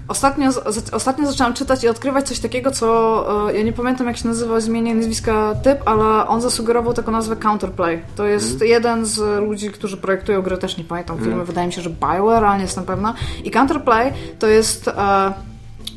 Ostatnio, 0.07 0.49
ostatnio 0.91 1.27
zaczęłam 1.27 1.53
czytać 1.53 1.83
i 1.83 1.89
odkrywać 1.89 2.27
coś 2.27 2.39
takiego, 2.39 2.71
co 2.71 3.49
e, 3.49 3.57
ja 3.57 3.63
nie 3.63 3.73
pamiętam 3.73 4.07
jak 4.07 4.17
się 4.17 4.27
nazywał, 4.27 4.61
zmienię 4.61 4.95
nazwiska 4.95 5.55
typ, 5.63 5.79
ale 5.85 6.27
on 6.27 6.41
zasugerował 6.41 6.93
taką 6.93 7.11
nazwę 7.11 7.35
Counterplay. 7.35 8.03
To 8.15 8.25
jest 8.25 8.61
jeden 8.61 9.05
z 9.05 9.41
ludzi, 9.47 9.71
którzy 9.71 9.97
projektują 9.97 10.41
gry, 10.41 10.57
też 10.57 10.77
nie 10.77 10.83
pamiętam 10.83 11.17
firmy, 11.17 11.45
wydaje 11.45 11.67
mi 11.67 11.73
się, 11.73 11.81
że 11.81 11.89
Bioware, 11.89 12.45
ale 12.45 12.57
nie 12.57 12.63
jestem 12.63 12.83
pewna. 12.83 13.13
I 13.43 13.51
Counterplay 13.51 14.13
to 14.39 14.47
jest... 14.47 14.87
E, 14.87 15.33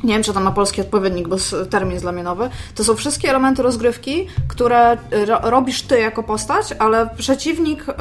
nie 0.03 0.13
wiem, 0.13 0.23
czy 0.23 0.33
tam 0.33 0.43
ma 0.43 0.51
polski 0.51 0.81
odpowiednik, 0.81 1.27
bo 1.27 1.35
termin 1.69 1.91
jest 1.91 2.03
dla 2.03 2.11
mnie 2.11 2.23
nowy. 2.23 2.49
To 2.75 2.83
są 2.83 2.95
wszystkie 2.95 3.29
elementy 3.29 3.63
rozgrywki, 3.63 4.27
które 4.47 4.97
ro 5.11 5.39
robisz 5.43 5.81
ty 5.81 5.99
jako 5.99 6.23
postać, 6.23 6.73
ale 6.79 7.09
przeciwnik, 7.17 7.89
e, 7.89 7.93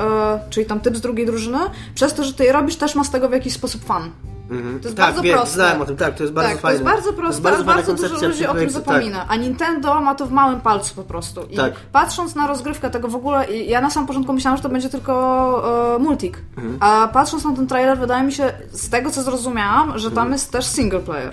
czyli 0.51 0.67
tam 0.67 0.81
typ 0.81 0.97
z 0.97 1.01
drugiej 1.01 1.27
drużyny, 1.27 1.59
przez 1.95 2.15
to, 2.15 2.25
że 2.25 2.35
ty 2.35 2.45
je 2.45 2.53
robisz, 2.53 2.77
też 2.77 2.95
ma 2.95 3.05
z 3.05 3.11
tego 3.11 3.29
w 3.29 3.33
jakiś 3.33 3.53
sposób 3.53 3.85
fan. 3.85 4.11
Mhm. 4.51 4.81
To 4.81 4.85
jest 4.89 4.97
tak, 4.97 5.07
bardzo 5.07 5.23
wiem, 5.23 5.37
proste. 5.37 5.55
znałem 5.55 5.81
o 5.83 5.85
tym, 5.85 5.97
tak, 5.97 6.15
to 6.17 6.23
jest 6.23 6.35
bardzo 6.35 6.51
tak, 6.53 6.61
fajne. 6.61 6.79
to 6.81 6.85
jest 6.85 6.97
bardzo 6.97 7.13
proste, 7.13 7.49
ale 7.49 7.57
fajna 7.57 7.73
bardzo 7.75 7.93
dużo 7.95 8.03
koncepcja 8.09 8.29
ludzi 8.29 8.47
o 8.47 8.55
tym 8.55 8.71
zapomina. 8.71 9.25
A 9.29 9.37
Nintendo 9.37 10.01
ma 10.01 10.15
to 10.15 10.27
w 10.27 10.31
małym 10.33 10.61
palcu 10.61 10.95
po 10.95 11.03
prostu. 11.03 11.41
I 11.51 11.57
Tak. 11.57 11.73
patrząc 11.93 12.35
na 12.35 12.47
rozgrywkę 12.47 12.91
tego 12.91 13.09
w 13.09 13.15
ogóle, 13.15 13.53
ja 13.55 13.81
na 13.81 13.91
samym 13.91 14.07
początku 14.07 14.33
myślałam, 14.33 14.57
że 14.57 14.63
to 14.63 14.69
będzie 14.69 14.89
tylko 14.89 15.95
e, 15.97 15.99
multik. 15.99 16.39
Mhm. 16.57 16.77
A 16.81 17.09
patrząc 17.13 17.45
na 17.45 17.53
ten 17.57 17.67
trailer, 17.67 17.99
wydaje 17.99 18.23
mi 18.25 18.33
się, 18.33 18.53
z 18.73 18.89
tego 18.89 19.11
co 19.11 19.23
zrozumiałam, 19.23 19.99
że 19.99 20.09
tam 20.11 20.19
Mhm. 20.19 20.33
jest 20.33 20.53
też 20.53 20.67
single 20.67 21.01
player. 21.01 21.33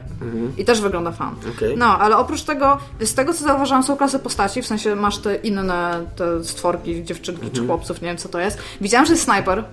I 0.57 0.65
też 0.65 0.81
wygląda 0.81 1.11
fan. 1.11 1.35
Okej. 1.57 1.77
No, 1.77 1.85
ale 1.99 2.17
oprócz 2.17 2.41
tego, 2.41 2.77
z 2.99 3.13
tego 3.13 3.33
co 3.33 3.43
zauważyłam, 3.43 3.83
są 3.83 3.97
klasy 3.97 4.19
postaci, 4.19 4.61
w 4.61 4.67
sensie 4.67 4.95
masz 4.95 5.17
te 5.17 5.35
inne 5.35 6.05
te 6.15 6.43
stworki, 6.43 7.03
dziewczynki 7.03 7.41
Mhm. 7.45 7.55
czy 7.55 7.67
chłopców, 7.67 8.01
nie 8.01 8.07
wiem 8.07 8.17
co 8.17 8.29
to 8.29 8.39
jest. 8.39 8.57
Widziałam, 8.81 9.05
że 9.05 9.13
jest 9.13 9.23
sniper. 9.25 9.63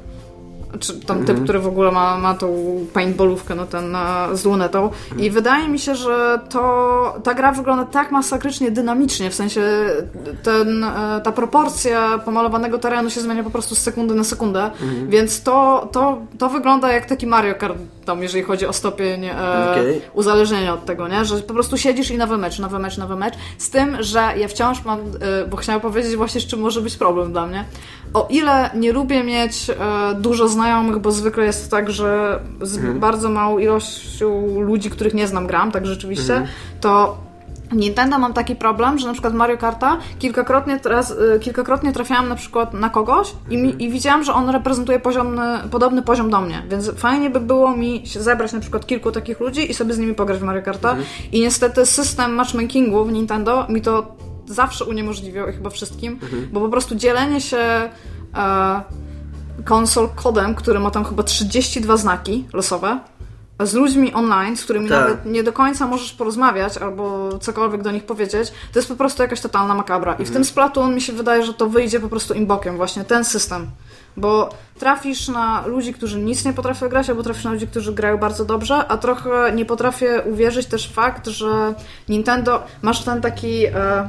Czy 0.81 1.01
tam 1.01 1.19
Mhm. 1.19 1.27
typ, 1.37 1.45
który 1.45 1.59
w 1.59 1.67
ogóle 1.67 1.91
ma, 1.93 2.19
ma 2.19 2.35
tą 2.35 2.55
paintballówkę, 2.93 3.55
no 3.55 3.67
ten 3.67 3.97
z 4.33 4.45
lunetą. 4.45 4.83
Mhm. 4.85 5.21
I 5.21 5.31
wydaje 5.31 5.69
mi 5.69 5.79
się, 5.79 5.95
że 5.95 6.41
to 6.51 7.19
ta 7.25 7.35
gra 7.35 7.53
wygląda 7.53 7.85
tak 7.85 8.11
masakrycznie 8.13 8.71
dynamicznie, 8.71 9.31
w 9.31 9.35
sensie 9.35 9.63
ten, 10.43 10.85
e, 10.85 11.21
ta 11.25 11.33
proporcja 11.33 12.19
pomalowanego 12.19 12.79
terenu 12.79 13.11
się 13.11 13.21
zmienia 13.21 13.43
po 13.45 13.51
prostu 13.51 13.75
z 13.75 13.79
sekundy 13.79 14.15
na 14.15 14.25
sekundę, 14.25 14.65
Mhm. 14.65 15.09
więc 15.11 15.43
to, 15.43 15.89
to, 15.93 16.19
to 16.39 16.49
wygląda 16.49 16.93
jak 16.93 17.07
taki 17.07 17.27
Mario 17.27 17.55
Kart, 17.55 17.79
tam 18.11 18.23
jeżeli 18.23 18.45
chodzi 18.45 18.67
o 18.67 18.73
stopień 18.73 19.25
e, 19.25 19.33
Okej. 19.71 20.01
uzależnienia 20.15 20.75
od 20.75 20.85
tego, 20.85 21.09
nie? 21.09 21.25
Że 21.25 21.37
po 21.37 21.55
prostu 21.55 21.77
siedzisz 21.77 22.11
i 22.11 22.19
nowy 22.19 22.39
mecz, 22.39 22.59
nowy 22.59 22.79
mecz, 22.79 22.99
nowy 22.99 23.17
mecz. 23.17 23.35
Z 23.59 23.71
tym, 23.71 24.03
że 24.03 24.33
ja 24.37 24.49
wciąż 24.49 24.85
mam, 24.85 24.99
e, 24.99 25.47
bo 25.47 25.57
chciałam 25.57 25.81
powiedzieć 25.81 26.17
właśnie, 26.17 26.41
z 26.41 26.47
czym 26.47 26.61
może 26.61 26.81
być 26.81 26.97
problem 26.97 27.33
dla 27.33 27.47
mnie. 27.47 27.65
O 28.15 28.27
ile 28.31 28.71
nie 28.75 28.93
lubię 28.93 29.25
mieć 29.25 29.71
e, 29.71 29.75
dużo 30.15 30.49
znajomych, 30.49 30.99
bo 30.99 31.11
zwykle 31.13 31.45
jest 31.45 31.71
tak, 31.71 31.91
że 31.91 32.41
z 32.61 32.99
bardzo 32.99 33.29
małą 33.29 33.59
ilością 33.59 34.61
ludzi, 34.61 34.91
których 34.91 35.15
nie 35.15 35.27
znam, 35.27 35.47
gram, 35.47 35.73
tak 35.73 35.87
rzeczywiście, 35.87 36.47
to 36.81 37.19
Nintendo 37.73 38.19
mam 38.19 38.33
taki 38.33 38.57
problem, 38.57 38.99
że 38.99 39.07
na 39.07 39.13
przykład 39.13 39.35
Mario 39.35 39.59
Karta 39.59 39.99
kilkakrotnie, 40.19 40.81
teraz, 40.81 41.11
y, 41.11 41.41
kilkakrotnie 41.41 41.93
trafiałam 41.93 42.29
na 42.29 42.35
przykład 42.35 42.75
na 42.75 42.91
kogoś 42.91 43.33
i, 43.51 43.59
mi, 43.59 43.83
i 43.83 43.91
widziałam, 43.91 44.25
że 44.25 44.35
on 44.35 44.51
reprezentuje 44.51 45.01
poziomny, 45.01 45.43
podobny 45.71 46.03
poziom 46.03 46.31
do 46.31 46.41
mnie, 46.41 46.63
więc 46.71 46.91
fajnie 46.91 47.31
by 47.31 47.41
było 47.41 47.77
mi 47.77 48.07
się 48.07 48.23
zebrać 48.23 48.53
na 48.53 48.61
przykład 48.61 48.87
kilku 48.87 49.13
takich 49.13 49.41
ludzi 49.41 49.71
i 49.71 49.75
sobie 49.75 49.95
z 49.95 49.99
nimi 49.99 50.15
pograć 50.15 50.39
w 50.39 50.43
Mario 50.43 50.63
Karta. 50.63 50.97
I 51.33 51.41
niestety 51.41 51.87
system 51.87 52.35
matchmakingu 52.35 53.05
w 53.05 53.13
Nintendo 53.13 53.67
mi 53.69 53.83
to 53.83 54.17
zawsze 54.47 54.85
uniemożliwiał 54.85 55.49
i 55.49 55.53
chyba 55.53 55.71
wszystkim, 55.71 56.19
bo 56.53 56.61
po 56.61 56.69
prostu 56.69 56.95
dzielenie 56.95 57.41
się 57.41 57.59
e, 58.37 58.83
konsol 59.65 60.09
kodem, 60.09 60.55
który 60.55 60.81
ma 60.81 60.91
tam 60.91 61.05
chyba 61.05 61.23
32 61.23 61.97
znaki 61.97 62.45
losowe, 62.53 62.99
z 63.67 63.75
ludźmi 63.75 64.15
online, 64.15 64.57
z 64.57 64.65
którymi 64.65 64.89
Tak. 64.89 65.01
nawet 65.01 65.27
nie 65.27 65.43
do 65.43 65.53
końca 65.53 65.87
możesz 65.87 66.13
porozmawiać 66.13 66.79
albo 66.79 67.39
cokolwiek 67.39 67.83
do 67.83 67.91
nich 67.91 68.05
powiedzieć, 68.05 68.53
to 68.73 68.79
jest 68.79 68.89
po 68.89 68.97
prostu 68.97 69.23
jakaś 69.23 69.41
totalna 69.41 69.75
makabra. 69.75 70.15
I 70.15 70.25
w 70.25 70.31
tym 70.31 70.45
Splatoon 70.45 70.95
mi 70.95 71.01
się 71.01 71.13
wydaje, 71.13 71.45
że 71.45 71.55
to 71.55 71.69
wyjdzie 71.69 72.01
po 72.01 72.09
prostu 72.09 72.35
im 72.35 72.47
bokiem, 72.47 72.77
właśnie 72.77 73.05
ten 73.05 73.25
system. 73.25 73.67
Bo 74.17 74.51
trafisz 74.79 75.29
na 75.29 75.67
ludzi, 75.67 75.95
którzy 75.95 76.19
nic 76.19 76.45
nie 76.45 76.53
potrafią 76.53 76.89
grać, 76.89 77.11
albo 77.11 77.23
trafisz 77.23 77.45
na 77.45 77.53
ludzi, 77.53 77.67
którzy 77.67 77.93
grają 77.93 78.19
bardzo 78.19 78.45
dobrze, 78.45 78.87
a 78.89 78.97
trochę 78.97 79.53
nie 79.55 79.65
potrafię 79.65 80.23
uwierzyć 80.27 80.67
też 80.67 80.89
w 80.89 80.93
fakt, 80.93 81.27
że 81.27 81.75
Nintendo, 82.09 82.63
masz 82.83 83.05
ten 83.05 83.21
taki... 83.21 83.67
E, 83.67 84.09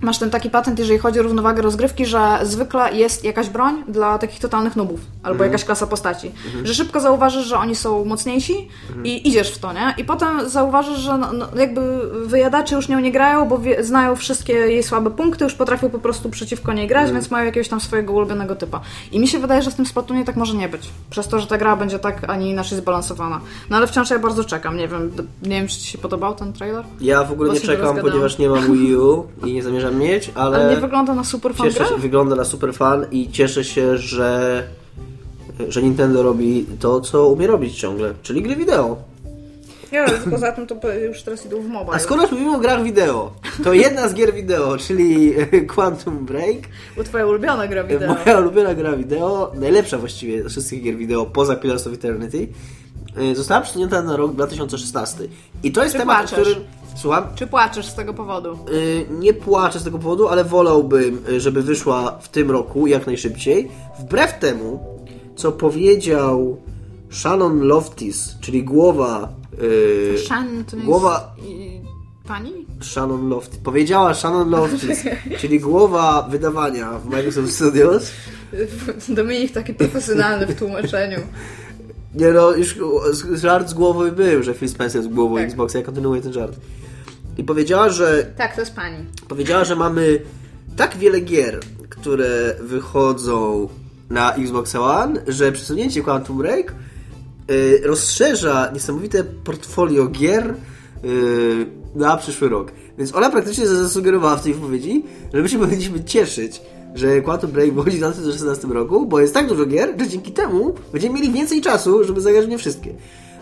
Masz 0.00 0.18
ten 0.18 0.30
taki 0.30 0.50
patent, 0.50 0.78
jeżeli 0.78 0.98
chodzi 0.98 1.20
o 1.20 1.22
równowagę 1.22 1.62
rozgrywki, 1.62 2.06
że 2.06 2.38
zwykle 2.42 2.94
jest 2.96 3.24
jakaś 3.24 3.48
broń 3.48 3.84
dla 3.88 4.18
takich 4.18 4.40
totalnych 4.40 4.76
nubów, 4.76 5.00
albo 5.22 5.44
jakaś 5.44 5.64
klasa 5.64 5.86
postaci. 5.86 6.32
Że 6.64 6.74
szybko 6.74 7.00
zauważysz, 7.00 7.46
że 7.46 7.58
oni 7.58 7.74
są 7.74 8.04
mocniejsi 8.04 8.68
i 9.04 9.28
idziesz 9.28 9.50
w 9.50 9.58
to, 9.58 9.72
nie? 9.72 9.94
I 9.98 10.04
potem 10.04 10.48
zauważysz, 10.48 10.98
że 10.98 11.18
no, 11.18 11.32
no, 11.32 11.46
jakby 11.56 11.80
wyjadacze 12.26 12.76
już 12.76 12.88
nią 12.88 13.00
nie 13.00 13.12
grają, 13.12 13.48
bo 13.48 13.58
wie, 13.58 13.84
znają 13.84 14.16
wszystkie 14.16 14.52
jej 14.52 14.82
słabe 14.82 15.10
punkty, 15.10 15.44
już 15.44 15.54
potrafią 15.54 15.90
po 15.90 15.98
prostu 15.98 16.30
przeciwko 16.30 16.72
niej 16.72 16.86
grać, 16.86 17.12
więc 17.12 17.30
mają 17.30 17.46
jakiegoś 17.46 17.68
tam 17.68 17.80
swojego 17.80 18.12
ulubionego 18.12 18.56
typa. 18.56 18.80
I 19.12 19.20
mi 19.20 19.28
się 19.28 19.38
wydaje, 19.38 19.62
że 19.62 19.70
w 19.70 19.74
tym 19.74 19.86
Splatoonie 19.86 20.24
tak 20.24 20.36
może 20.36 20.54
nie 20.54 20.68
być. 20.68 20.90
Przez 21.10 21.28
to, 21.28 21.40
że 21.40 21.46
ta 21.46 21.58
gra 21.58 21.76
będzie 21.76 21.98
tak, 21.98 22.30
a 22.30 22.36
nie 22.36 22.50
inaczej 22.50 22.78
zbalansowana. 22.78 23.40
No 23.70 23.76
ale 23.76 23.86
wciąż 23.86 24.10
ja 24.10 24.18
bardzo 24.18 24.44
czekam. 24.44 24.76
Nie 24.76 24.88
wiem, 24.88 25.12
nie 25.42 25.50
wiem, 25.50 25.68
czy 25.68 25.78
Ci 25.78 25.86
się 25.86 25.98
podobał 25.98 26.34
ten 26.34 26.52
trailer? 26.52 26.84
Ja 27.00 27.24
w 27.24 27.32
ogóle 27.32 27.52
nie 27.52 27.60
czekam, 27.60 27.96
ponieważ 27.96 28.38
nie 28.38 28.48
mam 28.48 28.72
Wii 28.72 28.96
U 28.96 29.26
i 29.44 29.52
nie 29.52 29.62
zamierzam 29.62 29.87
mieć, 29.90 30.30
ale, 30.34 30.56
Ale 30.56 30.74
nie 30.74 30.80
wygląda 30.80 31.14
na 31.14 31.24
super 31.24 31.54
fan 31.54 31.66
cieszę 31.70 31.86
się, 31.86 31.96
wygląda 31.96 32.36
na 32.36 32.44
super 32.44 32.74
fan 32.74 33.06
i 33.10 33.30
cieszę 33.30 33.64
się, 33.64 33.98
że, 33.98 34.62
że 35.68 35.82
Nintendo 35.82 36.22
robi 36.22 36.66
to, 36.80 37.00
co 37.00 37.28
umie 37.28 37.46
robić 37.46 37.78
ciągle, 37.80 38.14
czyli 38.22 38.42
gry 38.42 38.56
wideo. 38.56 38.96
Nie, 39.92 40.02
ale 40.02 40.18
poza 40.30 40.52
tym 40.52 40.66
to 40.66 40.92
już 40.92 41.22
teraz 41.22 41.46
idą 41.46 41.60
w 41.62 41.66
mobile. 41.68 41.96
A 41.96 41.98
skoro 41.98 42.22
już 42.22 42.30
mówimy 42.30 42.56
o 42.56 42.58
grach 42.58 42.82
wideo, 42.82 43.32
to 43.64 43.72
jedna 43.72 44.08
z 44.08 44.14
gier 44.14 44.34
wideo, 44.34 44.76
czyli 44.78 45.34
Quantum 45.74 46.26
Break, 46.26 46.56
Bo 46.96 47.04
twoja 47.04 47.26
ulubiona 47.26 47.66
gra 47.66 47.84
wideo. 47.84 48.14
moja 48.14 48.40
ulubiona 48.40 48.74
gra 48.74 48.96
wideo, 48.96 49.52
najlepsza 49.54 49.98
właściwie 49.98 50.42
ze 50.42 50.48
wszystkich 50.48 50.82
gier 50.82 50.96
wideo 50.96 51.26
poza 51.26 51.56
Pillars 51.56 51.86
of 51.86 51.92
Eternity, 51.92 52.48
została 53.34 53.60
przesunięta 53.60 54.02
na 54.02 54.16
rok 54.16 54.32
2016. 54.32 55.24
I 55.62 55.72
to 55.72 55.82
jest 55.82 55.92
Czy 55.92 55.98
temat, 55.98 56.18
płaczesz? 56.30 56.40
którym... 56.48 56.64
Słucham? 56.96 57.24
Czy 57.34 57.46
płaczesz 57.46 57.86
z 57.86 57.94
tego 57.94 58.14
powodu? 58.14 58.58
Y, 58.72 59.06
Nie 59.10 59.34
płaczę 59.34 59.78
z 59.80 59.84
tego 59.84 59.98
powodu, 59.98 60.28
ale 60.28 60.44
wolałbym, 60.44 61.18
y, 61.28 61.40
żeby 61.40 61.62
wyszła 61.62 62.18
w 62.20 62.28
tym 62.28 62.50
roku 62.50 62.86
jak 62.86 63.06
najszybciej. 63.06 63.68
Wbrew 64.00 64.38
temu, 64.38 64.98
co 65.36 65.52
powiedział 65.52 66.56
Shannon 67.10 67.60
Loftis, 67.60 68.36
czyli 68.40 68.64
głowa. 68.64 69.28
y, 69.62 70.18
Shan 70.26 70.64
to 70.70 70.76
nie 70.76 70.82
głowa- 70.84 71.34
jest... 71.38 71.88
Pani? 72.28 72.66
Shannon 72.80 73.28
Loftis. 73.28 73.58
Powiedziała 73.58 74.14
Shannon 74.14 74.50
Loftis, 74.50 75.04
czyli 75.38 75.60
głowa 75.60 76.26
wydawania 76.30 76.90
w 76.98 77.06
Microsoft 77.10 77.52
Studios. 77.54 78.10
Dominik 79.08 79.52
taki 79.52 79.74
profesjonalny 79.74 80.46
w 80.46 80.58
tłumaczeniu. 80.58 81.18
Nie 82.14 82.28
no, 82.28 82.50
już 82.52 82.78
żart 83.32 83.68
z 83.68 83.74
głowy 83.74 84.12
był, 84.12 84.42
że 84.42 84.54
Phil 84.54 84.68
Spencer 84.68 85.02
z 85.02 85.06
głową 85.06 85.36
Tak. 85.36 85.44
Xboxa. 85.44 85.78
Ja 85.78 85.84
kontynuuję 85.84 86.22
ten 86.22 86.32
żart. 86.32 86.56
I 87.38 87.44
powiedziała, 87.44 87.88
że 87.90 88.26
Tak, 88.36 88.54
to 88.54 88.60
jest 88.60 88.74
pani. 88.74 88.96
Powiedziała, 89.28 89.64
że 89.64 89.76
mamy 89.76 90.20
tak 90.76 90.96
wiele 90.96 91.20
gier, 91.20 91.60
które 91.88 92.54
wychodzą 92.60 93.68
na 94.10 94.34
Xbox 94.34 94.74
One, 94.74 95.20
że 95.26 95.52
przesunięcie 95.52 96.02
Quantum 96.02 96.38
Break 96.38 96.74
y, 97.50 97.80
rozszerza 97.84 98.70
niesamowite 98.74 99.24
portfolio 99.24 100.06
gier 100.06 100.54
y, 101.04 101.66
na 101.94 102.16
przyszły 102.16 102.48
rok. 102.48 102.72
Więc 102.98 103.14
ona 103.14 103.30
praktycznie 103.30 103.66
zasugerowała 103.66 104.36
w 104.36 104.42
tej 104.42 104.54
wypowiedzi, 104.54 105.04
że 105.34 105.42
my 105.42 105.48
się 105.48 105.58
powinniśmy 105.58 106.04
cieszyć, 106.04 106.62
że 106.94 107.20
Quantum 107.20 107.50
Break 107.50 107.74
wychodzi 107.74 107.96
w 107.96 108.00
2016 108.00 108.68
roku, 108.68 109.06
bo 109.06 109.20
jest 109.20 109.34
tak 109.34 109.48
dużo 109.48 109.66
gier, 109.66 109.94
że 110.00 110.08
dzięki 110.08 110.32
temu 110.32 110.74
będziemy 110.92 111.14
mieli 111.14 111.32
więcej 111.32 111.60
czasu, 111.60 112.04
żeby 112.04 112.20
zagrać 112.20 112.46
w 112.46 112.48
nie 112.48 112.58
wszystkie. 112.58 112.94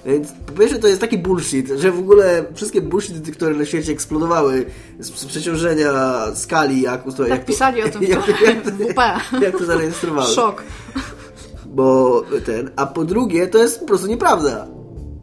Więc 0.06 0.28
po 0.46 0.52
pierwsze 0.52 0.78
to 0.78 0.88
jest 0.88 1.00
taki 1.00 1.18
bullshit, 1.18 1.68
że 1.78 1.92
w 1.92 1.98
ogóle 1.98 2.44
wszystkie 2.54 2.80
bullshity, 2.80 3.32
które 3.32 3.54
na 3.54 3.64
świecie 3.64 3.92
eksplodowały 3.92 4.66
z 4.98 5.14
z 5.20 5.24
przeciążenia 5.24 5.92
skali, 6.34 6.80
jak, 6.82 7.06
ustro- 7.06 7.16
Tak 7.18 7.28
jak 7.28 7.40
to- 7.40 7.46
pisali 7.46 7.82
o 7.82 7.88
tym 7.88 8.00
w 8.06 8.08
jak, 8.08 8.28
jak, 8.40 8.64
WP. 8.64 9.00
jak 9.42 9.58
to 9.58 9.64
zarejestrowały. 9.64 10.26
Szok. 10.34 10.62
Bo 11.66 12.22
ten, 12.44 12.70
a 12.76 12.86
po 12.86 13.04
drugie 13.04 13.46
to 13.46 13.58
jest 13.58 13.80
po 13.80 13.86
prostu 13.86 14.06
nieprawda. 14.06 14.66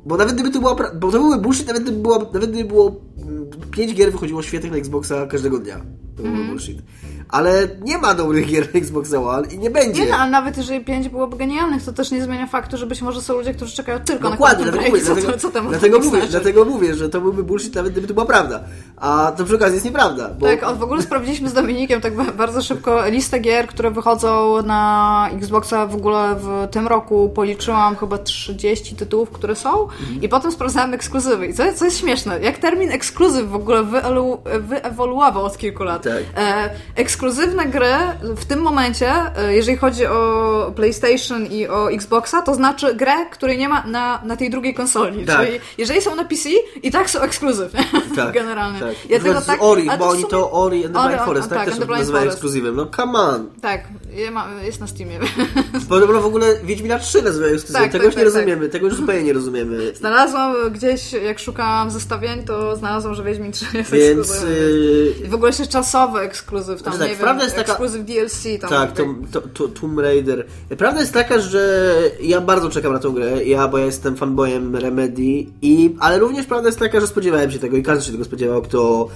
Bo 0.06 0.18
nawet 0.18 0.34
gdyby 0.34 0.50
to 0.52 0.60
była, 0.60 0.76
bo 0.96 1.12
to 1.12 1.20
były 1.20 1.38
bullshit, 1.38 1.68
nawet 1.68 1.84
gdyby, 1.84 2.00
była, 2.00 2.20
nawet 2.34 2.52
gdyby 2.52 2.64
było 2.70 2.96
mm, 3.22 3.46
pięć 3.72 3.94
gier 3.94 4.12
wychodziło 4.12 4.42
świetnych 4.42 4.72
na 4.72 4.78
Xboxa 4.78 5.26
każdego 5.28 5.58
dnia. 5.60 5.82
To 6.18 6.24
byłby 6.24 6.44
bullshit. 6.44 6.78
Ale 7.30 7.68
nie 7.84 7.98
ma 7.98 8.14
dobrych 8.14 8.48
gier 8.48 8.68
na 8.74 8.80
Xboxa 8.80 9.18
One 9.22 9.48
i 9.48 9.58
nie 9.60 9.70
będzie. 9.70 10.06
Nie 10.06 10.12
no, 10.12 10.18
ale 10.18 10.32
nawet 10.32 10.58
jeżeli 10.58 10.86
pięć 10.86 11.10
byłoby 11.10 11.38
genialnych, 11.38 11.84
to 11.86 11.94
też 11.94 12.12
nie 12.12 12.24
zmienia 12.24 12.48
faktu, 12.48 12.78
że 12.78 12.86
być 12.88 13.02
może 13.02 13.22
są 13.22 13.34
ludzie, 13.34 13.54
którzy 13.54 13.76
czekają 13.76 14.00
tylko 14.00 14.30
Dokładnie, 14.30 14.66
na 14.66 14.72
Quantum 14.72 14.92
Break. 14.92 15.06
Co, 15.06 15.14
dlatego, 15.16 15.38
co 15.38 15.52
tam 15.52 15.70
dlatego, 15.70 15.98
mówię, 15.98 16.10
znaczyć? 16.10 16.32
dlatego 16.32 16.66
mówię, 16.66 16.96
że 16.96 17.10
to 17.10 17.22
byłby 17.22 17.44
bullshit 17.44 17.76
nawet 17.76 17.92
gdyby 17.92 18.08
to 18.08 18.14
była 18.14 18.26
prawda. 18.26 18.64
A 18.98 19.32
to 19.38 19.46
przy 19.46 19.56
okazji 19.56 19.74
jest 19.74 19.86
nieprawda. 19.86 20.30
Bo 20.40 20.46
Tak, 20.46 20.78
w 20.78 20.84
ogóle 20.84 21.02
sprawdziliśmy 21.02 21.50
z 21.50 21.54
Dominikiem 21.54 22.02
tak 22.02 22.16
ba- 22.16 22.32
bardzo 22.38 22.62
szybko 22.62 23.10
listę 23.10 23.40
gier, 23.40 23.68
które 23.68 23.92
wychodzą 23.92 24.62
na 24.62 25.30
Xboxa 25.34 25.86
w 25.88 25.96
ogóle 25.96 26.36
w 26.40 26.68
tym 26.72 26.88
roku. 26.88 27.30
Policzyłam 27.36 27.96
chyba 27.96 28.18
30 28.18 28.96
tytułów, 28.96 29.30
które 29.30 29.56
są 29.56 29.88
i 30.22 30.30
potem 30.30 30.52
sprawdzałam 30.52 30.94
ekskluzywy. 30.94 31.48
I 31.48 31.54
co, 31.54 31.64
co 31.76 31.86
jest 31.86 31.98
śmieszne, 31.98 32.40
jak 32.40 32.58
termin 32.58 32.92
ekskluzyw 32.92 33.50
w 33.50 33.56
ogóle 33.56 33.84
wyewoluował 34.60 35.46
od 35.46 35.58
kilku 35.58 35.84
lat. 35.84 36.03
Tak. 36.04 36.24
E, 36.38 36.70
ekskluzywne 36.96 37.66
gry 37.66 37.94
w 38.22 38.46
tym 38.46 38.62
momencie, 38.62 39.12
e, 39.38 39.56
jeżeli 39.56 39.78
chodzi 39.78 40.06
o 40.06 40.72
PlayStation 40.76 41.46
i 41.46 41.68
o 41.68 41.92
Xboxa, 41.92 42.42
to 42.42 42.56
znaczy 42.56 42.96
grę, 42.96 43.26
której 43.32 43.58
nie 43.58 43.70
ma 43.70 43.84
na, 43.88 44.22
na 44.26 44.38
tej 44.38 44.50
drugiej 44.50 44.74
konsoli. 44.74 45.26
Tak. 45.26 45.46
Czyli 45.46 45.60
jeżeli 45.78 46.02
są 46.02 46.16
na 46.16 46.26
PC, 46.26 46.50
i 46.84 46.92
tak 46.92 47.10
są 47.10 47.20
ekskluzyw. 47.20 47.72
tak, 48.16 48.34
Generalnie. 48.34 48.80
Tak. 48.80 49.10
Ja 49.10 49.20
tego 49.20 49.42
tak, 49.42 49.64
Ori, 49.64 49.90
bo 50.00 50.10
oni 50.10 50.26
to 50.26 50.52
Ori 50.52 50.86
and 50.86 50.96
the 50.96 51.08
Blind 51.08 51.22
Forest, 51.22 51.50
tak, 51.50 51.58
tak, 51.58 51.78
też 51.78 51.88
nazywają 51.88 52.32
ekskluzywem. 52.32 52.76
No 52.76 52.86
come 52.86 53.20
on. 53.20 53.50
Tak, 53.62 53.82
jest 54.64 54.80
na 54.80 54.88
Steamie. 54.88 55.20
Podobno 55.90 56.22
w 56.22 56.26
ogóle 56.26 56.56
Wiedźmina 56.64 57.00
3 57.00 57.22
nazywają 57.22 57.54
ekskluzywem. 57.54 57.84
Tak, 57.84 57.92
tego 57.92 58.04
tak, 58.04 58.06
już 58.06 58.16
nie 58.16 58.26
tak, 58.26 58.34
rozumiemy, 58.34 58.70
tego 58.70 58.86
już 58.86 58.96
zupełnie 58.96 59.24
nie 59.24 59.34
rozumiemy. 59.34 59.78
Znalazłam 59.96 60.56
gdzieś, 60.72 61.14
jak 61.14 61.40
szukałam 61.40 61.92
zestawień, 61.92 62.44
to 62.44 62.76
znalazłam, 62.76 63.16
że 63.16 63.24
Wiedźmin 63.24 63.52
3 63.52 63.66
jest 63.74 63.92
Więc... 63.92 64.20
ekskluzywem. 64.20 64.56
I 65.26 65.28
w 65.28 65.34
ogóle 65.34 65.50
jeszcze 65.50 65.68
czasowy 65.94 66.20
ekskluzyw, 66.20 66.84
tam 66.84 66.94
Znaczy 66.94 67.00
tak, 67.00 67.08
nie 67.08 67.16
wiem, 67.16 67.24
prawda 67.24 67.44
jest 67.44 67.56
taka- 67.56 67.72
ekskluzyw 67.72 68.06
DLC. 68.06 68.44
Tam 68.62 68.70
Tak, 68.70 68.92
to, 68.92 69.06
to, 69.32 69.42
to, 69.42 69.68
Tomb 69.68 70.00
Raider. 70.00 70.46
Prawda 70.78 71.00
jest 71.02 71.14
taka, 71.14 71.40
że 71.40 71.94
ja 72.22 72.42
bardzo 72.42 72.70
czekam 72.70 72.94
na 72.94 73.00
tą 73.00 73.12
grę, 73.12 73.44
ja, 73.46 73.68
bo 73.68 73.78
ja 73.78 73.86
jestem 73.86 74.16
fanboyem 74.16 74.76
Remedy, 74.76 75.22
i, 75.62 75.96
ale 76.00 76.20
również 76.20 76.46
prawda 76.46 76.68
jest 76.68 76.80
taka, 76.80 77.00
że 77.00 77.08
spodziewałem 77.08 77.52
się 77.52 77.60
tego 77.60 77.78
i 77.78 77.84
każdy 77.84 78.06
się 78.06 78.12
tego 78.12 78.24
spodziewał, 78.24 78.62
kto 78.62 79.08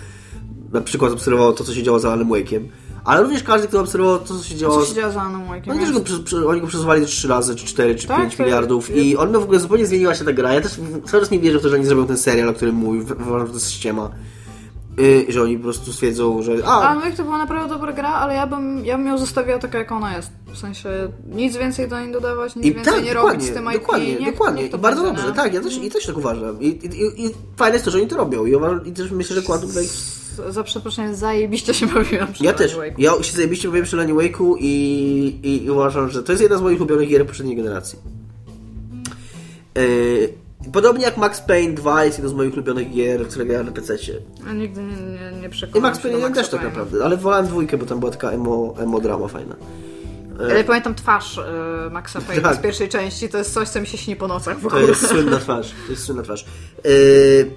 na 0.74 0.82
przykład 0.82 1.12
obserwował 1.14 1.54
to, 1.54 1.64
co 1.64 1.74
się 1.74 1.84
działo 1.84 2.00
za 2.00 2.12
Alan 2.12 2.30
Wake'iem. 2.30 2.62
Ale 3.06 3.22
również 3.24 3.44
każdy, 3.44 3.68
kto 3.68 3.80
obserwował 3.80 4.20
to, 4.20 4.26
co 4.38 4.44
się 4.44 4.56
działo... 4.56 4.80
Co 4.80 4.86
się 4.86 4.94
dzieje 4.96 5.12
za 5.12 5.22
Alan 5.22 5.48
Wake'iem? 5.48 5.72
Oni, 5.72 5.80
go, 5.94 6.50
oni 6.50 6.62
go 6.62 6.68
przesuwali 6.68 7.02
do 7.02 7.08
3 7.08 7.28
razy, 7.28 7.56
czy 7.56 7.66
4, 7.66 7.96
czy 7.96 8.08
Tak, 8.08 8.18
5 8.22 8.36
to- 8.36 8.44
miliardów 8.44 8.96
i 8.96 9.18
on 9.18 9.32
w 9.32 9.36
ogóle 9.36 9.60
zupełnie 9.60 9.86
zmieniła 9.86 10.16
się 10.16 10.26
ta 10.26 10.34
gra. 10.34 10.54
Ja 10.54 10.62
też 10.62 10.72
cały 11.06 11.24
czas 11.24 11.32
nie 11.32 11.40
wierzę 11.40 11.60
w 11.60 11.62
to, 11.62 11.70
że 11.70 11.76
oni 11.76 11.86
zrobią 11.86 12.08
ten 12.08 12.18
serial, 12.18 12.50
o 12.50 12.54
którym 12.54 12.76
mówił. 12.76 13.02
Uważam, 13.02 13.48
że 13.48 13.54
to 13.54 13.60
jest 13.60 13.72
ściema. 13.72 14.10
Yy, 14.98 15.26
że 15.30 15.44
oni 15.44 15.58
po 15.58 15.64
prostu 15.64 15.94
stwierdzą, 15.94 16.42
że... 16.42 16.54
A, 16.66 16.82
Alan 16.82 17.00
Wake 17.02 17.16
to 17.18 17.24
była 17.24 17.38
naprawdę 17.38 17.70
dobra 17.70 17.94
gra, 17.94 18.10
ale 18.10 18.34
ja 18.34 18.48
bym, 18.48 18.86
ja 18.86 18.98
bym 18.98 19.08
ją 19.08 19.18
zostawiła 19.18 19.60
taka, 19.60 19.78
jak 19.78 19.92
ona 19.92 20.16
jest. 20.18 20.30
W 20.54 20.58
sensie 20.58 20.90
nic 21.32 21.58
więcej 21.58 21.88
do 21.88 22.00
niej 22.00 22.12
dodawać, 22.12 22.56
nic 22.56 22.66
I 22.66 22.74
więcej 22.74 22.94
tak, 22.94 23.04
nie 23.04 23.14
robić 23.14 23.44
z 23.44 23.54
tym 23.54 23.66
IP. 23.66 23.74
dokładnie, 23.74 24.16
niech, 24.16 24.32
dokładnie. 24.32 24.64
Niech 24.64 24.74
I 24.74 24.78
bardzo 24.78 25.02
będzie, 25.04 25.18
dobrze, 25.18 25.32
nie? 25.32 25.44
tak, 25.44 25.54
ja 25.54 25.62
też, 25.62 25.78
i 25.78 25.92
też 25.92 26.06
tak 26.06 26.18
uważam. 26.18 26.62
I, 26.62 26.68
i, 26.68 27.26
I 27.26 27.30
fajne 27.58 27.76
jest 27.76 27.86
to, 27.86 27.92
że 27.92 27.98
oni 27.98 28.08
to 28.08 28.18
robią. 28.18 28.46
I, 28.46 28.56
uważam, 28.56 28.86
i 28.86 28.92
też 28.92 29.12
myślę, 29.12 29.36
że 29.36 29.42
Quantum 29.42 29.72
Break... 29.72 29.88
Za 30.50 30.64
przeproszeniem, 30.64 31.16
zajebiście 31.16 31.74
się 31.74 31.88
bawiłam 31.88 32.34
przy 32.34 32.44
Ja 32.44 32.54
też. 32.54 32.76
Wake'u. 32.78 32.94
Ja 32.98 33.24
się 33.24 33.36
zajebiście 33.36 33.68
bawiłem 33.68 33.86
przy 33.86 33.98
Lanie 33.98 34.14
Wake'u 34.14 34.56
i, 34.60 35.40
i, 35.44 35.64
i 35.66 35.72
uważam, 35.72 36.10
że 36.10 36.24
to 36.24 36.32
jest 36.32 36.42
jedna 36.42 36.58
z 36.58 36.62
moich 36.62 36.78
ulubionych 36.78 37.10
gier 37.10 37.26
poprzedniej 37.26 37.56
generacji. 37.58 38.00
Yy, 39.76 40.34
podobnie 40.74 41.04
jak 41.06 41.18
Max 41.18 41.42
Payne 41.42 41.74
2 41.74 42.06
jest 42.06 42.18
jedną 42.18 42.30
z 42.30 42.34
moich 42.34 42.54
ulubionych 42.54 42.92
gier, 42.92 43.28
które 43.28 43.46
grałem 43.46 43.66
na 43.66 43.72
PC-cie. 43.72 44.14
Ja 44.48 44.54
nigdy 44.54 44.82
nie, 44.84 44.96
nie, 45.32 45.40
nie 45.42 45.48
I 45.48 45.50
przekonałam 45.50 45.92
Max 45.92 46.00
Payne 46.04 46.18
do 46.18 46.24
ja 46.24 46.30
Maxa 46.30 46.42
też 46.42 46.52
tak 46.52 46.64
naprawdę, 46.64 47.06
ale 47.06 47.18
wolałem 47.18 47.48
dwójkę, 47.48 47.78
bo 47.78 47.86
tam 47.86 48.00
była 48.00 48.12
taka 48.12 48.32
emo, 48.32 48.74
emo 48.80 49.00
drama 49.02 49.28
fajna. 49.28 49.56
Ale 50.40 50.64
pamiętam 50.64 50.96
twarz 50.96 51.38
y, 51.38 51.42
Maxa 51.92 52.22
Payne 52.22 52.42
Tak. 52.44 52.56
z 52.56 52.60
pierwszej 52.60 52.90
części, 52.90 53.30
to 53.30 53.38
jest 53.38 53.54
coś, 53.54 53.70
co 53.70 53.82
mi 53.82 53.88
się 53.88 53.98
śni 53.98 54.16
po 54.16 54.28
nocach 54.28 54.58
w 54.58 54.62
To 54.62 54.68
ogóle. 54.68 54.82
jest 54.84 55.08
słynna 55.08 55.38
twarz. 55.40 55.72
To 55.86 55.92
jest 55.92 56.04
słynna 56.04 56.24
twarz. 56.24 56.46
Yy, 56.86 57.52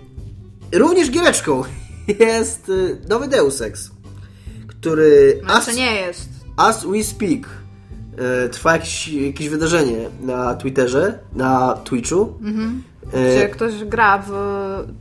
również 0.79 1.11
giereczką 1.11 1.63
jest 2.21 2.73
nowy 3.09 3.29
Deus 3.29 3.61
Ex, 3.63 3.91
który 4.69 5.41
as, 5.47 5.65
Znaczy 5.65 5.79
nie 5.79 5.95
jest. 5.97 6.29
as 6.57 6.85
we 6.87 7.05
speak 7.05 7.47
trwa 8.53 8.73
jakieś, 8.73 9.09
jakieś 9.09 9.49
wydarzenie 9.49 10.09
na 10.21 10.55
Twitterze, 10.55 11.19
na 11.33 11.75
Twitchu, 11.85 12.39
Gdzie 13.07 13.49
ktoś 13.49 13.85
gra 13.85 14.19
w 14.19 14.31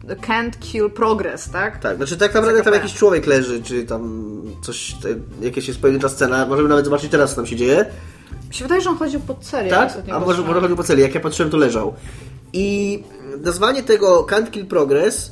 Can't 0.08 0.60
Kill 0.60 0.90
Progress, 0.90 1.50
tak? 1.50 1.80
tak, 1.80 1.98
znaczy 1.98 2.18
tak 2.18 2.34
naprawdę 2.34 2.62
tam 2.62 2.74
jakiś 2.74 2.94
człowiek 2.94 3.28
leży, 3.28 3.64
czy 3.64 3.86
tam 3.86 4.42
coś, 4.62 4.96
jakaś 5.42 5.68
jest 5.68 5.82
pojedyncza 5.82 6.10
scena, 6.10 6.46
możemy 6.46 6.70
nawet 6.70 6.86
zobaczyć 6.86 7.12
teraz, 7.12 7.30
co 7.30 7.36
tam 7.36 7.46
się 7.46 7.56
dzieje. 7.56 7.86
Mi 8.48 8.56
się 8.56 8.66
wydaje, 8.66 8.82
że 8.82 8.90
on 8.90 8.98
chodził 8.98 9.20
pod 9.20 9.46
serię. 9.46 9.70
Tak? 9.70 9.94
A 10.12 10.20
może, 10.20 10.42
może 10.42 10.62
chodził 10.62 10.76
po 10.76 10.84
celi, 10.84 11.02
jak 11.02 11.16
ja 11.16 11.22
patrzyłem, 11.22 11.52
to 11.52 11.58
leżał. 11.58 11.94
I 12.54 13.04
nazwanie 13.38 13.84
tego 13.84 14.24
Can't 14.24 14.52
Kill 14.52 14.66
Progress, 14.66 15.32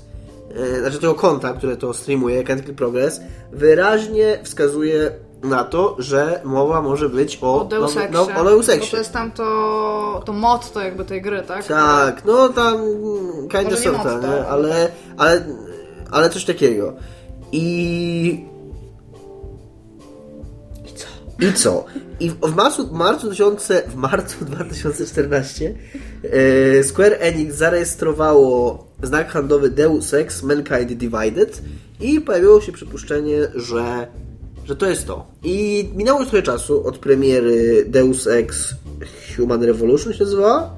e, 0.56 0.80
znaczy 0.80 1.00
tego 1.00 1.16
konta, 1.16 1.54
które 1.54 1.78
to 1.78 1.94
streamuje, 1.94 2.44
Can't 2.44 2.64
Kill 2.66 2.76
Progress, 2.76 3.22
wyraźnie 3.52 4.40
wskazuje 4.44 5.12
na 5.44 5.64
to, 5.64 5.96
że 6.00 6.42
mowa 6.44 6.82
może 6.82 7.10
być 7.10 7.40
o, 7.42 7.62
O 7.62 7.66
Deus 7.66 7.98
Exie. 7.98 8.10
no, 8.12 8.42
o 8.42 8.44
Deus 8.44 8.68
Bo 8.68 8.74
Exie. 8.74 8.92
to 8.92 8.98
jest 8.98 9.14
tam 9.14 9.32
to, 9.32 10.24
to 10.26 10.34
motto 10.34 10.82
jakby 10.82 11.06
tej 11.06 11.22
gry, 11.22 11.44
tak? 11.48 11.66
Tak, 11.66 12.26
no 12.26 12.50
tam 12.50 12.74
mm, 12.76 13.48
kind 13.50 13.64
Może 13.64 13.70
nie 13.70 13.78
sorta, 13.78 14.20
nie? 14.20 14.28
ale 14.28 14.48
Ale, 14.48 14.92
ale, 15.18 15.46
ale 16.12 16.30
coś 16.30 16.46
takiego. 16.46 16.94
I... 17.52 18.46
I 20.86 20.94
co? 20.94 21.08
I 21.48 21.54
co? 21.54 21.86
I 22.20 22.30
w, 22.30 22.56
marcu, 22.56 22.88
marcu, 22.92 23.26
2000, 23.28 23.84
w 23.88 23.96
marcu 23.96 24.46
2014 24.46 25.74
e, 26.80 26.84
Square 26.84 27.18
Enix 27.20 27.56
zarejestrowało 27.56 28.88
znak 29.04 29.30
handlowy 29.30 29.70
Deus 29.70 30.14
Ex 30.14 30.44
Mankind 30.44 30.94
Divided 30.94 31.62
i 32.00 32.22
pojawiło 32.22 32.62
się 32.62 32.72
przypuszczenie, 32.72 33.38
że, 33.56 34.08
że 34.68 34.76
to 34.76 34.86
jest 34.86 35.08
to. 35.08 35.26
I 35.44 35.90
minęło 35.96 36.20
już 36.20 36.30
trochę 36.30 36.44
czasu 36.44 36.88
od 36.88 36.98
premiery 36.98 37.86
Deus 37.88 38.28
Ex 38.28 38.76
Human 39.38 39.64
Revolution 39.64 40.14
się 40.14 40.24
nazywała. 40.24 40.70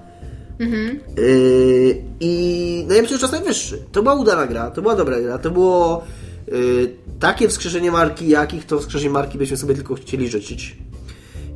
Yy, 1.17 2.03
I 2.19 2.85
no 2.87 2.95
ja 2.95 3.01
myślę, 3.01 3.17
że 3.17 3.21
czas 3.21 3.31
najwyższy. 3.31 3.83
To 3.91 4.03
była 4.03 4.15
udana 4.15 4.47
gra, 4.47 4.71
to 4.71 4.81
była 4.81 4.95
dobra 4.95 5.21
gra, 5.21 5.37
to 5.37 5.51
było 5.51 6.03
yy, 6.47 6.93
takie 7.19 7.49
wskrzeszenie 7.49 7.91
marki, 7.91 8.29
jakich 8.29 8.65
to 8.65 8.79
wskrzeszenie 8.79 9.09
marki 9.09 9.37
byśmy 9.37 9.57
sobie 9.57 9.75
tylko 9.75 9.95
chcieli 9.95 10.29
życzyć. 10.29 10.77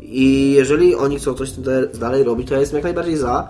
I 0.01 0.51
jeżeli 0.51 0.95
oni 0.95 1.19
chcą 1.19 1.33
coś 1.33 1.51
dalej 1.99 2.23
robić, 2.23 2.47
to 2.47 2.53
ja 2.53 2.59
jestem 2.59 2.77
jak 2.77 2.83
najbardziej 2.83 3.17
za. 3.17 3.47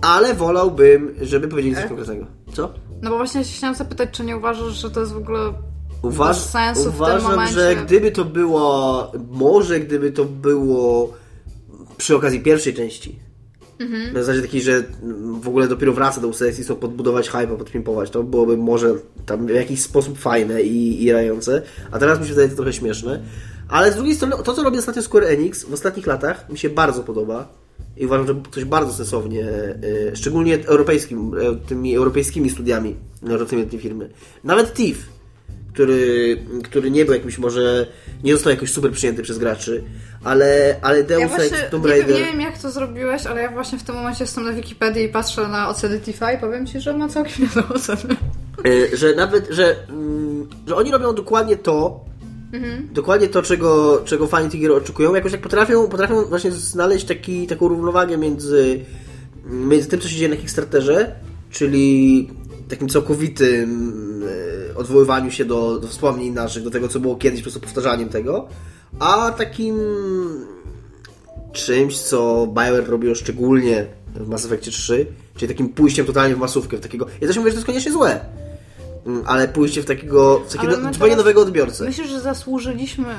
Ale 0.00 0.34
wolałbym, 0.34 1.14
żeby 1.22 1.48
powiedzieli 1.48 1.76
coś 1.76 1.86
konkretnego. 1.86 2.26
Co? 2.52 2.72
No 3.02 3.10
bo 3.10 3.16
właśnie 3.16 3.44
się 3.44 3.56
chciałam 3.56 3.76
zapytać, 3.76 4.10
czy 4.12 4.24
nie 4.24 4.36
uważasz, 4.36 4.72
że 4.72 4.90
to 4.90 5.00
jest 5.00 5.12
w 5.12 5.16
ogóle 5.16 5.52
Uważ, 6.06 6.36
bez 6.36 6.50
sensu 6.50 6.82
w 6.82 6.84
tym 6.84 6.94
uważam, 6.94 7.30
momencie? 7.30 7.54
że 7.54 7.76
gdyby 7.76 8.10
to 8.12 8.24
było, 8.24 9.12
może 9.30 9.80
gdyby 9.80 10.12
to 10.12 10.24
było 10.24 11.12
przy 11.96 12.16
okazji 12.16 12.40
pierwszej 12.40 12.74
części, 12.74 13.18
Mhm. 13.78 14.14
na 14.14 14.20
zasadzie 14.22 14.42
takiej, 14.42 14.62
że 14.62 14.82
w 15.40 15.48
ogóle 15.48 15.68
dopiero 15.68 15.92
wraca 15.92 16.20
do 16.20 16.32
sesji, 16.32 16.64
chcą 16.64 16.76
podbudować 16.76 17.28
hype, 17.28 17.46
podpimpować, 17.46 18.10
to 18.10 18.22
byłoby 18.22 18.56
może 18.56 18.94
tam 19.26 19.46
w 19.46 19.50
jakiś 19.50 19.82
sposób 19.82 20.18
fajne 20.18 20.62
i, 20.62 21.04
i 21.04 21.12
rające, 21.12 21.62
a 21.90 21.98
teraz 21.98 22.20
mi 22.20 22.24
się 22.24 22.30
wydaje 22.30 22.48
to 22.48 22.56
trochę 22.56 22.72
śmieszne. 22.72 23.22
Ale 23.68 23.92
z 23.92 23.94
drugiej 23.94 24.14
strony, 24.14 24.36
to 24.44 24.54
co 24.54 24.62
robi 24.62 24.78
ostatnio 24.78 25.02
Square 25.02 25.24
Enix 25.24 25.64
w 25.64 25.72
ostatnich 25.72 26.06
latach 26.06 26.50
mi 26.50 26.58
się 26.58 26.70
bardzo 26.70 27.02
podoba 27.02 27.48
i 27.96 28.06
uważam, 28.06 28.26
że 28.26 28.34
coś 28.50 28.64
bardzo 28.64 28.92
sensownie, 28.92 29.44
e, 30.12 30.16
szczególnie 30.16 30.66
europejskim, 30.66 31.32
e, 31.34 31.56
tymi 31.68 31.96
europejskimi 31.96 32.50
studiami 32.50 32.96
robią 33.22 33.46
tej 33.66 33.78
firmy. 33.78 34.10
Nawet 34.44 34.74
Thief, 34.74 35.08
który, 35.80 36.36
który 36.64 36.90
nie 36.90 37.04
był 37.04 37.14
jakimś 37.14 37.38
może, 37.38 37.86
nie 38.24 38.32
został 38.32 38.50
jakoś 38.50 38.72
super 38.72 38.92
przyjęty 38.92 39.22
przez 39.22 39.38
graczy, 39.38 39.84
ale, 40.24 40.76
ale 40.82 41.04
Deus 41.04 41.20
Ja 41.38 41.44
Ex, 41.44 41.54
Tomb 41.70 41.84
nie, 41.84 41.90
wiem- 41.92 42.00
Raider... 42.00 42.16
nie 42.20 42.24
wiem 42.24 42.40
jak 42.40 42.58
to 42.58 42.70
zrobiłeś, 42.70 43.26
ale 43.26 43.42
ja 43.42 43.50
właśnie 43.50 43.78
w 43.78 43.82
tym 43.82 43.94
momencie 43.94 44.24
jestem 44.24 44.44
na 44.44 44.52
Wikipedii 44.52 45.04
i 45.04 45.08
patrzę 45.08 45.48
na 45.48 45.68
oceny 45.68 46.00
Tifa 46.00 46.32
i 46.32 46.38
powiem 46.38 46.66
Ci, 46.66 46.80
że 46.80 46.96
ma 46.96 47.08
całkiem 47.08 47.34
niezłe 47.44 47.62
oceny. 47.74 48.16
E, 48.92 48.96
że 48.96 49.14
nawet, 49.14 49.48
że, 49.50 49.76
mm, 49.88 50.46
że 50.66 50.76
oni 50.76 50.90
robią 50.90 51.14
dokładnie 51.14 51.56
to, 51.56 52.04
Mhm. 52.52 52.88
dokładnie 52.92 53.28
to, 53.28 53.42
czego, 53.42 54.02
czego 54.04 54.26
fani 54.26 54.50
tych 54.50 54.60
gier 54.60 54.72
oczekują, 54.72 55.14
jakoś 55.14 55.32
tak 55.32 55.40
potrafią, 55.40 55.88
potrafią 55.88 56.24
właśnie 56.24 56.50
znaleźć 56.52 57.06
taki, 57.06 57.46
taką 57.46 57.68
równowagę 57.68 58.18
między, 58.18 58.80
między 59.46 59.88
tym, 59.88 60.00
co 60.00 60.08
się 60.08 60.16
dzieje 60.16 60.28
na 60.28 60.36
Kickstarterze, 60.36 61.14
czyli 61.50 62.30
takim 62.68 62.88
całkowitym 62.88 64.22
e, 64.72 64.76
odwoływaniu 64.76 65.30
się 65.30 65.44
do, 65.44 65.78
do 65.78 65.88
wspomnień 65.88 66.34
naszych, 66.34 66.62
do 66.62 66.70
tego, 66.70 66.88
co 66.88 67.00
było 67.00 67.16
kiedyś, 67.16 67.40
po 67.40 67.44
prostu 67.44 67.60
powtarzaniem 67.60 68.08
tego, 68.08 68.48
a 68.98 69.32
takim 69.32 69.80
czymś, 71.52 71.98
co 71.98 72.46
BioWare 72.46 72.86
robiło 72.86 73.14
szczególnie 73.14 73.86
w 74.14 74.28
Mass 74.28 74.44
Effect 74.44 74.70
3, 74.70 75.06
czyli 75.36 75.48
takim 75.48 75.68
pójściem 75.68 76.06
totalnie 76.06 76.36
w 76.36 76.38
masówkę, 76.38 76.76
w 76.76 76.80
takiego... 76.80 77.06
Ja 77.20 77.26
też 77.26 77.36
mówię, 77.36 77.50
że 77.50 77.54
to 77.54 77.58
jest 77.58 77.66
koniecznie 77.66 77.92
złe, 77.92 78.20
mm, 79.06 79.22
ale 79.26 79.48
pójście 79.48 79.82
w 79.82 79.84
takiego, 79.84 80.42
w 80.48 80.52
takiego 80.52 80.92
zupełnie 80.92 81.16
nowego 81.16 81.40
odbiorcę. 81.40 81.84
Myślisz, 81.84 82.08
że 82.08 82.20
zasłużyliśmy 82.20 83.14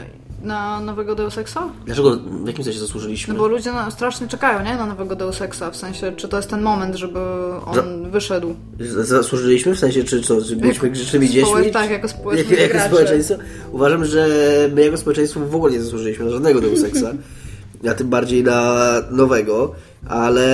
na 0.47 0.81
nowego 0.81 1.15
Deus 1.15 1.37
Exa? 1.37 1.59
Dlaczego, 1.85 2.15
w 2.43 2.47
jakim 2.47 2.63
sensie 2.63 2.79
zasłużyliśmy? 2.79 3.33
No 3.33 3.39
bo 3.39 3.47
ludzie 3.47 3.71
na, 3.71 3.91
strasznie 3.91 4.27
czekają, 4.27 4.63
nie? 4.65 4.75
Na 4.75 4.85
nowego 4.85 5.15
Deus 5.15 5.41
Exa, 5.41 5.63
w 5.71 5.75
sensie, 5.75 6.11
czy 6.11 6.27
to 6.27 6.37
jest 6.37 6.49
ten 6.49 6.61
moment, 6.61 6.95
żeby 6.95 7.19
on 7.65 8.11
wyszedł. 8.11 8.55
Z- 8.79 9.07
Zasłużyliśmy? 9.07 9.75
W 9.75 9.79
sensie, 9.79 10.03
czy 10.03 10.21
co, 10.21 10.41
czy 10.41 10.55
byliśmy 10.55 10.89
grzecznymi 10.89 11.29
dziećmi? 11.29 11.71
tak, 11.71 11.89
jako 11.91 12.07
społeczeństwo 12.07 12.55
Jak, 12.61 12.73
jako 12.73 12.87
społeczeństwo? 12.87 13.35
Uważam, 13.71 14.05
że 14.05 14.27
my 14.75 14.85
jako 14.85 14.97
społeczeństwo 14.97 15.39
w 15.39 15.55
ogóle 15.55 15.73
nie 15.73 15.81
zasłużyliśmy 15.81 16.25
na 16.25 16.31
żadnego 16.31 16.61
Deus 16.61 16.83
Exa, 16.83 17.11
a 17.91 17.93
tym 17.93 18.09
bardziej 18.09 18.43
na 18.43 18.91
nowego, 19.11 19.71
ale 20.09 20.47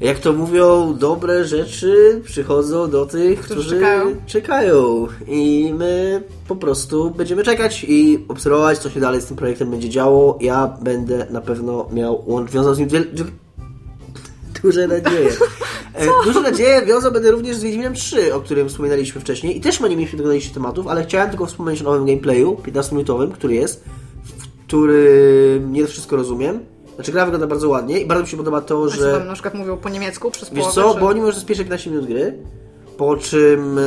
jak 0.00 0.18
to 0.18 0.32
mówią, 0.32 0.94
dobre 0.98 1.44
rzeczy 1.44 2.20
przychodzą 2.24 2.90
do 2.90 3.06
tych, 3.06 3.40
którzy, 3.40 3.70
czekają. 3.76 4.16
czekają. 4.26 5.06
I 5.28 5.74
my 5.78 6.22
po 6.48 6.56
prostu 6.56 7.10
będziemy 7.10 7.42
czekać 7.42 7.84
i 7.88 8.24
obserwować, 8.28 8.78
co 8.78 8.90
się 8.90 9.00
dalej 9.00 9.20
z 9.20 9.24
tym 9.26 9.36
projektem 9.36 9.70
będzie 9.70 9.88
działo. 9.88 10.38
Ja 10.40 10.76
będę 10.82 11.26
na 11.30 11.40
pewno 11.40 11.88
miał, 11.92 12.24
łącz- 12.26 12.50
wiązał 12.50 12.74
z 12.74 12.78
nim 12.78 12.88
wiel, 12.88 13.04
duże 14.62 14.88
nadzieje. 14.88 15.30
E, 15.94 16.06
Duże 16.24 16.40
nadzieje 16.40 16.82
wiązał 16.86 17.12
będę 17.12 17.30
również 17.30 17.56
z 17.56 17.62
Wiedźminem 17.62 17.94
3, 17.94 18.34
o 18.34 18.40
którym 18.40 18.68
wspominaliśmy 18.68 19.20
wcześniej. 19.20 19.56
I 19.56 19.60
też 19.60 19.80
ma 19.80 19.88
nie 19.88 19.96
mieliśmy 19.96 20.16
dogadaliście 20.18 20.54
tematów, 20.54 20.86
ale 20.86 21.04
chciałem 21.04 21.30
tylko 21.30 21.46
wspomnieć 21.46 21.80
o 21.82 21.84
nowym 21.84 22.06
gameplayu, 22.06 22.54
15-minutowym, 22.54 23.30
który 23.32 23.54
jest, 23.54 23.84
w 24.24 24.66
którym 24.66 25.72
nie 25.72 25.86
wszystko 25.86 26.16
rozumiem. 26.16 26.60
Znaczy 26.98 27.12
gra 27.12 27.24
wygląda 27.24 27.46
bardzo 27.46 27.68
ładnie 27.68 28.00
i 28.00 28.06
bardzo 28.06 28.22
mi 28.22 28.28
się 28.28 28.36
podoba 28.36 28.60
to, 28.60 28.88
że... 28.88 29.12
tam 29.18 29.26
na 29.26 29.32
przykład 29.32 29.54
mówią 29.54 29.76
po 29.76 29.88
niemiecku 29.88 30.30
przez 30.30 30.50
Wiesz 30.50 30.58
połowę? 30.64 30.82
co, 30.82 30.94
czy- 30.94 31.00
bo 31.00 31.06
oni 31.06 31.20
możesz 31.20 31.36
spieszyć 31.42 31.62
15 31.64 31.90
minut 31.90 32.06
gry, 32.06 32.38
po 32.96 33.16
czym 33.16 33.78
e, 33.78 33.82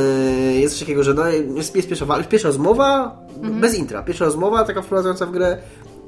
jest 0.54 0.72
coś 0.74 0.80
takiego, 0.80 1.02
że 1.02 1.14
no, 1.14 1.26
jest, 1.28 1.76
jest 1.76 1.88
pierwsza, 1.88 2.06
pierwsza 2.28 2.48
rozmowa, 2.48 3.18
Mhm. 3.36 3.60
bez 3.60 3.74
intra, 3.78 4.02
pierwsza 4.02 4.24
rozmowa, 4.24 4.64
taka 4.64 4.82
wprowadzająca 4.82 5.26
w 5.26 5.30
grę, 5.32 5.58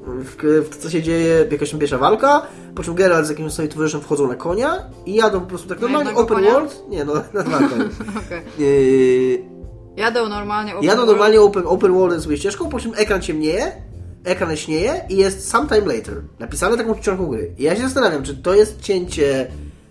w, 0.06 0.36
w 0.70 0.76
co 0.76 0.90
się 0.90 1.02
dzieje, 1.02 1.46
jakaś 1.50 1.74
pierwsza 1.74 1.98
walka, 1.98 2.42
po 2.74 2.82
czym 2.82 2.94
Geralt 2.94 3.26
z 3.26 3.30
jakimś 3.30 3.52
swoim 3.52 3.68
towarzyszem 3.68 4.00
wchodzą 4.00 4.28
na 4.28 4.34
konia 4.34 4.86
i 5.06 5.14
jadą 5.14 5.40
po 5.40 5.46
prostu 5.46 5.68
tak 5.68 5.80
Na 5.80 5.88
normalnie, 5.88 6.14
open 6.20 6.36
konia? 6.36 6.52
world, 6.52 6.82
nie 6.88 7.04
no, 7.04 7.14
na 7.34 7.42
dwa 7.42 7.58
konie. 7.58 7.84
Okej. 8.26 8.42
Yy, 8.58 9.54
Jadą 9.96 10.28
normalnie. 10.28 10.72
open 10.72 10.84
jadą 10.84 10.96
world. 10.96 11.10
normalnie 11.10 11.40
open, 11.40 11.62
open 11.66 11.92
worldem 11.92 12.20
sobie 12.20 12.36
ścieżką, 12.36 12.68
po 12.68 12.80
czym 12.80 12.92
ekran 12.96 13.22
ciemnieje, 13.22 13.72
ekran 14.24 14.50
jaśnieje 14.50 15.04
i 15.08 15.16
jest 15.16 15.50
sometime 15.50 15.94
later, 15.94 16.22
napisane 16.38 16.76
taką 16.76 16.94
czcionką 16.94 17.26
gry. 17.26 17.54
I 17.58 17.62
ja 17.62 17.76
się 17.76 17.82
zastanawiam, 17.82 18.22
czy 18.22 18.36
to 18.36 18.54
jest 18.54 18.80
cięcie 18.80 19.46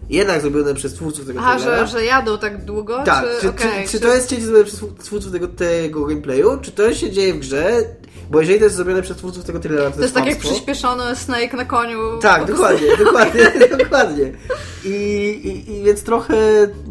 jednak 0.10 0.42
zrobione 0.42 0.74
przez 0.74 0.94
twórców 0.94 1.28
tego 1.28 1.42
trailera? 1.42 1.86
że, 1.86 1.88
że 1.88 2.06
jadą 2.06 2.38
tak 2.38 2.66
długo? 2.66 3.04
Tak, 3.04 3.26
czy, 3.36 3.42
czy, 3.42 3.50
okej, 3.50 3.86
czy, 3.86 3.92
czy 3.92 4.00
to 4.00 4.14
jest 4.14 4.30
cięcie 4.30 4.46
zrobione 4.46 4.66
przez 4.66 4.80
twórców 5.00 5.32
tego, 5.32 5.48
tego 5.48 6.06
gameplayu, 6.06 6.58
czy 6.62 6.72
to 6.72 6.94
się 6.94 7.12
dzieje 7.12 7.34
w 7.34 7.40
grze? 7.40 7.84
Bo 8.32 8.40
jeżeli 8.40 8.60
to 8.60 8.64
jest 8.66 8.76
zrobione 8.76 9.02
przez 9.02 9.18
twórców 9.18 9.44
tego 9.44 9.60
trailera, 9.60 9.90
to, 9.90 9.96
To 9.96 10.02
jest 10.02 10.14
tak 10.14 10.26
jak 10.26 10.38
przyspieszony 10.38 11.16
Snake 11.16 11.58
na 11.58 11.66
koniu. 11.66 12.00
Tak, 12.22 12.46
dokładnie, 12.46 12.88
dokładnie, 13.06 13.52
dokładnie. 13.84 14.32
I, 14.86 14.90
i, 14.90 15.72
I 15.72 15.84
więc 15.84 16.04
trochę, 16.04 16.36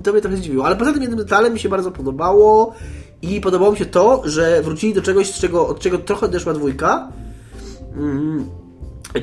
to 0.02 0.12
mnie 0.12 0.20
trochę 0.20 0.36
zdziwiło. 0.36 0.66
Ale 0.66 0.76
poza 0.76 0.92
tym 0.92 1.02
jednym 1.02 1.18
detalem 1.18 1.52
mi 1.52 1.60
się 1.60 1.68
bardzo 1.68 1.90
podobało 1.90 2.74
i 3.22 3.40
podobało 3.40 3.72
mi 3.72 3.78
się 3.78 3.86
to, 3.86 4.22
że 4.24 4.62
wrócili 4.62 4.94
do 4.94 5.02
czegoś, 5.02 5.34
z 5.34 5.40
czego, 5.40 5.68
od 5.68 5.80
czego 5.80 5.98
trochę 5.98 6.26
odeszła 6.26 6.52
dwójka. 6.52 7.08
Mm, 7.96 8.50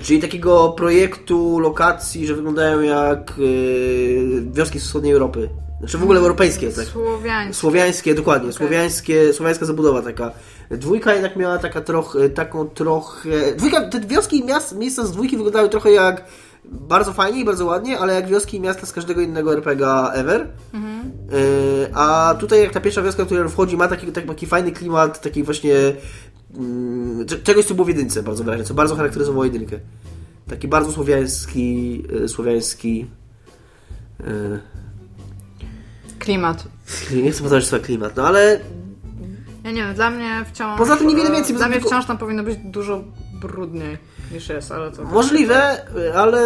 czyli 0.02 0.22
takiego 0.22 0.70
projektu 0.70 1.60
lokacji, 1.60 2.28
że 2.28 2.36
wyglądają 2.36 2.82
jak 2.82 3.34
yy, 3.38 4.44
wioski 4.52 4.80
z 4.80 4.84
wschodniej 4.84 5.14
Europy. 5.14 5.50
Znaczy 5.80 5.98
w 5.98 6.04
ogóle 6.04 6.20
europejskie. 6.20 6.72
Tak. 6.72 6.86
Słowiański. 6.86 7.60
Słowiańskie, 7.60 8.16
dokładnie. 8.16 8.54
Słowiańskie, 8.54 9.34
słowiańska 9.34 9.66
zabudowa 9.66 10.02
taka. 10.02 10.32
Dwójka 10.72 11.14
jednak 11.14 11.36
miała 11.36 11.58
taka 11.58 11.82
trochę, 11.82 12.30
taką 12.30 12.70
trochę... 12.70 13.56
Dwójka, 13.56 13.90
te 13.90 14.00
wioski 14.00 14.40
i 14.40 14.46
miast, 14.46 14.76
miejsca 14.76 15.06
z 15.06 15.12
dwójki 15.12 15.38
wyglądały 15.38 15.70
trochę 15.70 15.92
jak 15.92 16.26
bardzo 16.66 17.14
fajnie 17.14 17.40
i 17.40 17.46
bardzo 17.46 17.66
ładnie, 17.66 18.00
ale 18.00 18.14
jak 18.14 18.28
wioski 18.28 18.58
i 18.58 18.62
miasta 18.62 18.86
z 18.86 18.94
każdego 18.94 19.22
innego 19.22 19.54
RPGa 19.54 20.12
ever. 20.14 20.48
Yy, 20.74 20.80
a 21.94 22.36
tutaj 22.40 22.62
jak 22.62 22.72
ta 22.72 22.80
pierwsza 22.80 23.02
wioska, 23.02 23.26
która 23.26 23.48
wchodzi, 23.48 23.78
ma 23.78 23.88
taki, 23.88 24.08
taki, 24.08 24.28
taki 24.28 24.46
fajny 24.46 24.72
klimat, 24.72 25.22
taki 25.22 25.44
właśnie 25.44 25.74
mm, 26.58 27.26
czegoś, 27.44 27.66
co 27.66 27.74
było 27.74 27.86
w 27.86 27.90
jedynce 27.90 28.24
bardzo 28.24 28.44
wyraźnie, 28.44 28.66
co 28.66 28.74
bardzo 28.74 28.96
charakteryzowało 28.96 29.46
jedynkę. 29.46 29.80
Taki 30.48 30.68
bardzo 30.68 30.92
słowiański, 30.92 32.04
e, 32.24 32.28
słowiański 32.28 33.06
e, 34.20 34.60
Klimat. 36.20 36.68
nie 37.24 37.32
chcę 37.32 37.44
powiedzieć 37.44 37.70
słowa 37.70 37.86
klimat, 37.86 38.16
no 38.16 38.28
ale 38.28 38.60
Ja 39.64 39.72
nie 39.72 39.84
wiem, 39.84 39.94
dla 39.94 40.10
mnie 40.10 40.46
wciąż... 40.54 40.78
Poza 40.78 40.98
tym 40.98 41.08
niewiele 41.08 41.32
więcej, 41.32 41.56
Dla 41.56 41.68
mnie 41.68 41.76
tylko- 41.76 41.90
wciąż 41.90 42.06
tam 42.06 42.18
powinno 42.18 42.44
być 42.44 42.58
dużo 42.66 43.04
brudniej 43.42 43.98
niż 44.32 44.50
jest, 44.50 44.72
ale 44.72 44.92
to... 44.92 45.04
możliwe, 45.04 45.86
ale 46.16 46.42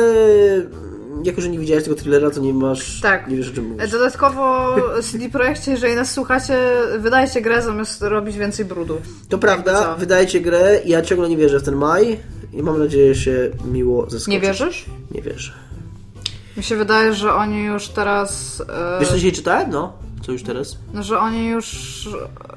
jako, 1.24 1.42
że 1.42 1.50
nie 1.50 1.60
widziałeś 1.60 1.84
tego 1.84 1.96
thrillera, 1.96 2.32
to 2.32 2.40
nie 2.40 2.54
masz, 2.54 3.02
Tak. 3.02 3.28
nie 3.28 3.38
wiesz 3.38 3.50
o 3.50 3.54
czym 3.54 3.66
mówisz. 3.70 3.92
Dodatkowo 3.92 4.76
CD 5.02 5.30
Projekcie, 5.30 5.72
jeżeli 5.72 5.96
nas 5.96 6.12
słuchacie, 6.12 6.58
wydajcie 7.00 7.42
grę 7.42 7.62
zamiast 7.62 8.02
robić 8.02 8.38
więcej 8.38 8.66
brudu. 8.66 9.02
To 9.30 9.38
prawda, 9.38 9.84
co? 9.84 9.96
wydajcie 9.98 10.42
grę, 10.42 10.80
ja 10.86 11.02
ciągle 11.02 11.30
nie 11.30 11.38
wierzę 11.38 11.60
w 11.60 11.64
ten 11.64 11.76
maj 11.76 12.20
i 12.54 12.64
mam 12.64 12.80
nadzieję, 12.80 13.16
że 13.16 13.22
się 13.22 13.50
miło 13.66 14.10
zaskoczy. 14.10 14.32
Nie 14.32 14.40
wierzysz? 14.40 14.86
Nie 15.12 15.22
wierzę. 15.22 15.52
Mi 16.58 16.64
się 16.64 16.76
wydaje, 16.76 17.14
że 17.14 17.34
oni 17.34 17.64
już 17.64 17.88
teraz... 17.88 18.62
e, 18.70 19.00
Wiesz, 19.00 19.10
co 19.10 19.16
dzisiaj 19.16 19.32
czytałem? 19.32 19.70
No, 19.72 19.94
co 20.26 20.32
już 20.32 20.44
teraz? 20.44 20.78
No, 20.94 21.04
że 21.04 21.20
oni 21.20 21.48
już 21.48 21.76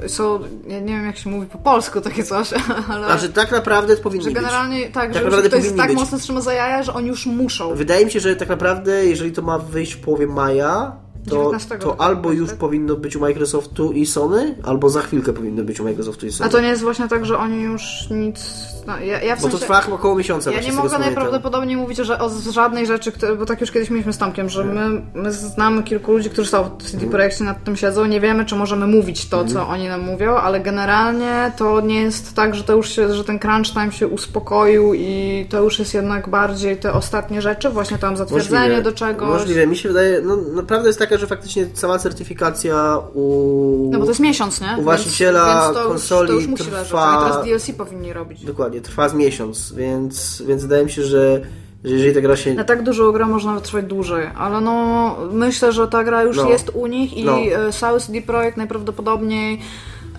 są... 0.07 0.41
Ja 0.69 0.81
nie 0.81 0.87
wiem, 0.95 1.07
jak 1.07 1.17
się 1.17 1.31
mówi 1.31 1.47
po 1.47 1.59
polsku 1.59 2.01
takie 2.01 2.25
coś, 2.25 2.51
ale... 2.91 3.07
Znaczy, 3.07 3.29
tak 3.29 3.51
naprawdę 3.53 3.97
to 3.97 4.03
powinni 4.03 4.25
że 4.25 4.31
być. 4.31 4.37
generalnie 4.41 4.83
tak, 4.83 4.93
Tak 4.95 5.15
że 5.15 5.21
naprawdę 5.25 5.49
ktoś 5.49 5.61
powinni 5.61 5.79
tak 5.79 5.89
być. 5.91 5.99
mocno 5.99 6.19
trzyma 6.19 6.41
za 6.41 6.53
jaja, 6.55 6.83
że 6.83 6.95
oni 6.95 7.09
już 7.09 7.27
muszą. 7.27 7.75
Wydaje 7.75 8.05
mi 8.05 8.11
się, 8.11 8.21
że 8.21 8.37
tak 8.37 8.49
naprawdę, 8.49 9.07
jeżeli 9.07 9.33
to 9.33 9.43
ma 9.43 9.59
wyjść 9.59 9.93
w 9.93 10.01
połowie 10.01 10.27
maja, 10.27 10.97
to, 11.31 11.37
19 11.37 11.79
to 11.79 12.01
albo 12.01 12.33
już 12.33 12.51
tak? 12.51 12.59
powinno 12.59 12.97
być 12.97 13.17
u 13.17 13.21
Microsoftu 13.21 13.93
i 13.93 14.07
Sony, 14.07 14.55
albo 14.63 14.91
za 14.91 15.03
chwilkę 15.03 15.33
powinno 15.33 15.65
być 15.65 15.81
u 15.81 15.85
Microsoftu 15.85 16.27
i 16.27 16.33
Sony. 16.33 16.51
A 16.51 16.53
to 16.53 16.61
nie 16.61 16.69
jest 16.69 16.83
właśnie 16.83 17.09
tak, 17.09 17.27
że 17.27 17.39
oni 17.39 17.63
już 17.63 17.83
nic... 18.11 18.67
No, 18.87 18.99
ja, 18.99 19.23
ja 19.23 19.37
w 19.37 19.43
Bo 19.43 19.49
to 19.49 19.59
sensie... 19.59 19.75
trwa 19.75 19.95
około 19.95 20.15
miesiąca. 20.15 20.53
Ja 20.53 20.61
nie 20.61 20.73
mogę 20.73 20.99
najprawdopodobniej 20.99 21.77
mówić 21.77 21.97
że 22.05 22.19
o 22.19 22.31
żadnej 22.53 22.87
rzeczy, 22.87 23.13
które, 23.13 23.37
bo 23.37 23.47
tak 23.47 23.61
już 23.61 23.71
kiedyś 23.71 23.91
mieliśmy 23.91 24.13
z 24.13 24.19
Tomkiem, 24.19 24.49
że 24.49 24.65
my, 24.65 25.03
my 25.15 25.33
znamy 25.33 25.83
kilku 25.83 26.13
ludzi, 26.13 26.31
którzy 26.31 26.51
są 26.51 26.65
w 26.79 26.91
CD 26.91 27.07
Projekcie 27.07 27.45
nad 27.45 27.65
tym 27.65 27.77
siedzą, 27.77 28.07
nie 28.07 28.21
wiemy, 28.21 28.45
czy 28.45 28.57
możemy 28.57 28.87
mówić 28.87 29.29
to, 29.29 29.45
co 29.45 29.69
oni 29.69 29.89
nam 29.89 30.01
mówią, 30.01 30.35
ale 30.35 30.61
generalnie 30.61 31.53
to 31.57 31.81
nie 31.81 32.03
jest 32.03 32.35
tak, 32.35 32.55
że 32.55 32.65
to 32.65 32.73
już 32.73 32.91
się, 32.91 33.15
że 33.15 33.25
ten 33.25 33.39
crunch 33.39 33.73
time 33.73 33.93
się 33.93 34.09
uspokoił 34.09 34.95
i 34.95 35.47
to 35.51 35.63
już 35.63 35.79
jest 35.79 35.95
jednak 35.95 36.29
bardziej 36.29 36.77
te 36.77 36.93
ostatnie 36.93 37.43
rzeczy, 37.43 37.71
właśnie 37.71 37.99
tam 37.99 38.17
zatwierdzenie 38.17 38.61
Możliwe. 38.61 38.83
do 38.83 38.93
czegoś. 38.93 39.29
Możliwe. 39.29 39.67
Mi 39.67 39.77
się 39.77 39.89
wydaje, 39.89 40.21
no 40.21 40.37
naprawdę 40.37 40.89
jest 40.89 40.99
taka, 40.99 41.16
że 41.19 41.27
faktycznie 41.27 41.67
cała 41.75 41.99
certyfikacja 41.99 42.99
u... 43.15 43.89
No 43.93 43.99
bo 43.99 44.05
to 44.05 44.11
jest 44.11 44.21
miesiąc, 44.21 44.61
nie? 44.61 44.77
U 44.79 44.83
właściciela 44.83 45.55
więc, 45.55 45.65
więc 45.65 45.77
to 45.85 45.89
konsoli 45.89 46.21
już, 46.33 46.45
to 46.45 46.51
już 46.51 46.61
musi 46.61 46.71
trwa- 46.71 46.73
leżeć. 46.73 46.93
Oni 46.95 47.25
teraz 47.25 47.45
DLC 47.47 47.71
powinni 47.79 48.13
robić. 48.13 48.45
Dokładnie, 48.45 48.81
trwa 48.81 49.09
z 49.09 49.15
miesiąc, 49.15 49.73
więc, 49.73 50.43
więc 50.47 50.63
wydaje 50.63 50.85
mi 50.85 50.91
się, 50.91 51.03
że, 51.03 51.41
że 51.85 51.95
jeżeli 51.95 52.15
ta 52.15 52.21
gra 52.21 52.37
się... 52.37 52.55
Na 52.55 52.65
tak 52.65 52.83
dużą 52.83 53.13
grę 53.13 53.27
można 53.27 53.55
wytrwać 53.55 53.85
dłużej, 53.85 54.27
ale 54.39 54.61
no 54.61 55.17
myślę, 55.33 55.73
że 55.73 55.89
ta 55.89 56.05
gra 56.05 56.23
już 56.23 56.37
No. 56.37 56.49
jest 56.49 56.71
u 56.75 56.87
nich 56.87 57.17
i 57.17 57.25
No. 57.25 57.39
e, 57.39 57.73
cały 57.73 58.01
CD 58.01 58.23
Projekt 58.23 58.57
najprawdopodobniej 58.57 59.61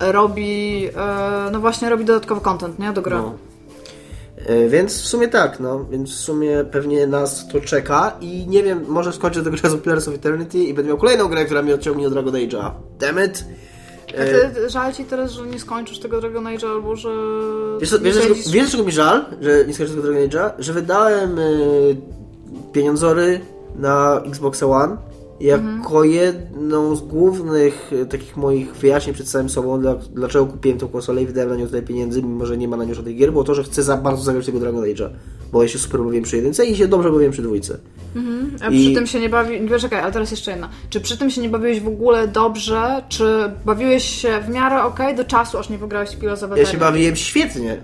e, 0.00 0.12
robi, 0.12 0.86
e, 0.96 1.50
no 1.52 1.60
właśnie 1.60 1.90
robi 1.90 2.04
dodatkowy 2.04 2.40
content, 2.40 2.78
nie, 2.78 2.92
do 2.92 3.02
gry. 3.02 3.16
No. 3.16 3.34
E, 4.46 4.68
Więc 4.68 5.02
w 5.02 5.06
sumie 5.06 5.28
tak, 5.28 5.60
no, 5.60 5.84
więc 5.90 6.10
w 6.10 6.20
sumie 6.20 6.64
pewnie 6.64 7.06
nas 7.06 7.48
to 7.52 7.60
czeka 7.60 8.16
i 8.20 8.46
nie 8.48 8.62
wiem, 8.62 8.84
może 8.88 9.12
skończę 9.12 9.42
tego 9.42 9.56
czasu 9.56 9.78
Pillars 9.78 10.08
of 10.08 10.14
Eternity 10.14 10.58
i 10.58 10.74
będę 10.74 10.88
miał 10.88 10.98
kolejną 10.98 11.28
grę, 11.28 11.44
która 11.44 11.62
mnie 11.62 11.74
odciągnie 11.74 12.06
od 12.06 12.12
Dragon 12.12 12.34
Age'a. 12.34 12.70
Damn 12.98 13.24
it! 13.24 13.44
A 14.08 14.24
ty, 14.24 14.70
żal 14.70 14.92
ci 14.92 15.04
teraz, 15.04 15.30
że 15.30 15.46
nie 15.46 15.58
skończysz 15.60 15.98
tego 15.98 16.20
Dragon 16.20 16.44
Age'a, 16.44 16.66
albo 16.66 16.96
że 16.96 17.08
Wiesz, 17.80 17.90
co, 17.90 17.98
wiesz, 17.98 18.16
wiesz, 18.28 18.48
dlaczego 18.48 18.84
mi 18.84 18.92
żal, 18.92 19.24
że 19.40 19.64
nie 19.66 19.74
skończę 19.74 19.92
tego 19.92 20.02
Dragon 20.02 20.28
Age'a? 20.28 20.50
Że 20.58 20.72
wydałem 20.72 21.38
y, 21.38 21.96
pieniądzory 22.72 23.40
na 23.76 24.22
Xbox 24.26 24.62
One 24.62 24.96
jako 25.40 26.04
jedną 26.04 26.96
z 26.96 27.00
głównych 27.02 27.92
y, 27.92 28.06
takich 28.06 28.36
moich 28.36 28.74
wyjaśnień 28.74 29.14
przed 29.14 29.28
samym 29.28 29.48
sobą, 29.48 29.80
dla, 29.80 29.94
dlaczego 29.94 30.46
kupiłem 30.46 30.78
tą 30.78 30.88
konsolę 30.88 31.22
i 31.22 31.26
wydałem 31.26 31.50
na 31.50 31.56
nią 31.56 31.66
tyle 31.66 31.82
pieniędzy, 31.82 32.22
mimo 32.22 32.46
że 32.46 32.56
nie 32.58 32.68
ma 32.68 32.76
na 32.76 32.84
nią 32.84 32.94
żadnych 32.94 33.16
gier, 33.16 33.32
było 33.32 33.44
to, 33.44 33.54
że 33.54 33.62
chcę 33.64 33.82
za 33.82 33.96
bardzo 33.96 34.22
zagrać 34.22 34.46
tego 34.46 34.60
Dragon 34.60 34.84
Age'a, 34.84 35.08
bo 35.52 35.62
ja 35.62 35.68
się 35.68 35.78
super 35.78 36.00
bawiłem 36.00 36.24
przy 36.24 36.36
jedynce 36.36 36.66
i 36.66 36.76
się 36.76 36.88
dobrze 36.88 37.10
bawiłem 37.10 37.32
przy 37.32 37.42
dwójce. 37.42 37.78
A 38.60 38.68
I- 38.70 38.84
przy 38.84 38.94
tym 38.94 39.06
się 39.06 39.20
nie 39.20 39.28
bawi... 39.28 39.68
Czekaj, 39.80 40.00
ale 40.00 40.12
teraz 40.12 40.30
jeszcze 40.30 40.50
jedna. 40.50 40.68
Czy 40.90 41.00
przy 41.00 41.18
tym 41.18 41.30
się 41.30 41.40
nie 41.40 41.48
bawiłeś 41.48 41.80
w 41.80 41.88
ogóle 41.88 42.28
dobrze, 42.28 43.02
czy 43.08 43.24
bawiłeś 43.66 44.04
się 44.04 44.40
w 44.46 44.48
miarę 44.48 44.82
okej 44.82 45.16
do 45.16 45.24
czasu, 45.24 45.58
aż 45.58 45.68
nie 45.68 45.78
pograłeś 45.78 46.10
w 46.10 46.18
Pillars 46.18 46.42
of 46.42 46.50
Ja 46.56 46.64
się 46.66 46.78
bawiłem 46.78 47.16
świetnie, 47.16 47.78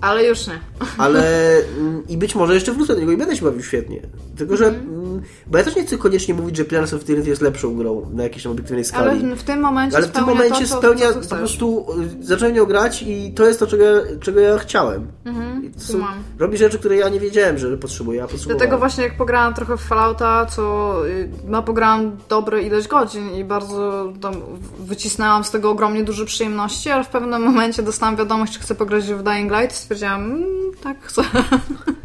Ale 0.00 0.24
już 0.24 0.46
nie. 0.46 0.60
ale 0.98 1.22
mm, 1.78 2.02
i 2.08 2.16
być 2.16 2.34
może 2.34 2.54
jeszcze 2.54 2.72
wrócę 2.72 2.94
do 2.94 3.00
niego 3.00 3.12
i 3.12 3.16
będę 3.16 3.36
się 3.36 3.44
bawił 3.44 3.62
świetnie. 3.62 4.00
Tylko, 4.36 4.56
że 4.56 4.66
mm, 4.66 5.01
bo 5.46 5.58
ja 5.58 5.64
też 5.64 5.76
nie 5.76 5.84
chcę 5.84 5.98
koniecznie 5.98 6.34
mówić, 6.34 6.56
że 6.56 6.64
Pillars 6.64 6.94
of 6.94 7.08
jest 7.08 7.42
lepszą 7.42 7.76
grą 7.76 8.10
na 8.12 8.22
jakiejś 8.22 8.42
tam 8.42 8.52
obiektywnej 8.52 8.84
skali. 8.84 9.08
Ale 9.10 9.36
w, 9.36 9.42
tym 9.42 9.60
momencie 9.60 9.96
Ale 9.96 10.06
w 10.06 10.10
tym 10.10 10.24
momencie 10.24 10.60
to, 10.60 10.66
co, 10.66 10.78
spełnia 10.78 11.12
to, 11.12 11.20
co 11.20 11.28
po 11.28 11.36
prostu 11.36 11.86
y, 12.20 12.24
zacząłem 12.24 12.54
nią 12.54 12.64
grać 12.64 13.02
i 13.02 13.32
to 13.32 13.46
jest 13.46 13.60
to, 13.60 13.66
czego, 13.66 13.84
ja- 13.84 14.02
czego 14.20 14.40
ja 14.40 14.58
chciałem. 14.58 15.06
Mhm, 15.24 15.72
są, 15.76 15.98
robi 16.38 16.58
rzeczy, 16.58 16.78
które 16.78 16.96
ja 16.96 17.08
nie 17.08 17.20
wiedziałem, 17.20 17.58
że 17.58 17.76
potrzebuję, 17.78 18.22
a 18.22 18.26
potrzebowałem. 18.26 18.58
Dlatego 18.58 18.78
właśnie 18.78 19.04
jak 19.04 19.16
pograłam 19.16 19.54
trochę 19.54 19.76
w 19.76 19.80
Fallouta, 19.80 20.46
co 20.46 20.94
y, 21.06 21.28
no 21.44 21.62
pograłam 21.62 22.16
dobre 22.28 22.62
ileś 22.62 22.88
godzin 22.88 23.34
i 23.34 23.44
bardzo 23.44 24.12
tam 24.20 24.34
wycisnęłam 24.78 25.44
z 25.44 25.50
tego 25.50 25.70
ogromnie 25.70 26.04
duże 26.04 26.24
przyjemności, 26.24 26.90
ale 26.90 27.04
w 27.04 27.08
pewnym 27.08 27.42
momencie 27.42 27.82
dostałam 27.82 28.16
wiadomość, 28.16 28.52
czy 28.52 28.60
chcę 28.60 28.74
pograć 28.74 29.04
w 29.04 29.22
Dying 29.22 29.52
Light 29.52 29.72
i 29.72 29.76
stwierdziłam, 29.76 30.24
mm, 30.24 30.44
tak, 30.82 30.96
chcę. 31.02 31.22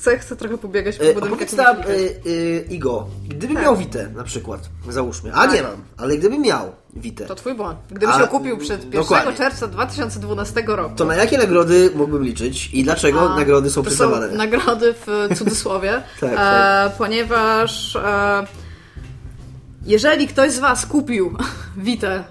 chcę, 0.00 0.18
chcę 0.18 0.36
trochę 0.36 0.58
pobiegać 0.58 0.96
po 0.98 1.04
E, 1.04 1.14
budynkach. 1.14 1.48
Klikać. 1.48 1.76
e, 1.78 1.90
e, 1.90 2.60
Igo, 2.74 3.06
gdybym 3.28 3.56
Tak. 3.56 3.64
miał 3.64 3.76
Witę 3.76 4.08
na 4.16 4.24
przykład, 4.24 4.68
załóżmy, 4.88 5.32
a 5.34 5.46
Tak. 5.46 5.54
nie 5.54 5.62
mam, 5.62 5.76
ale 5.96 6.16
gdybym 6.16 6.42
miał 6.42 6.72
Witę, 6.96 7.26
To 7.26 7.34
twój 7.34 7.54
błąd. 7.54 7.78
Gdybyś 7.90 8.18
ją 8.18 8.26
kupił 8.26 8.58
przed 8.58 8.84
1 8.84 8.90
dokładnie. 9.02 9.32
czerwca 9.32 9.66
2012 9.66 10.62
roku. 10.66 10.94
to 10.96 11.04
na 11.04 11.14
jakie 11.14 11.38
nagrody 11.38 11.90
mógłbym 11.94 12.24
liczyć 12.24 12.70
i 12.74 12.84
dlaczego 12.84 13.32
A, 13.32 13.36
nagrody 13.36 13.70
są 13.70 13.82
przyznawane? 13.82 14.30
są 14.30 14.36
nagrody 14.36 14.94
w 15.06 15.28
cudzysłowie, 15.38 16.02
Tak, 16.20 16.32
e, 16.32 16.36
tak. 16.36 16.92
ponieważ 16.92 17.96
e, 17.96 18.46
jeżeli 19.86 20.28
ktoś 20.28 20.52
z 20.52 20.58
Was 20.58 20.86
kupił 20.86 21.36
Witę, 21.76 22.24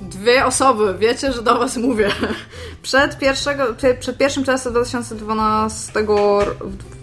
dwie 0.00 0.44
osoby, 0.46 0.94
wiecie, 0.98 1.32
że 1.32 1.42
do 1.42 1.58
Was 1.58 1.76
mówię, 1.76 2.08
przed, 2.82 3.18
pierwszego, 3.18 3.64
przed- 3.74 3.98
przed 3.98 4.20
1 4.20 4.44
czerwca 4.44 4.70
2012 4.70 5.92
r- 6.00 6.06
dwa- 6.60 6.95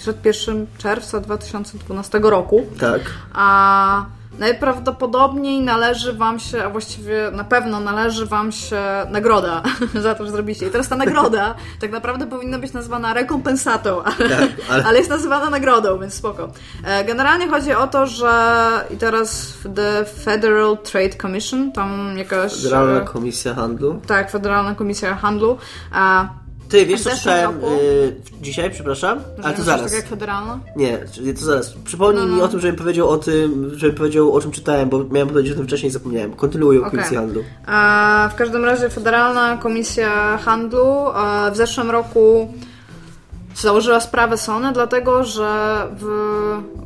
przed 0.00 0.24
1 0.26 0.66
czerwca 0.78 1.20
2012 1.20 2.18
roku, 2.22 2.66
Tak. 2.80 3.00
a 3.34 4.04
najprawdopodobniej 4.38 5.60
należy 5.60 6.12
wam 6.12 6.38
się, 6.40 6.64
a 6.64 6.70
właściwie 6.70 7.30
na 7.32 7.44
pewno 7.44 7.80
należy 7.80 8.26
wam 8.26 8.52
się 8.52 8.82
nagroda 9.10 9.62
za 10.02 10.14
to, 10.14 10.24
że 10.24 10.30
zrobiliście. 10.30 10.66
I 10.66 10.70
teraz 10.70 10.88
ta 10.88 10.96
nagroda 10.96 11.54
tak 11.80 11.90
naprawdę 11.92 12.26
powinna 12.26 12.58
być 12.58 12.72
nazwana 12.72 13.14
rekompensatą, 13.14 14.02
ale, 14.18 14.28
Tak, 14.28 14.48
ale- 14.70 14.84
ale 14.84 14.98
jest 14.98 15.10
nazywana 15.10 15.50
nagrodą, 15.50 15.98
więc 15.98 16.14
spoko. 16.14 16.48
E, 16.84 17.04
Generalnie 17.04 17.48
chodzi 17.48 17.72
o 17.72 17.86
to, 17.86 18.06
że 18.06 18.70
i 18.90 18.96
teraz 18.96 19.54
The 19.74 20.04
Federal 20.04 20.78
Trade 20.78 21.14
Commission, 21.22 21.72
tam 21.72 22.18
jakaś... 22.18 22.54
Federalna 22.62 23.00
e, 23.00 23.04
Komisja 23.04 23.54
Handlu. 23.54 24.00
tak, 24.06 24.30
Federalna 24.30 24.74
Komisja 24.74 25.14
Handlu. 25.14 25.58
A, 25.92 26.28
Ty, 26.70 26.86
wiesz 26.86 27.02
co 27.02 27.10
słyszałem 27.10 27.50
y, 27.64 28.14
dzisiaj, 28.40 28.70
przepraszam? 28.70 29.18
Ale 29.42 29.52
to 29.54 29.58
że 29.58 29.64
zaraz. 29.64 29.84
Tak 29.84 29.92
jak 29.92 30.06
federalna? 30.08 30.58
Nie, 30.76 30.98
to 31.38 31.44
zaraz. 31.44 31.72
Przypomnij 31.84 32.22
No, 32.22 32.28
mi 32.28 32.36
no. 32.38 32.44
o 32.44 32.48
tym, 32.48 32.60
żebym 32.60 32.76
powiedział 32.76 33.08
o 33.08 33.18
tym, 33.18 33.70
żebym 33.76 33.96
powiedział 33.96 34.32
o 34.34 34.40
czym 34.40 34.50
czytałem, 34.50 34.88
bo 34.88 35.04
miałem 35.04 35.28
powiedzieć 35.28 35.52
o 35.52 35.56
tym 35.56 35.66
wcześniej 35.66 35.90
i 35.90 35.92
zapomniałem. 35.92 36.32
Kontynuuję 36.32 36.78
o 36.78 36.82
Okej. 36.82 36.90
Komisji 36.90 37.16
Handlu. 37.16 37.44
A 37.66 38.28
w 38.32 38.36
każdym 38.36 38.64
razie 38.64 38.88
Federalna 38.90 39.56
Komisja 39.56 40.38
Handlu 40.38 40.84
w 41.52 41.56
zeszłym 41.56 41.90
roku 41.90 42.54
założyła 43.60 44.00
sprawę 44.00 44.36
Sony, 44.38 44.72
dlatego 44.72 45.24
że 45.24 45.78
w 46.00 46.06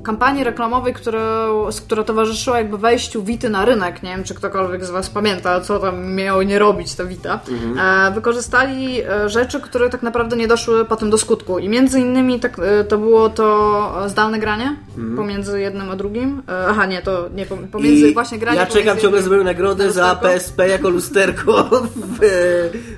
kampanii 0.02 0.44
reklamowej, 0.44 0.94
która, 0.94 1.46
która 1.86 2.04
towarzyszyła 2.04 2.58
jakby 2.58 2.78
wejściu 2.78 3.22
Wity 3.22 3.50
na 3.50 3.64
rynek, 3.64 4.02
nie 4.02 4.10
wiem 4.10 4.24
czy 4.24 4.34
ktokolwiek 4.34 4.84
z 4.84 4.90
Was 4.90 5.10
pamięta, 5.10 5.60
co 5.60 5.78
tam 5.78 6.14
miało 6.14 6.42
nie 6.42 6.58
robić 6.58 6.94
ta 6.94 7.04
Vita, 7.04 7.40
e, 7.78 8.10
wykorzystali 8.10 9.00
e, 9.02 9.28
rzeczy, 9.28 9.60
które 9.60 9.90
tak 9.90 10.02
naprawdę 10.02 10.36
nie 10.36 10.48
doszły 10.48 10.84
potem 10.84 11.10
do 11.10 11.18
skutku. 11.18 11.58
I 11.58 11.68
między 11.68 12.00
innymi 12.00 12.40
tak, 12.40 12.58
e, 12.58 12.84
to 12.84 12.98
było 12.98 13.28
to 13.28 13.92
zdalne 14.06 14.38
granie 14.38 14.76
pomiędzy 15.16 15.60
jednym 15.60 15.90
a 15.90 15.96
drugim. 15.96 16.42
Aha, 16.68 16.86
nie, 16.86 17.02
to 17.02 17.28
nie, 17.34 17.46
pom- 17.46 17.66
pomiędzy 17.66 18.12
właśnie 18.12 18.38
granie 18.38 18.58
ja 18.58 18.66
czekam 18.66 18.98
ciągle 18.98 19.22
z 19.22 19.44
nagrodę 19.44 19.92
za. 19.92 20.14
PSP 20.14 20.68
jako 20.68 20.88
lusterko 20.88 21.64
w, 21.96 22.18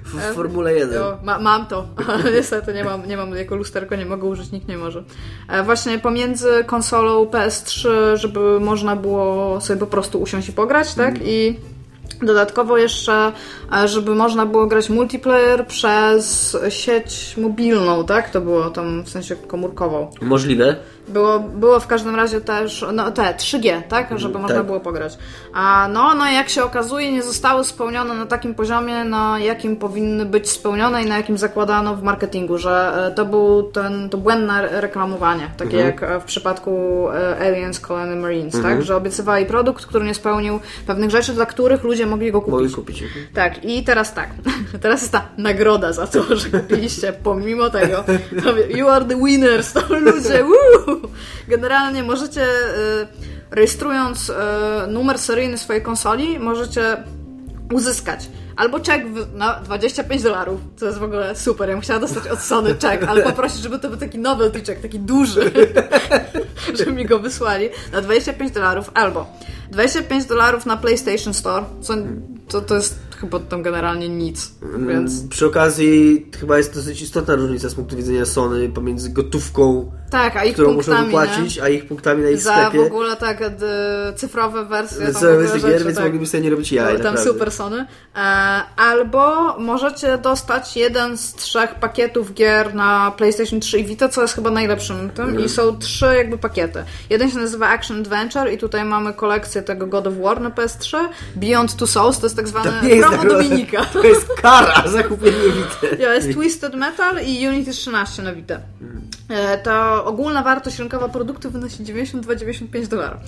w, 0.05 0.35
Formule 0.35 0.75
1. 0.75 0.95
Jo, 0.95 1.19
ma, 1.23 1.39
mam 1.39 1.67
to, 1.67 1.87
niestety 2.37 2.75
nie 2.75 2.85
mam, 2.85 3.07
nie 3.07 3.17
mam 3.17 3.35
jako 3.35 3.57
lusterko, 3.57 3.66
nie 3.99 4.07
mogę 4.07 4.27
użyć, 4.29 4.53
nikt 4.53 4.69
nie 4.69 4.79
może. 4.79 5.05
E, 5.49 5.63
właśnie 5.63 5.99
pomiędzy 5.99 6.65
konsolą 6.67 7.25
PS3, 7.25 7.89
żeby 8.15 8.61
można 8.61 8.97
było 8.97 9.61
sobie 9.61 9.81
po 9.81 9.87
prostu 9.87 10.21
usiąść 10.21 10.49
i 10.49 10.53
pograć, 10.53 10.95
tak? 10.95 11.15
I 11.25 11.57
Dodatkowo 12.23 12.79
jeszcze, 12.79 13.33
e, 13.73 13.89
żeby 13.89 14.15
można 14.15 14.47
było 14.47 14.67
grać 14.67 14.91
multiplayer 14.91 15.67
przez 15.67 16.57
sieć 16.69 17.37
mobilną, 17.37 18.05
tak? 18.05 18.31
To 18.31 18.41
było 18.41 18.71
tam 18.71 19.03
w 19.05 19.09
sensie 19.09 19.37
komórkową. 19.37 20.11
Możliwe. 20.23 20.77
Było, 21.09 21.41
było 21.41 21.81
w 21.81 21.87
każdym 21.87 22.15
razie 22.15 22.41
też, 22.41 22.85
no 22.93 23.11
te 23.11 23.23
3G, 23.23 23.83
tak? 23.83 24.19
Żeby 24.19 24.39
można 24.39 24.57
tak. 24.57 24.67
było 24.67 24.81
pograć. 24.81 25.19
A 25.53 25.89
no, 25.93 26.15
no 26.15 26.31
jak 26.31 26.49
się 26.49 26.65
okazuje, 26.65 27.13
nie 27.13 27.23
zostały 27.23 27.65
spełnione 27.65 28.15
na 28.15 28.27
takim 28.27 28.55
poziomie, 28.55 29.05
na 29.05 29.39
jakim 29.39 29.77
powinny 29.77 30.25
być 30.25 30.51
spełnione 30.51 31.03
i 31.03 31.07
na 31.07 31.17
jakim 31.17 31.39
zakładano 31.39 31.95
w 31.95 32.03
marketingu, 32.03 32.59
że 32.59 33.07
e, 33.07 33.15
to 33.15 33.25
był 33.25 33.63
ten, 33.63 34.09
to 34.11 34.19
błędne 34.19 34.81
reklamowanie, 34.81 35.51
takie 35.57 35.77
jak 35.77 36.03
e, 36.03 36.21
w 36.21 36.25
przypadku 36.25 37.07
e, 37.11 37.41
Aliens 37.41 37.81
Colony 37.81 38.17
Marines, 38.17 38.63
tak? 38.63 38.83
Że 38.83 38.97
obiecywali 38.97 39.47
produkt, 39.47 39.87
który 39.87 40.05
nie 40.05 40.15
spełnił 40.15 40.61
pewnych 40.87 41.11
rzeczy, 41.11 41.33
dla 41.33 41.47
których 41.47 41.85
ludzie 41.85 42.07
mogli 42.07 42.33
go 42.33 42.41
kupić. 42.41 42.53
Mogli 42.53 42.75
kupić. 42.75 43.05
Tak, 43.35 43.65
i 43.65 43.85
teraz 43.85 44.15
tak. 44.15 44.29
Teraz 44.83 45.01
jest 45.01 45.13
ta 45.13 45.29
nagroda 45.39 45.93
za 45.93 46.07
to, 46.07 46.37
że 46.37 46.49
kupiliście 46.61 47.13
pomimo 47.13 47.71
tego. 47.71 48.05
You 48.69 48.89
are 48.89 49.05
the 49.05 49.17
winners, 49.25 49.73
to 49.73 49.81
ludzie. 50.01 50.45
Woo! 50.45 50.96
Generalnie 51.49 52.03
możecie, 52.03 52.43
y, 52.43 53.07
rejestrując 53.51 54.31
y, 54.31 54.33
numer 54.89 55.19
seryjny 55.19 55.59
swojej 55.59 55.83
konsoli, 55.83 56.39
możecie 56.39 56.97
uzyskać 57.73 58.29
albo 58.57 58.81
czek 58.81 59.05
na 59.35 59.61
25 59.61 60.23
dolarów, 60.23 60.61
co 60.77 60.87
jest 60.87 60.99
w 60.99 61.03
ogóle 61.03 61.37
super. 61.37 61.69
Ja 61.69 61.75
bym 61.75 61.83
chciała 61.83 62.01
dostać 62.01 62.29
od 62.29 62.41
Sony 62.41 62.75
czek, 62.75 63.03
ale 63.03 63.23
poprosić, 63.23 63.63
żeby 63.63 63.79
to 63.79 63.89
był 63.89 63.99
taki 63.99 64.19
novelty 64.19 64.63
czek, 64.63 64.81
taki 64.81 64.99
duży, 64.99 65.53
żeby 66.79 66.93
mi 66.93 67.07
go 67.07 67.19
wysłali 67.19 67.69
na 67.93 68.01
25 68.01 68.53
dolarów, 68.53 68.91
albo 68.95 69.27
25 69.71 70.25
dolarów 70.25 70.67
na 70.67 70.77
PlayStation 70.77 71.35
Store, 71.35 71.65
co 71.81 71.95
to, 72.49 72.61
to 72.61 72.75
jest 72.75 73.06
chyba 73.17 73.41
tam 73.41 73.63
generalnie 73.63 74.09
nic, 74.09 74.53
więc 74.89 75.29
Przy 75.29 75.47
okazji 75.47 76.27
chyba 76.41 76.59
jest 76.59 76.75
dosyć 76.75 77.03
istotna 77.03 77.35
różnica 77.35 77.69
z 77.69 77.75
punktu 77.75 77.97
widzenia 77.97 78.27
Sony 78.27 78.69
pomiędzy 78.69 79.11
gotówką, 79.11 79.93
tak, 80.11 80.37
a 80.37 80.45
ich 80.45 80.53
którą 80.53 80.73
muszą 80.73 81.05
wypłacić, 81.05 81.57
nie? 81.57 81.63
a 81.63 81.69
ich 81.69 81.87
punktami 81.87 82.23
na 82.23 82.29
ich 82.31 82.41
Za 82.41 82.57
sklepie. 82.57 82.79
w 82.79 82.87
ogóle 82.87 83.17
tak 83.17 83.41
cyfrowe 84.17 84.65
wersje 84.65 85.07
tam 85.07 85.15
w 85.15 85.19
Cały 85.19 85.33
ogóle 85.33 85.49
z 85.49 85.53
tych 85.53 85.61
rzeczy, 85.61 85.73
gier, 85.73 85.85
więc 85.85 85.97
tak. 85.97 86.05
mogliby 86.05 86.27
sobie 86.27 86.43
nie 86.43 86.51
robić 86.51 86.73
jaj, 86.73 86.87
tam 86.87 86.97
naprawdę. 86.97 87.23
super 87.23 87.53
Sony. 87.53 87.87
E, 88.17 88.19
albo 88.77 89.55
możecie 89.59 90.19
dostać 90.19 90.77
jeden 90.77 91.17
z 91.17 91.35
trzech 91.35 91.75
pakietów 91.75 92.35
gier 92.35 92.75
na 92.75 93.13
PlayStation 93.17 93.61
3 93.61 93.79
i 93.79 93.85
Vita, 93.85 94.09
co 94.09 94.23
jest 94.23 94.35
chyba 94.35 94.51
najlepszym 94.51 95.11
tym. 95.11 95.25
Mhm. 95.25 95.45
I 95.45 95.49
są 95.49 95.79
trzy 95.79 96.07
jakby 96.17 96.39
pakiety. 96.39 96.85
Jeden 97.11 97.31
się 97.31 97.39
nazywa 97.39 97.69
Action 97.69 98.01
Adventure 98.01 98.53
i 98.53 98.59
tutaj 98.59 98.85
mamy 98.85 99.13
kolekcję 99.15 99.63
tego 99.63 99.87
God 99.87 100.07
of 100.07 100.15
War 100.23 100.41
na 100.41 100.51
PS3. 100.51 100.97
Beyond 101.37 101.77
Two 101.77 101.87
Souls 101.87 102.19
to 102.19 102.27
jest 102.27 102.37
tak 102.37 102.47
nie 102.83 102.89
jest 102.89 103.06
promo. 103.11 103.31
Dominika. 103.35 103.85
To 103.85 104.03
jest 104.03 104.29
kara 104.43 104.83
za 104.93 105.03
kupienie 105.03 105.37
Vita. 105.37 105.97
Ja, 106.03 106.15
jest 106.15 106.33
Twisted 106.33 106.75
Metal 106.75 107.17
i 107.27 107.49
Unity 107.49 107.71
13 107.73 108.23
na 108.23 108.33
Vita. 108.33 108.59
E, 109.29 109.59
To 109.59 110.05
ogólna 110.05 110.43
wartość 110.43 110.79
rynkowa 110.79 111.09
produktu 111.09 111.51
wynosi 111.51 111.85
92-95 111.85 112.87
dolarów. 112.87 113.21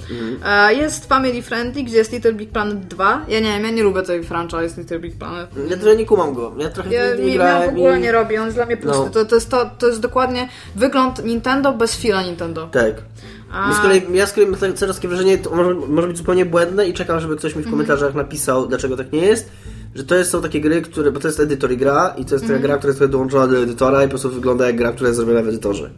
E, 0.45 0.75
Jest 0.75 1.07
Family 1.09 1.43
Friendly, 1.43 1.83
gdzie 1.85 1.97
jest 1.97 2.13
Little 2.13 2.33
Big 2.33 2.51
Planet 2.51 2.79
2. 2.87 3.25
Ja 3.29 3.41
nie 3.41 3.53
wiem, 3.53 3.65
ja 3.65 3.71
nie 3.71 3.83
lubię 3.83 4.03
tej 4.03 4.25
franchise 4.25 4.81
Little 4.81 4.99
Big 4.99 5.19
Planet. 5.19 5.51
Ja 5.71 5.77
trochę 5.77 5.97
nie 5.97 6.07
kumam 6.07 6.35
go. 6.35 6.53
Ja 6.59 6.69
trochę 6.71 6.91
Ja 6.95 7.15
nie, 7.15 7.25
nie 7.25 7.27
miał 7.27 7.33
w 7.33 7.37
grałem 7.39 7.69
ogóle 7.69 7.99
i... 7.99 8.03
nie 8.03 8.13
robi, 8.13 8.39
on 8.39 8.45
jest 8.45 8.57
dla 8.57 8.67
mnie 8.67 8.77
pusty. 8.77 8.99
No. 8.99 9.09
To, 9.11 9.25
to, 9.25 9.35
jest 9.35 9.51
to, 9.51 9.71
to 9.79 9.87
jest 9.87 10.01
dokładnie 10.01 10.49
wygląd 10.77 11.25
Nintendo 11.25 11.73
bez 11.73 11.97
fila 11.97 12.23
Nintendo. 12.23 12.67
Tak. 12.73 12.95
A- 13.53 13.73
z 13.75 13.81
kolei, 13.81 14.03
ja 14.13 14.27
z 14.27 14.33
kolei 14.33 14.51
mam 14.51 14.61
tak- 14.61 14.73
coraz 14.75 14.97
takie 14.97 15.09
wrażenie, 15.09 15.39
to 15.39 15.51
może, 15.57 15.75
może 15.75 16.09
być 16.09 16.17
zupełnie 16.19 16.47
błędne 16.47 16.89
i 16.89 16.93
czekam, 16.95 17.21
żeby 17.21 17.37
ktoś 17.37 17.57
mi 17.57 17.63
w 17.63 17.71
komentarzach 17.71 18.15
napisał, 18.15 18.67
dlaczego 18.67 18.97
tak 18.97 19.13
nie 19.13 19.21
jest, 19.27 19.51
że 19.95 20.05
to 20.05 20.15
jest, 20.15 20.31
są 20.31 20.43
takie 20.43 20.61
gry, 20.61 20.83
które, 20.83 21.13
bo 21.13 21.21
to 21.21 21.29
jest 21.29 21.41
edytor 21.41 21.73
i 21.73 21.77
gra 21.77 22.15
i 22.19 22.25
to 22.25 22.35
jest 22.35 22.47
taka 22.47 22.59
gra, 22.59 22.77
która 22.79 22.93
jest 22.93 23.05
dołączona 23.05 23.47
do 23.47 23.59
edytora 23.59 24.01
i 24.03 24.07
po 24.07 24.11
prostu 24.11 24.31
wygląda 24.31 24.67
jak 24.67 24.77
gra, 24.77 24.93
która 24.93 25.09
jest 25.09 25.17
zrobiona 25.17 25.43
w 25.43 25.49
edytorze. 25.49 25.91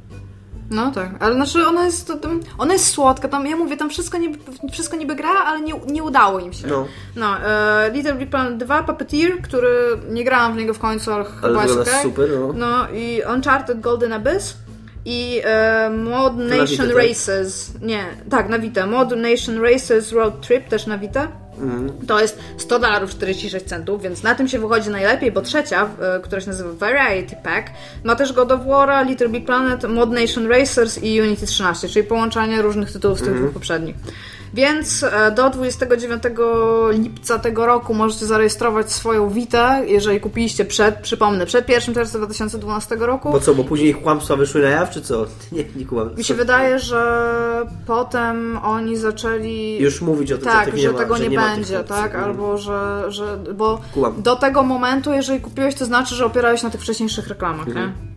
No 0.71 0.93
tak, 0.93 1.11
ale 1.21 1.35
znaczy 1.35 1.67
ona 1.67 1.85
jest, 1.85 2.07
to, 2.07 2.17
tam- 2.17 2.41
ona 2.59 2.73
jest 2.73 2.87
słodka, 2.89 3.29
tam 3.29 3.47
ja 3.47 3.57
mówię, 3.57 3.77
tam 3.77 3.91
wszystko 3.91 4.19
niby, 4.19 4.39
wszystko 4.73 4.97
niby 4.97 5.17
gra, 5.17 5.31
ale 5.47 5.61
nie, 5.61 5.75
nie 5.87 6.03
udało 6.03 6.39
im 6.39 6.53
się. 6.53 6.67
No. 6.67 6.87
No, 7.17 7.41
e, 7.47 7.91
Little 7.95 8.15
Big 8.15 8.31
Planet 8.31 8.59
2, 8.59 8.83
Puppeteer, 8.83 9.43
który 9.43 9.69
nie 10.11 10.25
grałam 10.25 10.53
w 10.55 10.57
niego 10.57 10.75
w 10.75 10.79
końcu, 10.79 11.13
ale 11.13 11.25
chyba 11.25 11.63
jest 11.63 11.79
okej. 11.79 12.03
super, 12.03 12.29
no. 12.41 12.53
No 12.53 12.91
i 12.95 13.23
Uncharted 13.35 13.81
Golden 13.81 14.13
Abyss 14.13 14.57
i 15.05 15.41
e, 15.45 15.91
Mod 15.91 16.37
na 16.37 16.45
Nation 16.45 16.67
Vita, 16.67 16.85
tak? 16.87 16.97
Races, 16.97 17.73
nie, 17.83 18.05
tak, 18.31 18.49
na 18.49 18.59
Vita, 18.59 18.87
Mod 18.87 19.11
Nation 19.17 19.63
Races 19.63 20.13
Road 20.13 20.41
Trip, 20.41 20.69
też 20.69 20.87
na 20.87 20.99
Vita. 20.99 21.29
Mhm. 21.59 22.07
To 22.07 22.21
jest 22.21 22.39
100 22.59 22.79
dolarów 22.79 23.11
46 23.11 23.67
centów, 23.67 24.03
więc 24.03 24.23
na 24.23 24.35
tym 24.35 24.49
się 24.49 24.59
wychodzi 24.59 24.91
najlepiej, 24.91 25.33
bo 25.33 25.41
trzecia, 25.43 25.89
e, 26.01 26.21
która 26.21 26.41
się 26.41 26.47
nazywa 26.47 26.71
Variety 26.73 27.37
Pack, 27.43 27.71
ma 28.05 28.17
też 28.17 28.33
God 28.33 28.53
of 28.53 28.67
War, 28.67 29.07
Little 29.07 29.29
Big 29.29 29.47
Planet, 29.47 29.89
Mod 29.89 30.11
Nation 30.13 30.47
Racers 30.47 31.03
i 31.03 31.21
Unity 31.21 31.47
13, 31.47 31.89
czyli 31.89 32.07
połączenie 32.07 32.63
różnych 32.63 32.93
tytułów 32.93 33.19
z 33.19 33.21
tych 33.21 33.29
Mhm. 33.29 33.45
dwóch 33.45 33.55
poprzednich. 33.55 33.97
Więc 34.55 35.03
e, 35.03 35.31
do 35.31 35.51
29 35.51 36.23
lipca 36.91 37.39
tego 37.39 37.67
roku 37.67 37.95
możecie 37.95 38.27
zarejestrować 38.27 38.93
swoją 38.93 39.31
Vita, 39.31 39.81
jeżeli 39.81 40.21
kupiliście 40.21 40.65
przed, 40.65 40.95
przypomnę, 40.97 41.47
przed 41.47 41.69
1 41.69 41.95
czerwca 41.95 42.19
2012 42.19 42.97
roku. 42.97 43.33
Bo 43.33 43.41
co, 43.41 43.55
bo 43.55 43.65
później 43.65 43.95
kłamstwa 43.95 44.37
wyszły 44.37 44.63
na 44.63 44.69
jaw, 44.69 44.91
czy 44.91 45.03
co? 45.03 45.27
Nie, 45.53 45.65
nie 45.77 45.87
kumam. 45.87 46.11
Mi 46.17 46.25
się 46.25 46.35
wydaje, 46.35 46.79
że 46.79 47.67
potem 47.87 48.59
oni 48.65 48.97
zaczęli. 48.97 49.79
Już 49.81 50.01
mówić 50.01 50.33
o 50.33 50.37
tym, 50.39 50.45
tak, 50.47 50.71
że, 50.71 50.79
że 50.79 50.93
ma, 50.93 50.99
tego 50.99 51.17
że 51.17 51.23
nie, 51.23 51.29
nie 51.29 51.39
będzie, 51.39 51.81
opcji. 51.81 51.95
tak? 51.95 52.15
Albo 52.15 52.59
że. 52.59 53.05
że 53.09 53.39
bo 53.55 53.81
Kumam. 53.95 54.23
do 54.23 54.37
tego 54.37 54.63
momentu, 54.63 55.13
jeżeli 55.13 55.41
kupiłeś, 55.41 55.75
to 55.75 55.85
znaczy, 55.85 56.15
że 56.15 56.27
opierałeś 56.27 56.63
na 56.63 56.71
tych 56.71 56.81
wcześniejszych 56.81 57.29
reklamach, 57.29 57.69
Mhm. 57.69 57.87
nie? 57.87 58.10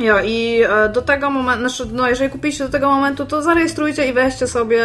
Jo, 0.00 0.20
i 0.24 0.62
e, 0.62 0.88
do 0.88 1.02
tego 1.02 1.30
momentu, 1.30 1.68
znaczy, 1.68 1.92
no 1.92 2.08
jeżeli 2.08 2.30
kupiliście 2.30 2.64
do 2.64 2.70
tego 2.70 2.90
momentu, 2.90 3.26
to 3.26 3.42
zarejestrujcie 3.42 4.08
i 4.08 4.12
weźcie 4.12 4.46
sobie, 4.46 4.84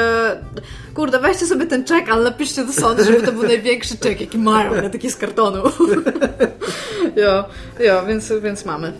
kurde, 0.94 1.20
weźcie 1.20 1.46
sobie 1.46 1.66
ten 1.66 1.84
czek, 1.84 2.10
ale 2.10 2.24
napiszcie 2.24 2.66
do 2.66 2.74
sądu, 2.74 3.04
żeby 3.04 3.22
to 3.22 3.32
był 3.32 3.44
największy 3.54 3.98
czek, 3.98 4.22
jaki 4.22 4.38
mają, 4.38 4.82
na 4.82 4.90
taki 4.90 5.12
z 5.12 5.16
kartonu. 5.16 5.64
jo, 7.24 7.46
jo, 7.80 8.06
więc, 8.08 8.34
więc 8.42 8.66
mamy. 8.66 8.94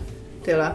Tyle. 0.44 0.74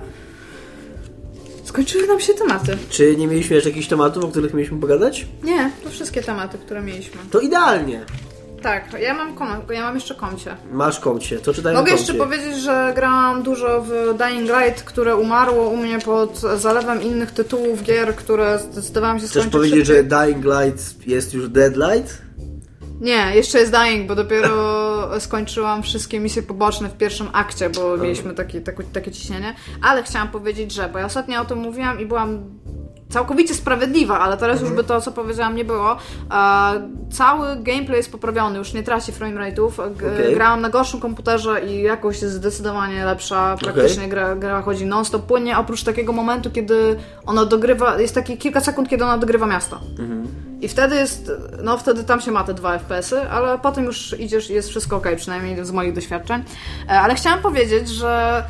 Skończyły 1.63 2.07
nam 2.07 2.19
się 2.19 2.33
tematy. 2.33 2.77
Czy 2.89 3.15
nie 3.15 3.27
mieliśmy 3.27 3.55
jeszcze 3.55 3.69
jakichś 3.69 3.87
tematów, 3.87 4.25
o 4.25 4.27
których 4.27 4.53
mieliśmy 4.53 4.79
pogadać? 4.79 5.27
Nie, 5.43 5.71
to 5.83 5.89
wszystkie 5.89 6.23
tematy, 6.23 6.57
które 6.57 6.81
mieliśmy. 6.81 7.21
To 7.31 7.39
idealnie. 7.39 8.05
Tak, 8.61 8.93
ja 8.99 9.13
mam, 9.13 9.35
kom- 9.35 9.61
ja 9.73 9.81
mam 9.81 9.95
jeszcze 9.95 10.15
komcie. 10.15 10.55
Masz 10.71 10.99
koncie, 10.99 11.39
to 11.39 11.53
czytaj 11.53 11.73
Mogę 11.73 11.91
jeszcze 11.91 12.13
powiedzieć, 12.13 12.55
że 12.57 12.91
grałam 12.95 13.43
dużo 13.43 13.81
w 13.81 14.17
Dying 14.17 14.49
Light, 14.49 14.83
które 14.83 15.15
umarło 15.15 15.67
u 15.69 15.77
mnie 15.77 15.99
pod 15.99 16.37
zalewem 16.39 17.01
innych 17.01 17.31
tytułów 17.31 17.83
gier, 17.83 18.15
które 18.15 18.59
zdecydowałam 18.59 19.19
się 19.19 19.25
Chcesz 19.25 19.31
skończyć 19.43 19.51
powiedzieć, 19.51 19.87
że 19.87 19.95
szybciej. 19.95 20.19
Dying 20.19 20.45
Light 20.45 21.07
jest 21.07 21.33
już 21.33 21.49
Deadlight? 21.49 22.21
Nie, 23.01 23.35
jeszcze 23.35 23.59
jest 23.59 23.71
Dying, 23.71 24.07
bo 24.07 24.15
dopiero 24.15 24.81
skończyłam 25.19 25.83
wszystkie 25.83 26.19
misje 26.19 26.43
poboczne 26.43 26.89
w 26.89 26.97
pierwszym 26.97 27.27
akcie, 27.33 27.69
bo 27.69 27.97
mieliśmy 27.97 28.33
taki, 28.33 28.61
takie, 28.61 28.83
takie 28.83 29.11
ciśnienie. 29.11 29.55
Ale 29.81 30.03
chciałam 30.03 30.27
powiedzieć, 30.27 30.71
że, 30.71 30.89
bo 30.89 30.99
ja 30.99 31.05
ostatnio 31.05 31.41
o 31.41 31.45
tym 31.45 31.57
mówiłam 31.57 31.99
i 31.99 32.05
byłam 32.05 32.43
całkowicie 33.11 33.53
sprawiedliwa, 33.53 34.19
ale 34.19 34.37
teraz 34.37 34.57
Mhm. 34.57 34.71
już 34.73 34.81
by 34.83 34.87
to, 34.87 35.01
co 35.01 35.11
powiedziałam, 35.11 35.55
nie 35.55 35.65
było. 35.65 35.91
E, 35.91 35.97
cały 37.11 37.55
gameplay 37.55 37.97
jest 37.97 38.11
poprawiony, 38.11 38.57
już 38.57 38.73
nie 38.73 38.83
traci 38.83 39.11
framerate'ów. 39.13 39.69
Okej. 39.79 40.33
Grałam 40.33 40.61
na 40.61 40.69
gorszym 40.69 40.99
komputerze 40.99 41.65
i 41.65 41.81
jakość 41.81 42.21
jest 42.21 42.33
zdecydowanie 42.33 43.05
lepsza. 43.05 43.55
Praktycznie 43.61 44.07
gra, 44.07 44.35
gra 44.35 44.61
chodzi 44.61 44.85
non-stop 44.85 45.25
płynnie, 45.25 45.57
oprócz 45.57 45.83
takiego 45.83 46.13
momentu, 46.13 46.51
kiedy 46.51 46.95
ona 47.25 47.45
dogrywa, 47.45 47.99
jest 47.99 48.15
takie 48.15 48.37
kilka 48.37 48.59
sekund, 48.61 48.89
kiedy 48.89 49.03
ona 49.03 49.17
dogrywa 49.17 49.47
miasto. 49.47 49.79
I 50.61 50.67
wtedy 50.67 50.95
jest, 50.95 51.31
no 51.63 51.77
wtedy 51.77 52.03
tam 52.03 52.21
się 52.21 52.31
ma 52.31 52.43
te 52.43 52.53
dwa 52.53 52.79
FPS-y, 52.79 53.29
ale 53.29 53.59
potem 53.59 53.85
już 53.85 54.19
idziesz 54.19 54.49
i 54.49 54.53
jest 54.53 54.69
wszystko 54.69 54.95
ok, 54.95 55.07
przynajmniej 55.17 55.65
z 55.65 55.71
moich 55.71 55.93
doświadczeń. 55.93 56.43
E, 56.89 56.99
Ale 57.01 57.15
chciałam 57.15 57.39
powiedzieć, 57.39 57.89
że 57.89 58.43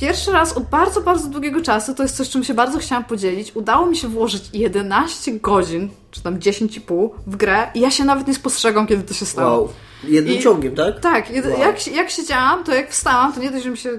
pierwszy 0.00 0.32
raz 0.32 0.52
od 0.52 0.64
bardzo, 0.64 1.00
bardzo 1.00 1.28
długiego 1.28 1.60
czasu, 1.62 1.94
to 1.94 2.02
jest 2.02 2.16
coś, 2.16 2.28
czym 2.30 2.44
się 2.44 2.54
bardzo 2.54 2.78
chciałam 2.78 3.04
podzielić, 3.04 3.56
udało 3.56 3.86
mi 3.86 3.96
się 3.96 4.08
włożyć 4.08 4.42
11 4.52 5.32
godzin, 5.32 5.88
czy 6.10 6.22
tam 6.22 6.38
10,5 6.38 7.08
w 7.26 7.36
grę 7.36 7.66
i 7.74 7.80
ja 7.80 7.90
się 7.90 8.04
nawet 8.04 8.26
nie 8.28 8.34
spostrzegam, 8.34 8.86
kiedy 8.86 9.02
to 9.02 9.14
się 9.14 9.26
stało. 9.26 9.58
Wow. 9.58 9.68
Jednym 10.04 10.34
I- 10.34 10.40
ciągiem, 10.42 10.74
tak? 10.74 11.00
Tak, 11.00 11.30
jed- 11.30 11.50
Wow. 11.50 11.58
jak, 11.60 11.86
jak 11.86 12.10
siedziałam, 12.10 12.64
to 12.64 12.74
jak 12.74 12.90
wstałam, 12.90 13.32
to 13.32 13.40
nie 13.40 13.50
dość, 13.50 13.64
że 13.64 13.70
mi 13.70 13.76
się 13.76 13.90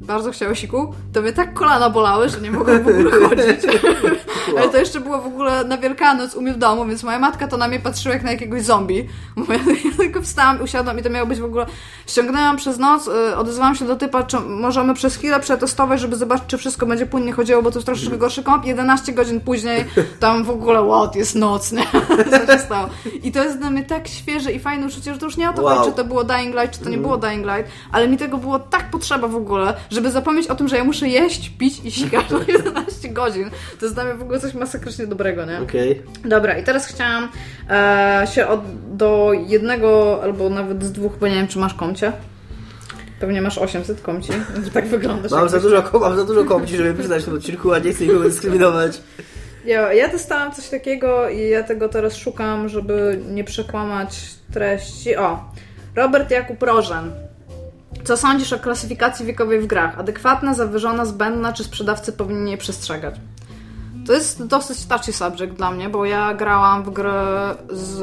bardzo 0.00 0.30
chciały 0.30 0.56
siku, 0.56 0.94
to 1.12 1.22
mnie 1.22 1.32
tak 1.32 1.54
kolana 1.54 1.90
bolały, 1.90 2.28
że 2.28 2.40
nie 2.40 2.50
mogłam 2.50 2.82
w 2.82 2.88
ogóle 2.88 3.10
chodzić. 3.28 3.66
Ale 4.58 4.68
to 4.68 4.78
jeszcze 4.78 5.00
było 5.00 5.18
w 5.18 5.26
ogóle 5.26 5.64
na 5.64 5.78
Wielkanoc 5.78 6.34
u 6.34 6.42
mnie 6.42 6.52
w 6.52 6.58
domu, 6.58 6.86
więc 6.86 7.02
moja 7.02 7.18
matka 7.18 7.48
to 7.48 7.56
na 7.56 7.68
mnie 7.68 7.80
patrzyła 7.80 8.14
jak 8.14 8.24
na 8.24 8.30
jakiegoś 8.32 8.62
zombie. 8.62 9.08
Ja 9.84 9.90
tylko 9.96 10.22
wstałam, 10.22 10.62
usiadłam 10.62 10.98
i 10.98 11.02
to 11.02 11.10
miało 11.10 11.26
być 11.26 11.40
w 11.40 11.44
ogóle... 11.44 11.66
Ściągnęłam 12.06 12.56
przez 12.56 12.78
noc, 12.78 13.08
y, 13.08 13.36
odezwałam 13.36 13.74
się 13.74 13.84
do 13.86 13.96
typa, 13.96 14.22
czy 14.22 14.40
możemy 14.40 14.94
przez 14.94 15.16
chwilę 15.16 15.40
przetestować, 15.40 16.00
żeby 16.00 16.16
zobaczyć, 16.16 16.46
czy 16.46 16.58
wszystko 16.58 16.86
będzie 16.86 17.06
płynnie 17.06 17.32
chodziło, 17.32 17.62
bo 17.62 17.70
to 17.70 17.78
jest 17.78 17.86
troszeczkę 17.86 18.16
gorszy 18.18 18.42
komp. 18.42 18.64
11 18.64 19.12
godzin 19.12 19.40
później 19.40 19.84
tam 20.20 20.44
w 20.44 20.50
ogóle, 20.50 20.88
what, 20.88 21.16
jest 21.16 21.34
noc, 21.34 21.72
nie? 21.72 21.86
Co 22.46 22.52
się 22.52 22.58
stało? 22.58 22.88
I 23.22 23.32
to 23.32 23.44
jest 23.44 23.58
dla 23.58 23.70
mnie 23.70 23.84
tak 23.84 24.08
świeże 24.08 24.52
i 24.52 24.58
fajne 24.58 24.86
uczucie, 24.86 25.12
że 25.14 25.18
to 25.20 25.26
już 25.26 25.36
nie 25.36 25.50
o 25.50 25.52
to 25.52 25.62
Wow. 25.62 25.78
chodzi, 25.78 25.90
czy 25.90 25.96
to 25.96 26.04
było 26.04 26.24
Dying 26.24 26.54
Light, 26.54 26.78
czy 26.78 26.84
to 26.84 26.90
nie 26.90 26.98
było 26.98 27.16
Dying 27.16 27.46
Light, 27.46 27.70
ale 27.92 28.08
mi 28.08 28.16
tego 28.16 28.38
było 28.38 28.58
tak 28.58 28.90
potrzeba 28.90 29.28
w 29.28 29.36
ogóle, 29.36 29.74
żeby 29.90 30.10
zapomnieć 30.10 30.46
o 30.46 30.54
tym, 30.54 30.68
że 30.68 30.76
ja 30.76 30.84
muszę 30.84 31.08
jeść, 31.08 31.52
pić 31.58 31.84
i 31.84 31.90
sikać 31.90 32.32
o 32.32 32.40
11 32.52 33.08
godzin. 33.08 33.50
To 33.80 33.86
jest 33.86 33.94
dla 33.94 34.04
mnie 34.04 34.14
w 34.14 34.22
ogóle 34.22 34.40
coś 34.40 34.54
masakrycznie 34.54 35.06
dobrego, 35.06 35.44
nie? 35.44 35.60
Okej. 35.60 36.02
Dobra, 36.24 36.58
i 36.58 36.64
teraz 36.64 36.86
chciałam 36.86 37.28
e, 37.70 38.26
się 38.34 38.46
od, 38.46 38.60
do 38.96 39.32
jednego 39.46 40.20
albo 40.22 40.50
nawet 40.50 40.84
z 40.84 40.92
dwóch, 40.92 41.12
bo 41.20 41.28
nie 41.28 41.34
wiem, 41.34 41.48
czy 41.48 41.58
masz 41.58 41.74
komcie. 41.74 42.12
Pewnie 43.20 43.42
masz 43.42 43.58
800 43.58 44.00
komci, 44.00 44.32
tak 44.74 44.86
wyglądasz. 44.86 45.32
Mam 45.32 45.48
za 45.48 45.60
dużo, 45.60 45.82
mam 46.00 46.16
za 46.16 46.24
dużo 46.24 46.44
komci, 46.44 46.76
żeby 46.76 46.94
przyznać 46.94 47.22
w 47.22 47.24
tym 47.24 47.34
odcinku, 47.34 47.72
a 47.72 47.78
nie 47.78 47.92
chcę 47.92 48.04
nikogo 48.04 48.24
dyskryminować. 48.24 49.00
Ja, 49.64 49.92
ja 49.92 50.08
dostałam 50.08 50.52
coś 50.52 50.68
takiego 50.68 51.28
i 51.28 51.48
ja 51.48 51.62
tego 51.62 51.88
teraz 51.88 52.16
szukam, 52.16 52.68
żeby 52.68 53.20
nie 53.30 53.44
przekłamać 53.44 54.20
treści. 54.52 55.16
O, 55.16 55.44
Robert 55.94 56.30
Jakub 56.30 56.62
Rożen. 56.62 57.10
Co 58.04 58.16
sądzisz 58.16 58.52
o 58.52 58.58
klasyfikacji 58.58 59.26
wiekowej 59.26 59.60
w 59.60 59.66
grach? 59.66 59.98
Adekwatna, 59.98 60.54
zawyżona, 60.54 61.04
zbędna, 61.04 61.52
czy 61.52 61.64
sprzedawcy 61.64 62.12
powinni 62.12 62.50
jej 62.50 62.58
przestrzegać? 62.58 63.14
To 64.06 64.12
jest 64.12 64.46
dosyć 64.46 64.86
touchy 64.86 65.12
subject 65.12 65.54
dla 65.54 65.70
mnie, 65.70 65.88
bo 65.88 66.04
ja 66.04 66.34
grałam 66.34 66.84
w 66.84 66.90
grę 66.90 67.54
z... 67.70 68.00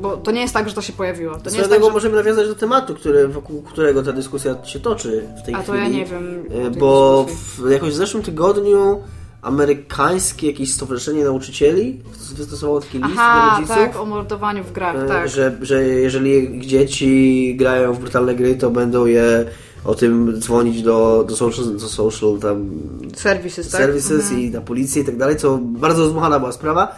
Bo 0.00 0.16
to 0.16 0.30
nie 0.30 0.40
jest 0.40 0.54
tak, 0.54 0.68
że 0.68 0.74
to 0.74 0.82
się 0.82 0.92
pojawiło. 0.92 1.34
To 1.38 1.50
nie 1.50 1.58
jest 1.58 1.70
tak, 1.70 1.84
że... 1.84 1.90
możemy 1.90 2.16
nawiązać 2.16 2.48
do 2.48 2.54
tematu, 2.54 2.94
który, 2.94 3.28
wokół 3.28 3.62
którego 3.62 4.02
ta 4.02 4.12
dyskusja 4.12 4.64
się 4.64 4.80
toczy 4.80 5.28
w 5.42 5.46
tej 5.46 5.54
A 5.54 5.58
to 5.58 5.62
chwili. 5.72 5.78
ja 5.78 5.88
nie 5.88 6.06
wiem 6.06 6.44
E, 6.66 6.70
Bo 6.70 7.26
w, 7.58 7.70
jakoś 7.70 7.90
w 7.92 7.96
zeszłym 7.96 8.22
tygodniu 8.22 9.02
amerykańskie 9.42 10.46
jakieś 10.46 10.74
stowarzyszenie 10.74 11.24
nauczycieli 11.24 12.00
wystosowało 12.36 12.80
taki 12.80 12.98
list 12.98 13.10
do 13.10 13.20
Aha, 13.20 13.50
rodziców. 13.56 13.76
tak, 13.76 13.96
o 13.96 14.04
mordowaniu 14.06 14.64
w 14.64 14.72
grach, 14.72 14.96
E, 14.96 15.06
tak. 15.08 15.28
Że, 15.28 15.56
że 15.62 15.84
jeżeli 15.84 16.54
ich 16.54 16.66
dzieci 16.66 17.54
grają 17.58 17.92
w 17.92 17.98
brutalne 17.98 18.34
gry, 18.34 18.54
to 18.54 18.70
będą 18.70 19.06
je 19.06 19.44
o 19.84 19.94
tym 19.94 20.40
dzwonić 20.40 20.82
do, 20.82 21.24
do, 21.28 21.36
social, 21.36 21.64
do 21.72 21.88
social 21.88 22.38
tam 22.42 22.70
Services, 23.16 23.70
tak? 23.70 23.80
services 23.80 24.22
Mhm. 24.22 24.40
i 24.40 24.50
na 24.50 24.60
policję 24.60 25.02
i 25.02 25.04
tak 25.04 25.16
dalej, 25.16 25.36
co 25.36 25.58
bardzo 25.62 26.02
rozmuchana 26.02 26.38
była 26.38 26.52
sprawa. 26.52 26.96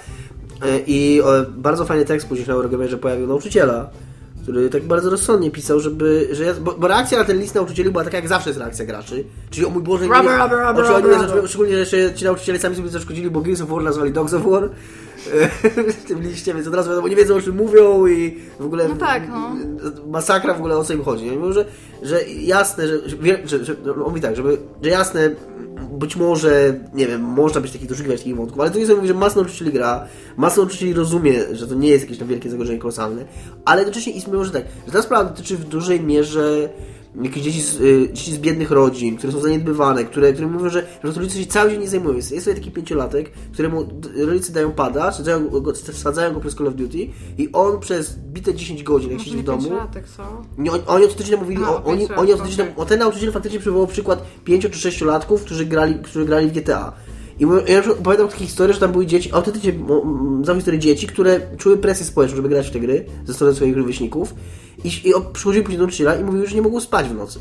E, 0.63 0.79
I 0.87 1.21
e, 1.21 1.47
bardzo 1.57 1.85
fajny 1.85 2.05
tekst 2.05 2.29
później 2.29 2.49
na 2.49 2.55
Eurogamerze 2.55 2.99
pojawił 2.99 3.27
nauczyciela, 3.27 3.91
który 4.43 4.71
tak 4.71 4.83
bardzo 4.83 5.11
rozsądnie 5.11 5.51
pisał, 5.51 5.81
żeby, 5.81 6.29
że 6.33 6.45
ja, 6.45 6.55
bo, 6.55 6.75
bo 6.75 6.89
reakcja 6.89 7.19
na 7.19 7.25
ten 7.25 7.39
list 7.39 7.55
nauczycieli 7.55 7.91
była 7.91 8.05
taka 8.05 8.17
jak 8.17 8.29
zawsze 8.29 8.51
jest 8.51 8.61
reakcja 8.61 8.85
graczy, 8.85 9.25
czyli 9.51 9.67
o 9.67 9.71
mój 9.71 9.83
Boże, 9.83 10.09
nie, 10.09 10.15
Rubber, 10.15 10.41
rubber, 10.41 10.59
rubber, 10.59 10.87
rubber, 10.87 11.21
nie, 11.21 11.27
rubber. 11.27 11.49
szczególnie, 11.49 11.85
że 11.85 12.15
ci 12.15 12.25
nauczyciele 12.25 12.59
sami 12.59 12.77
sobie 12.77 12.89
zaszkodzili, 12.89 13.31
bo 13.31 13.41
Gears 13.41 13.61
of 13.61 13.69
War 13.69 13.83
nazwali 13.83 14.13
Dogs 14.13 14.35
of 14.35 14.43
War 14.47 14.71
w 16.03 16.05
tym 16.07 16.23
liście, 16.23 16.55
więc 16.55 16.67
od 16.67 16.75
razu 16.75 16.91
wiadomo, 16.91 17.09
nie 17.09 17.17
wiedzą 17.17 17.35
o 17.37 17.41
czym 17.41 17.57
mówią 17.57 18.07
i 18.07 18.39
w 18.61 18.65
ogóle 18.65 18.89
No 18.89 18.97
tak, 18.97 19.29
no. 19.29 19.57
masakra 20.07 20.55
w 20.55 20.59
ogóle 20.59 20.77
o 20.77 20.85
co 20.85 20.93
im 20.93 21.05
chodzi. 21.05 21.25
Nie? 21.25 21.31
Mimo, 21.31 21.53
że, 21.53 21.65
że 22.03 22.25
jasne, 22.25 22.89
że, 22.89 22.99
że, 23.45 23.65
że, 23.65 23.77
no, 23.85 23.93
on 23.93 24.01
mówi 24.01 24.21
tak, 24.21 24.37
żeby, 24.37 24.59
że 24.83 24.91
jasne, 24.91 25.31
być 25.93 26.17
może, 26.17 26.81
nie 26.95 27.07
wiem, 27.07 27.21
można 27.21 27.61
być 27.61 27.73
takich 27.73 27.89
doszukiwać 27.89 28.21
takich 28.21 28.37
wątków, 28.37 28.61
ale 28.61 28.71
to 28.71 28.79
nie 28.79 28.85
sobie 28.87 28.97
mówi, 28.97 29.09
że 29.09 29.15
masa 29.15 29.37
nauczycieli 29.37 29.73
gra, 29.73 30.07
masa 30.37 30.57
nauczycieli 30.57 30.95
rozumie, 30.95 31.35
że 31.53 31.67
to 31.67 31.75
nie 31.75 31.89
jest 31.89 32.05
jakieś 32.05 32.19
tam 32.19 32.29
wielkie 32.29 32.51
zagrożenie 32.51 32.79
kolosalne, 32.79 33.25
ale 33.65 33.81
jednocześnie 33.81 34.13
istnieje, 34.13 34.45
że 34.45 34.51
tak, 34.51 34.65
że 34.87 34.93
ta 34.93 35.03
sprawa 35.03 35.25
dotyczy 35.25 35.57
w 35.57 35.65
dużej 35.65 36.01
mierze 36.01 36.69
jakieś 37.23 37.43
dzieci 37.43 37.63
z, 37.63 37.81
y, 37.81 38.09
dzieci 38.13 38.33
z 38.35 38.39
biednych 38.39 38.71
rodzin, 38.71 39.17
które 39.17 39.33
są 39.33 39.41
zaniedbywane, 39.41 40.05
które, 40.05 40.33
które 40.33 40.49
mówią, 40.49 40.69
że, 40.69 40.87
że 41.05 41.13
rodzice 41.13 41.39
się 41.39 41.47
cały 41.47 41.71
dzień 41.71 41.81
nie 41.81 41.89
zajmują. 41.89 42.17
Jest, 42.17 42.33
jest 42.33 42.45
sobie 42.45 42.57
taki 42.57 42.71
pięciolatek, 42.71 43.31
któremu 43.53 43.89
rodzice 44.27 44.53
dają 44.53 44.73
pada, 44.73 45.13
sadzają 45.13 45.49
go, 45.49 45.75
sadzają 45.75 46.35
go 46.35 46.41
przez 46.41 46.55
Call 46.55 46.67
of 46.67 46.75
Duty 46.75 46.99
i 47.39 47.49
on 47.53 47.81
przez 47.81 48.19
bite 48.19 48.55
10 48.55 48.83
godzin, 48.83 49.11
jak 49.11 49.21
siedzi 49.21 49.37
w 49.37 49.45
domu, 49.45 49.63
pięciolatek, 49.63 50.09
co? 50.09 50.43
nie, 50.59 50.73
oni, 50.73 50.83
oni 50.87 51.05
ostatecznie 51.05 51.37
mówili, 51.37 51.63
A, 51.65 51.71
o, 51.71 51.85
oni, 51.85 52.09
oni 52.17 52.33
ostatecznie, 52.33 52.65
okej. 52.65 52.77
o 52.77 52.85
ten 52.85 52.99
nauczyciel 52.99 53.33
faktycznie 53.33 53.59
przywołał 53.59 53.87
przykład 53.87 54.23
5 54.45 54.67
czy 54.71 54.79
6 54.79 55.01
latków, 55.01 55.45
którzy 55.45 55.67
grali, 55.67 55.95
którzy 55.95 56.25
grali 56.25 56.49
w 56.49 56.53
GTA. 56.53 56.93
I 57.41 57.73
ja 57.73 57.93
opowiadam 57.93 58.29
takie 58.29 58.45
historie, 58.45 58.75
że 58.75 58.81
tam 58.81 58.93
były 58.93 59.07
dzieci, 59.07 59.33
autentycznie 59.33 59.73
znam 60.43 60.57
historię 60.57 60.81
dzieci, 60.81 61.07
które 61.07 61.41
czuły 61.57 61.79
presję 61.79 62.07
społeczną, 62.07 62.37
żeby 62.37 62.49
grać 62.49 62.69
w 62.69 62.71
te 62.71 62.81
gry 62.81 63.05
ze 63.27 63.35
strony 63.35 63.55
swoich 63.55 63.77
rówieśników 63.77 64.35
i, 64.85 64.89
i 64.89 65.13
przychodziły 65.33 65.65
później 65.65 65.79
do 65.79 65.85
nauczyciela 65.85 66.17
i 66.17 66.25
mówiły, 66.25 66.47
że 66.47 66.55
nie 66.55 66.63
mogą 66.63 66.81
spać 66.81 67.09
w 67.09 67.15
nocy. 67.15 67.39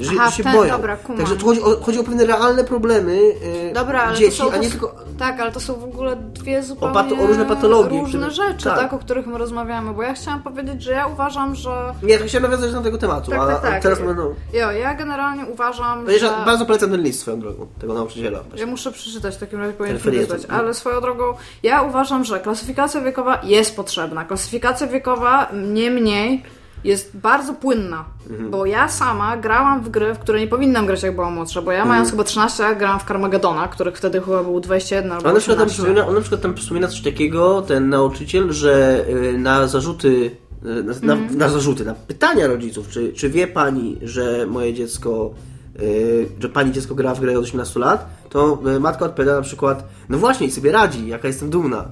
Że, 0.00 0.12
Aha, 0.20 0.30
się 0.30 0.42
ten- 0.44 0.52
boją. 0.52 0.76
dobra. 0.76 0.96
Także 1.16 1.36
tu 1.36 1.46
chodzi 1.46 1.62
o, 1.62 1.80
chodzi 1.80 1.98
o 1.98 2.04
pewne 2.04 2.24
realne 2.26 2.64
problemy 2.64 3.16
yy, 3.22 3.72
Dobra, 3.74 4.12
dzieci, 4.14 4.38
są 4.38 4.50
a 4.52 4.56
nie 4.56 4.70
tylko... 4.70 4.94
Tak, 5.18 5.40
ale 5.40 5.52
to 5.52 5.60
są 5.60 5.74
w 5.74 5.84
ogóle 5.84 6.16
dwie 6.16 6.62
zupełnie 6.62 6.94
pato- 6.94 7.22
o 7.24 7.26
różne 7.26 7.44
patologie, 7.46 8.00
różne 8.00 8.28
które- 8.28 8.48
rzeczy, 8.48 8.64
tak. 8.64 8.78
tak. 8.78 8.92
o 8.92 8.98
których 8.98 9.26
my 9.26 9.38
rozmawiamy, 9.38 9.94
bo 9.94 10.02
ja 10.02 10.14
chciałam 10.14 10.42
powiedzieć, 10.42 10.82
że 10.82 10.92
ja 10.92 11.06
uważam, 11.06 11.54
że... 11.54 11.70
Nie, 12.02 12.14
ja 12.14 12.26
chciałem 12.26 12.50
nawiązać 12.50 12.72
do 12.72 12.80
tego 12.80 12.98
tematu, 12.98 13.30
Tak, 13.30 13.40
a, 13.40 13.46
tak, 13.46 13.62
tak. 13.62 13.82
teraz 13.82 13.98
będą... 14.00 14.34
Jo, 14.52 14.70
ja 14.70 14.94
generalnie 14.94 15.46
uważam, 15.46 16.10
Że... 16.10 16.18
że... 16.18 16.30
Bardzo 16.46 16.66
polecam 16.66 16.90
ten 16.90 17.02
list 17.02 17.20
swoją 17.20 17.40
drogą, 17.40 17.66
tego 17.80 17.94
nauczyciela. 17.94 18.38
Ja 18.56 18.66
muszę 18.66 18.92
przeczytać, 18.92 19.34
w 19.34 19.38
takim 19.38 19.58
razie 19.60 19.72
powinien 19.72 19.96
Ten 19.96 20.04
felieton, 20.04 20.36
wysłać. 20.36 20.52
no. 20.52 20.58
Ale 20.58 20.74
swoją 20.74 21.00
drogą, 21.00 21.24
ja 21.62 21.82
uważam, 21.82 22.24
że 22.24 22.40
klasyfikacja 22.40 23.00
wiekowa 23.00 23.40
jest 23.42 23.76
potrzebna. 23.76 24.24
Klasyfikacja 24.24 24.86
wiekowa, 24.86 25.48
nie 25.52 25.90
mniej, 25.90 26.42
jest 26.84 27.16
bardzo 27.16 27.54
płynna. 27.54 28.04
Mhm. 28.30 28.50
Bo 28.50 28.66
ja 28.66 28.88
sama 28.88 29.36
grałam 29.36 29.82
w 29.82 29.88
gry, 29.88 30.14
w 30.14 30.18
które 30.18 30.40
nie 30.40 30.46
powinnam 30.46 30.86
grać 30.86 31.02
jak 31.02 31.14
byłam 31.14 31.34
młodsza, 31.34 31.62
bo 31.62 31.70
ja 31.72 31.78
Mhm. 31.78 31.88
mając 31.88 32.10
chyba 32.10 32.24
13 32.24 32.62
lat 32.62 32.78
grałam 32.78 33.00
w 33.00 33.04
Carmagedona, 33.04 33.68
których 33.68 33.96
wtedy 33.96 34.20
chyba 34.20 34.42
był 34.44 34.60
21 34.60 35.12
albo 35.12 35.28
On 35.28 35.34
na, 35.34 35.40
przykład 35.40 35.58
tam 35.58 35.66
18. 35.68 35.82
wspomina, 35.82 36.06
on 36.08 36.14
na 36.14 36.20
przykład 36.20 36.40
tam 36.42 36.56
wspomina 36.56 36.88
coś 36.88 37.00
takiego, 37.00 37.62
ten 37.62 37.88
nauczyciel, 37.88 38.52
że 38.52 39.04
y, 39.34 39.38
na 39.38 39.66
zarzuty, 39.66 40.30
y, 40.66 40.82
na, 40.84 40.92
na, 41.02 41.12
Mhm. 41.12 41.38
na 41.38 41.48
zarzuty, 41.48 41.84
na 41.84 41.94
pytania 41.94 42.46
rodziców, 42.46 42.88
czy, 42.88 43.12
czy 43.12 43.30
wie 43.30 43.46
pani, 43.46 43.98
że 44.02 44.46
moje 44.46 44.74
dziecko, 44.74 45.30
y, 45.82 46.28
że 46.40 46.48
pani 46.48 46.72
dziecko 46.72 46.94
gra 46.94 47.14
w 47.14 47.20
grę 47.20 47.38
od 47.38 47.44
18 47.44 47.80
lat, 47.80 48.06
to 48.28 48.58
matka 48.80 49.04
odpowiada 49.04 49.36
na 49.36 49.42
przykład, 49.42 49.84
no 50.08 50.18
właśnie 50.18 50.46
i 50.46 50.50
sobie 50.50 50.72
radzi, 50.72 51.08
jaka 51.08 51.28
jestem 51.28 51.50
dumna. 51.50 51.84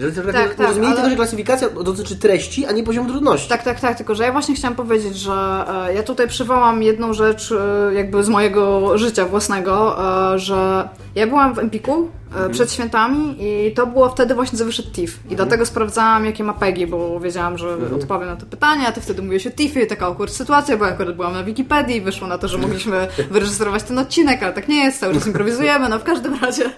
Tak, 0.00 0.24
Tak, 0.24 0.34
tak, 0.34 0.54
tak, 0.54 0.66
rozumienie 0.66 0.92
ale- 0.92 0.96
tego, 0.96 1.10
że 1.10 1.16
klasyfikacja 1.16 1.68
dotyczy 1.70 2.16
treści, 2.16 2.66
a 2.66 2.72
nie 2.72 2.84
poziomu 2.84 3.10
trudności. 3.10 3.48
Tak, 3.48 3.62
tak, 3.62 3.80
tak, 3.80 3.96
tylko 3.96 4.14
że 4.14 4.24
ja 4.24 4.32
właśnie 4.32 4.54
chciałam 4.54 4.76
powiedzieć, 4.76 5.16
że 5.16 5.64
e, 5.88 5.94
ja 5.94 6.02
tutaj 6.02 6.28
przywołam 6.28 6.82
jedną 6.82 7.12
rzecz 7.12 7.52
e, 7.52 7.94
jakby 7.94 8.24
z 8.24 8.28
mojego 8.28 8.98
życia 8.98 9.26
własnego, 9.26 9.98
e, 10.34 10.38
że 10.38 10.88
ja 11.14 11.26
byłam 11.26 11.54
w 11.54 11.58
Empiku 11.58 12.08
e, 12.36 12.50
przed 12.50 12.72
świętami 12.72 13.36
i 13.40 13.72
to 13.74 13.86
było 13.86 14.08
wtedy 14.08 14.34
właśnie, 14.34 14.58
że 14.58 14.64
wyszedł 14.64 14.90
TIFF. 14.90 15.18
I 15.30 15.36
dlatego 15.36 15.66
sprawdzałam, 15.66 16.24
jakie 16.24 16.44
ma 16.44 16.54
PEGI, 16.54 16.86
bo 16.86 17.20
wiedziałam, 17.20 17.58
że 17.58 17.76
odpowiem 17.96 18.28
na 18.28 18.36
to 18.36 18.46
pytanie, 18.46 18.88
a 18.88 18.92
ty 18.92 19.00
wtedy 19.00 19.22
mówiłeś 19.22 19.46
o 19.46 19.50
TIFFie, 19.50 19.86
taka 19.86 20.06
awkward 20.06 20.32
sytuacja, 20.32 20.76
bo 20.76 20.84
ja 20.84 20.92
akurat 20.92 21.16
byłam 21.16 21.32
na 21.32 21.44
Wikipedii 21.44 21.96
i 21.96 22.00
wyszło 22.00 22.28
na 22.28 22.38
to, 22.38 22.48
że 22.48 22.58
mogliśmy 22.58 23.08
wyrejestrować 23.30 23.82
ten 23.82 23.98
odcinek, 23.98 24.42
ale 24.42 24.52
tak 24.52 24.68
nie 24.68 24.84
jest, 24.84 25.00
cały 25.00 25.14
czas 25.14 25.26
improwizujemy, 25.26 25.88
no 25.88 25.98
w 25.98 26.04
każdym 26.04 26.34
razie. 26.42 26.70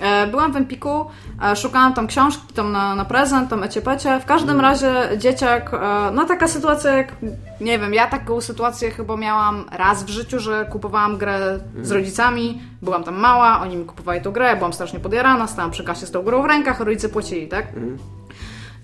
E, 0.00 0.26
byłam 0.26 0.52
w 0.52 0.56
Empiku, 0.56 1.06
e, 1.42 1.56
szukałam 1.56 1.94
tam 1.94 2.06
książki, 2.06 2.52
tam 2.54 2.72
na, 2.72 2.94
na 2.94 3.04
prezent, 3.04 3.50
tam 3.50 3.62
eciepecie, 3.62 4.20
w 4.20 4.24
każdym 4.24 4.60
razie 4.60 4.94
dzieciak, 5.18 5.70
no 6.12 6.24
taka 6.24 6.48
sytuacja 6.48 6.96
jak, 6.96 7.16
nie 7.60 7.78
wiem, 7.78 7.94
ja 7.94 8.06
taką 8.06 8.40
sytuację 8.40 8.90
chyba 8.90 9.16
miałam 9.16 9.64
raz 9.72 10.04
w 10.04 10.08
życiu, 10.08 10.38
że 10.38 10.66
kupowałam 10.70 11.18
grę 11.18 11.58
z 11.82 11.90
rodzicami, 11.90 12.62
byłam 12.82 13.04
tam 13.04 13.14
mała, 13.14 13.60
oni 13.60 13.76
mi 13.76 13.84
kupowali 13.84 14.20
tą 14.20 14.30
grę, 14.32 14.56
byłam 14.56 14.72
strasznie 14.92 15.02
podjarana, 15.02 15.46
stałam 15.46 15.70
przy 15.70 15.84
kasie 15.84 16.06
z 16.06 16.10
tą 16.10 16.22
grą 16.22 16.42
w 16.42 16.46
rękach, 16.46 16.80
rodzice 16.80 17.08
płacili, 17.08 17.48
tak? 17.48 17.66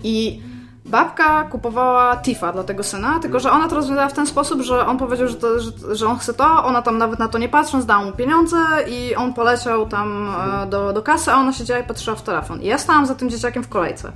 I 0.05 0.43
babka 0.85 1.45
kupowała 1.45 2.17
Tifa 2.17 2.53
dla 2.53 2.65
tego 2.65 2.83
syna, 2.83 3.19
tylko 3.21 3.41
że 3.41 3.51
ona 3.51 3.69
to 3.69 3.75
rozwiązała 3.77 4.09
w 4.09 4.13
ten 4.13 4.27
sposób, 4.27 4.63
że 4.63 4.87
on 4.87 4.99
powiedział, 4.99 5.29
że, 5.29 5.35
to, 5.35 5.61
że, 5.61 5.71
że 5.93 6.07
on 6.07 6.19
chce 6.19 6.35
to, 6.35 6.65
ona 6.65 6.83
tam 6.83 6.99
nawet 6.99 7.19
na 7.19 7.29
to 7.29 7.39
nie 7.39 7.49
patrząc 7.49 7.87
dała 7.87 8.05
mu 8.05 8.13
pieniądze 8.13 8.57
i 8.89 9.15
on 9.15 9.35
poleciał 9.35 9.87
tam 9.87 10.35
e, 10.63 10.67
do, 10.67 10.93
do 10.93 11.03
kasy, 11.03 11.31
a 11.31 11.37
ona 11.37 11.53
siedziała 11.53 11.81
i 11.81 11.85
patrzyła 11.85 12.17
w 12.17 12.23
telefon. 12.23 12.63
I 12.63 12.67
ja 12.67 12.79
stałam 12.79 13.07
za 13.07 13.15
tym 13.15 13.31
dzieciakiem 13.31 13.63
w 13.63 13.69
kolejce. 13.69 14.13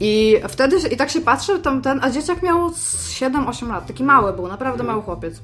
I 0.00 0.36
wtedy, 0.48 0.76
i 0.88 0.96
tak 0.96 1.10
się 1.10 1.20
patrzy, 1.20 1.58
tam 1.58 1.82
ten, 1.82 2.00
a 2.02 2.10
dzieciak 2.10 2.42
miał 2.42 2.70
z 2.74 3.10
7-8 3.20 3.68
lat, 3.68 3.86
taki 3.86 4.04
mały 4.04 4.32
był, 4.32 4.48
naprawdę 4.48 4.84
mały 4.84 5.02
chłopiec. 5.02 5.42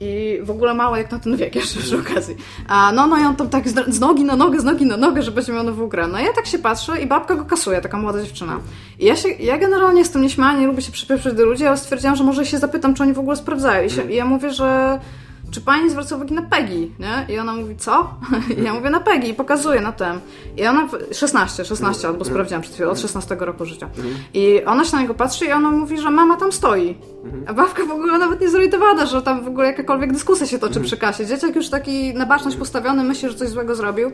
I 0.00 0.38
w 0.42 0.50
ogóle 0.50 0.74
mały 0.74 0.98
jak 0.98 1.12
na 1.12 1.18
ten 1.18 1.36
wiek 1.36 1.54
jeszcze 1.60 1.80
przy 1.80 1.98
okazji. 1.98 2.36
A 2.68 2.92
no, 2.92 3.06
no 3.06 3.18
i 3.18 3.22
on 3.22 3.36
tam 3.36 3.48
tak 3.48 3.68
z, 3.68 3.94
z 3.94 4.00
nogi 4.00 4.24
na 4.24 4.36
nogę, 4.36 4.60
z 4.60 4.64
nogi 4.64 4.86
na 4.86 4.96
nogę, 4.96 5.22
że 5.22 5.30
będzie 5.30 5.52
miał 5.52 5.64
nową 5.64 5.86
grę. 5.86 6.08
No 6.08 6.20
i 6.20 6.24
ja 6.24 6.32
tak 6.32 6.46
się 6.46 6.58
patrzę 6.58 7.02
i 7.02 7.06
babka 7.06 7.34
go 7.34 7.44
kasuje, 7.44 7.80
taka 7.80 7.98
młoda 7.98 8.22
dziewczyna. 8.22 8.60
I 8.98 9.04
ja 9.04 9.16
się, 9.16 9.28
ja 9.28 9.58
generalnie 9.58 9.98
jestem 9.98 10.22
nieśmiała, 10.22 10.52
nie 10.52 10.66
lubię 10.66 10.82
się 10.82 10.92
przypieprzać 10.92 11.34
do 11.34 11.44
ludzi, 11.44 11.66
ale 11.66 11.76
stwierdziłam, 11.76 12.16
że 12.16 12.24
może 12.24 12.46
się 12.46 12.58
zapytam, 12.58 12.94
czy 12.94 13.02
oni 13.02 13.12
w 13.12 13.18
ogóle 13.18 13.36
sprawdzają. 13.36 13.86
I, 13.86 13.90
się, 13.90 14.12
i 14.12 14.14
ja 14.14 14.24
mówię, 14.24 14.50
że 14.50 15.00
czy 15.50 15.60
pani 15.60 15.90
zwraca 15.90 16.16
uwagę 16.16 16.34
na 16.34 16.42
Peggy, 16.42 16.88
nie? 16.98 17.34
I 17.34 17.38
ona 17.38 17.52
mówi, 17.52 17.76
co? 17.76 18.14
I 18.58 18.62
ja 18.62 18.74
mówię 18.74 18.90
na 18.90 19.00
Peggy 19.00 19.28
i 19.28 19.34
pokazuję 19.34 19.80
na 19.80 19.92
tem. 19.92 20.20
I 20.56 20.66
ona, 20.66 20.88
16, 21.12 21.64
16 21.64 22.08
albo 22.08 22.24
sprawdziłam 22.24 22.62
przed 22.62 22.74
chwilą, 22.74 22.90
od 22.90 23.00
16 23.00 23.36
roku 23.40 23.64
życia. 23.64 23.88
I 24.34 24.64
ona 24.64 24.84
się 24.84 24.96
na 24.96 25.02
niego 25.02 25.14
patrzy 25.14 25.46
i 25.46 25.52
ona 25.52 25.70
mówi, 25.70 25.98
że 25.98 26.10
mama 26.10 26.36
tam 26.36 26.52
stoi. 26.52 26.96
A 27.46 27.54
babka 27.54 27.84
w 27.84 27.90
ogóle 27.90 28.18
nawet 28.18 28.40
nie 28.40 28.48
zorientowana, 28.48 29.06
że 29.06 29.22
tam 29.22 29.44
w 29.44 29.48
ogóle 29.48 29.66
jakakolwiek 29.66 30.12
dyskusja 30.12 30.46
się 30.46 30.58
toczy 30.58 30.80
przy 30.80 30.96
kasie. 30.96 31.26
Dzieciak 31.26 31.56
już 31.56 31.68
taki 31.68 32.14
na 32.14 32.26
baczność 32.26 32.56
postawiony, 32.56 33.04
myśli, 33.04 33.28
że 33.28 33.34
coś 33.34 33.48
złego 33.48 33.74
zrobił. 33.74 34.12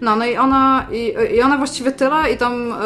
No, 0.00 0.16
no 0.16 0.26
i 0.26 0.36
ona, 0.36 0.86
i, 0.92 1.14
i 1.36 1.42
ona 1.42 1.58
właściwie 1.58 1.92
tyle 1.92 2.32
i 2.34 2.36
tam 2.36 2.72
e, 2.72 2.76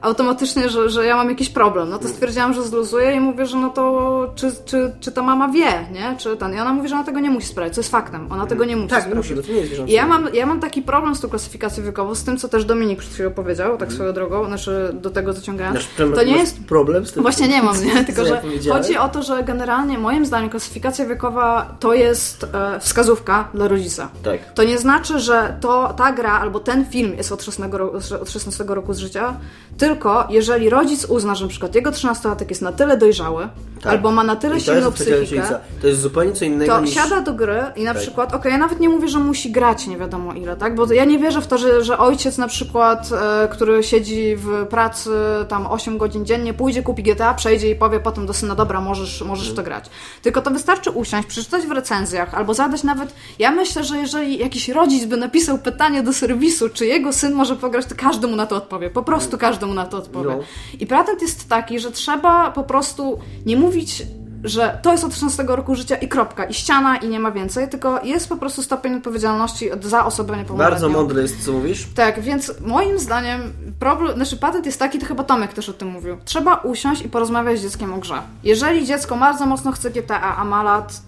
automatycznie, 0.00 0.68
że, 0.68 0.90
że 0.90 1.06
ja 1.06 1.16
mam 1.16 1.28
jakiś 1.28 1.48
problem. 1.48 1.90
No 1.90 1.98
to 1.98 2.08
stwierdziłam, 2.08 2.54
że 2.54 2.62
zluzuję 2.62 3.14
i 3.14 3.20
mówię, 3.20 3.46
że 3.46 3.56
no 3.56 3.70
to 3.70 4.32
czy, 4.34 4.52
czy, 4.64 4.92
czy 5.00 5.12
ta 5.12 5.22
mama 5.22 5.48
wie, 5.48 5.86
nie? 5.92 6.16
Czy 6.18 6.36
ten. 6.36 6.54
I 6.54 6.60
ona 6.60 6.72
mówi, 6.72 6.88
że 6.88 6.94
ona 6.94 7.04
tego 7.04 7.20
nie 7.20 7.30
musi 7.38 7.48
sprawdzić, 7.48 7.74
co 7.74 7.80
jest 7.80 7.90
faktem. 7.90 8.32
Ona 8.32 8.46
tego 8.46 8.64
nie 8.64 8.76
musi 8.76 8.88
Tak, 8.88 9.02
sprawdzić. 9.04 9.30
musi, 9.30 9.34
bo 9.42 9.46
to 9.46 9.52
nie 9.52 9.60
jest 9.60 9.88
ja 9.88 10.06
mam, 10.06 10.34
ja 10.34 10.46
mam 10.46 10.60
taki 10.60 10.82
problem 10.82 11.14
z 11.14 11.20
tą 11.20 11.28
klasyfikacją 11.28 11.84
wiekową, 11.84 12.14
z 12.14 12.24
tym, 12.24 12.36
co 12.38 12.48
też 12.48 12.64
Dominik 12.64 12.98
przed 12.98 13.12
chwilą 13.14 13.30
powiedział, 13.30 13.76
tak 13.76 13.92
swoją 13.92 14.12
drogą, 14.12 14.46
znaczy 14.46 14.90
do 14.94 15.10
tego 15.10 15.32
zaciągając. 15.32 15.78
Znaczy, 15.96 16.12
To 16.14 16.22
nie 16.22 16.32
masz 16.32 16.40
jest 16.40 16.64
problem 16.64 17.06
z 17.06 17.12
tym. 17.12 17.22
Właśnie 17.22 17.48
nie 17.48 17.62
mam, 17.62 17.84
nie? 17.84 18.04
Tylko, 18.08 18.24
że 18.26 18.42
chodzi 18.70 18.96
o 18.96 19.08
to, 19.08 19.22
że 19.22 19.44
generalnie 19.44 19.98
moim 19.98 20.26
zdaniem 20.26 20.50
klasyfikacja 20.50 21.06
wiekowa 21.06 21.76
to 21.80 21.94
jest 21.94 22.44
e, 22.54 22.80
wskazówka 22.80 23.48
dla 23.54 23.68
rodzica. 23.68 24.08
Tak. 24.22 24.52
To 24.54 24.64
nie 24.64 24.78
znaczy, 24.78 25.18
że 25.18 25.56
to, 25.60 25.94
ta 25.96 26.12
gra 26.12 26.32
albo 26.40 26.60
ten 26.60 26.86
film 26.86 27.14
jest 27.16 27.32
od 27.32 27.42
16, 27.42 27.78
roku, 27.78 27.96
od 28.22 28.30
16 28.30 28.64
roku 28.68 28.94
z 28.94 28.98
życia, 28.98 29.34
tylko 29.78 30.26
jeżeli 30.30 30.70
rodzic 30.70 31.04
uzna, 31.04 31.34
że 31.34 31.44
na 31.44 31.48
przykład 31.50 31.74
jego 31.74 31.90
13-latek 31.90 32.48
jest 32.48 32.62
na 32.62 32.72
tyle 32.72 32.96
dojrzały, 32.96 33.48
Tak. 33.82 33.92
albo 33.92 34.10
ma 34.10 34.24
na 34.24 34.36
tyle 34.36 34.60
silną 34.60 34.92
psychikę. 34.92 35.42
To 35.80 35.86
jest 35.88 36.00
zupełnie 36.00 36.32
co 36.32 36.44
innego 36.44 36.72
to 36.74 36.80
niż... 36.80 36.94
siada 36.94 37.20
do 37.28 37.34
gry 37.34 37.62
i 37.76 37.84
na 37.84 37.94
Tak. 37.94 38.02
przykład, 38.02 38.34
okej, 38.34 38.52
ja 38.52 38.58
nawet 38.58 38.80
nie 38.80 38.88
mówię, 38.88 39.08
że 39.08 39.18
musi 39.18 39.50
grać 39.52 39.86
nie 39.86 39.96
wiadomo 39.96 40.32
ile, 40.32 40.56
tak? 40.56 40.74
Bo 40.74 40.92
ja 40.92 41.04
nie 41.04 41.18
wierzę 41.18 41.40
w 41.40 41.46
to, 41.46 41.58
że, 41.58 41.84
że 41.84 41.98
ojciec 41.98 42.38
na 42.38 42.48
przykład, 42.48 43.10
e, 43.12 43.48
który 43.48 43.82
siedzi 43.82 44.36
w 44.36 44.66
pracy 44.66 45.10
tam 45.48 45.66
8 45.66 45.98
godzin 45.98 46.26
dziennie, 46.26 46.54
pójdzie, 46.54 46.82
kupi 46.82 47.02
GTA, 47.02 47.34
przejdzie 47.34 47.70
i 47.70 47.74
powie 47.74 48.00
potem 48.00 48.26
do 48.26 48.32
syna, 48.32 48.54
dobra, 48.54 48.80
możesz, 48.80 49.22
możesz 49.22 49.54
to 49.54 49.62
grać. 49.62 49.84
Tylko 50.22 50.42
to 50.42 50.50
wystarczy 50.50 50.90
usiąść, 50.90 51.28
przeczytać 51.28 51.66
w 51.66 51.70
recenzjach, 51.70 52.34
albo 52.34 52.54
zadać 52.54 52.84
nawet, 52.84 53.14
ja 53.38 53.50
myślę, 53.50 53.84
że 53.84 53.98
jeżeli 53.98 54.38
jakiś 54.38 54.68
rodzic 54.68 55.04
by 55.04 55.16
napisał 55.16 55.58
pytanie 55.58 56.02
do 56.02 56.12
serwisu, 56.12 56.68
czy 56.68 56.86
jego 56.86 57.12
syn 57.12 57.32
może 57.32 57.56
pograć, 57.56 57.86
to 57.86 57.94
każdy 57.98 58.26
mu 58.26 58.36
na 58.36 58.46
to 58.46 58.56
odpowie. 58.56 58.90
Po 58.90 59.02
prostu 59.02 59.38
każdy 59.38 59.66
mu 59.66 59.74
na 59.74 59.86
to 59.86 59.96
odpowie. 59.96 60.30
No. 60.30 60.40
I 60.80 60.86
patent 60.86 61.22
jest 61.22 61.48
taki, 61.48 61.78
że 61.78 61.90
trzeba 61.92 62.50
po 62.50 62.64
prostu 62.64 63.18
nie 63.46 63.56
mówić 63.56 64.02
że 64.44 64.78
to 64.82 64.92
jest 64.92 65.04
od 65.04 65.12
16 65.14 65.44
roku 65.48 65.74
życia 65.74 65.96
i 65.96 66.08
kropka, 66.08 66.44
i 66.44 66.54
ściana, 66.54 66.96
i 66.96 67.08
nie 67.08 67.20
ma 67.20 67.30
więcej, 67.30 67.68
tylko 67.68 68.04
jest 68.04 68.28
po 68.28 68.36
prostu 68.36 68.62
stopień 68.62 68.94
odpowiedzialności 68.94 69.70
za 69.80 70.04
osobę 70.04 70.36
niepełnoletnią. 70.36 70.70
Bardzo 70.70 70.88
mądre 70.88 71.22
jest, 71.22 71.44
co 71.44 71.52
mówisz. 71.52 71.86
Tak, 71.94 72.20
więc 72.20 72.52
moim 72.60 72.98
zdaniem 72.98 73.52
problem, 73.78 74.14
znaczy 74.14 74.36
patent 74.36 74.66
jest 74.66 74.78
taki, 74.78 74.98
to 74.98 75.06
chyba 75.06 75.24
Tomek 75.24 75.52
też 75.52 75.68
o 75.68 75.72
tym 75.72 75.88
mówił. 75.88 76.16
Trzeba 76.24 76.54
usiąść 76.56 77.02
i 77.02 77.08
porozmawiać 77.08 77.58
z 77.58 77.62
dzieckiem 77.62 77.94
o 77.94 77.98
grze. 77.98 78.22
Jeżeli 78.44 78.86
dziecko 78.86 79.16
bardzo 79.16 79.46
mocno 79.46 79.72
chce 79.72 79.90
GTA, 79.90 80.36
a 80.36 80.44
ma 80.44 80.62
lat 80.62 81.07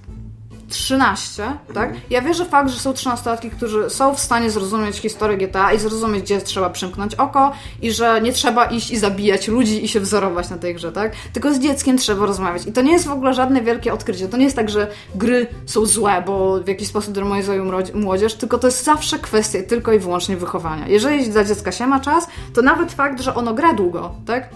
13, 0.70 1.42
tak? 1.74 1.92
Ja 2.10 2.22
wierzę 2.22 2.44
fakt, 2.44 2.70
że 2.70 2.78
są 2.78 2.92
13-latki, 2.92 3.50
którzy 3.50 3.90
są 3.90 4.14
w 4.14 4.20
stanie 4.20 4.50
zrozumieć 4.50 4.96
historię 4.96 5.36
GTA 5.36 5.72
i 5.72 5.78
zrozumieć, 5.78 6.22
gdzie 6.22 6.40
trzeba 6.40 6.70
przymknąć 6.70 7.14
oko 7.14 7.52
i 7.82 7.92
że 7.92 8.20
nie 8.20 8.32
trzeba 8.32 8.64
iść 8.64 8.90
i 8.90 8.98
zabijać 8.98 9.48
ludzi 9.48 9.84
i 9.84 9.88
się 9.88 10.00
wzorować 10.00 10.50
na 10.50 10.58
tej 10.58 10.74
grze, 10.74 10.92
tak? 10.92 11.12
Tylko 11.32 11.54
z 11.54 11.58
dzieckiem 11.58 11.98
trzeba 11.98 12.26
rozmawiać. 12.26 12.66
I 12.66 12.72
to 12.72 12.82
nie 12.82 12.92
jest 12.92 13.06
w 13.06 13.12
ogóle 13.12 13.34
żadne 13.34 13.62
wielkie 13.62 13.92
odkrycie. 13.92 14.28
To 14.28 14.36
nie 14.36 14.44
jest 14.44 14.56
tak, 14.56 14.70
że 14.70 14.90
gry 15.14 15.46
są 15.66 15.86
złe, 15.86 16.22
bo 16.26 16.60
w 16.60 16.68
jakiś 16.68 16.88
sposób 16.88 17.14
demonizują 17.14 17.70
młodzież, 17.94 18.34
tylko 18.34 18.58
to 18.58 18.66
jest 18.66 18.84
zawsze 18.84 19.18
kwestia 19.18 19.58
tylko 19.68 19.92
i 19.92 19.98
wyłącznie 19.98 20.36
wychowania. 20.36 20.88
Jeżeli 20.88 21.30
dla 21.30 21.44
dziecka 21.44 21.72
się 21.72 21.86
ma 21.86 22.00
czas, 22.00 22.28
to 22.54 22.62
nawet 22.62 22.92
fakt, 22.92 23.20
że 23.20 23.34
ono 23.34 23.54
gra 23.54 23.72
długo, 23.72 24.14
tak? 24.26 24.48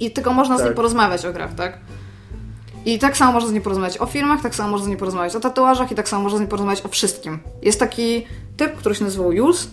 I 0.00 0.10
tylko 0.10 0.32
można 0.32 0.56
z 0.56 0.60
nim 0.60 0.68
Tak. 0.68 0.76
porozmawiać 0.76 1.26
o 1.26 1.32
grach, 1.32 1.54
tak? 1.54 1.78
I 2.86 2.98
tak 2.98 3.16
samo 3.16 3.32
można 3.32 3.48
z 3.48 3.52
nim 3.52 3.62
porozmawiać 3.62 3.98
o 3.98 4.06
filmach, 4.06 4.42
tak 4.42 4.54
samo 4.54 4.70
można 4.70 4.84
z 4.84 4.88
nim 4.88 4.98
porozmawiać 4.98 5.36
o 5.36 5.40
tatuażach 5.40 5.92
i 5.92 5.94
tak 5.94 6.08
samo 6.08 6.22
można 6.22 6.36
z 6.36 6.40
nim 6.40 6.48
porozmawiać 6.48 6.84
o 6.86 6.88
wszystkim. 6.88 7.38
Jest 7.62 7.80
taki 7.80 8.26
typ, 8.56 8.76
który 8.76 8.94
się 8.94 9.04
nazywał 9.04 9.32
Jules. 9.32 9.68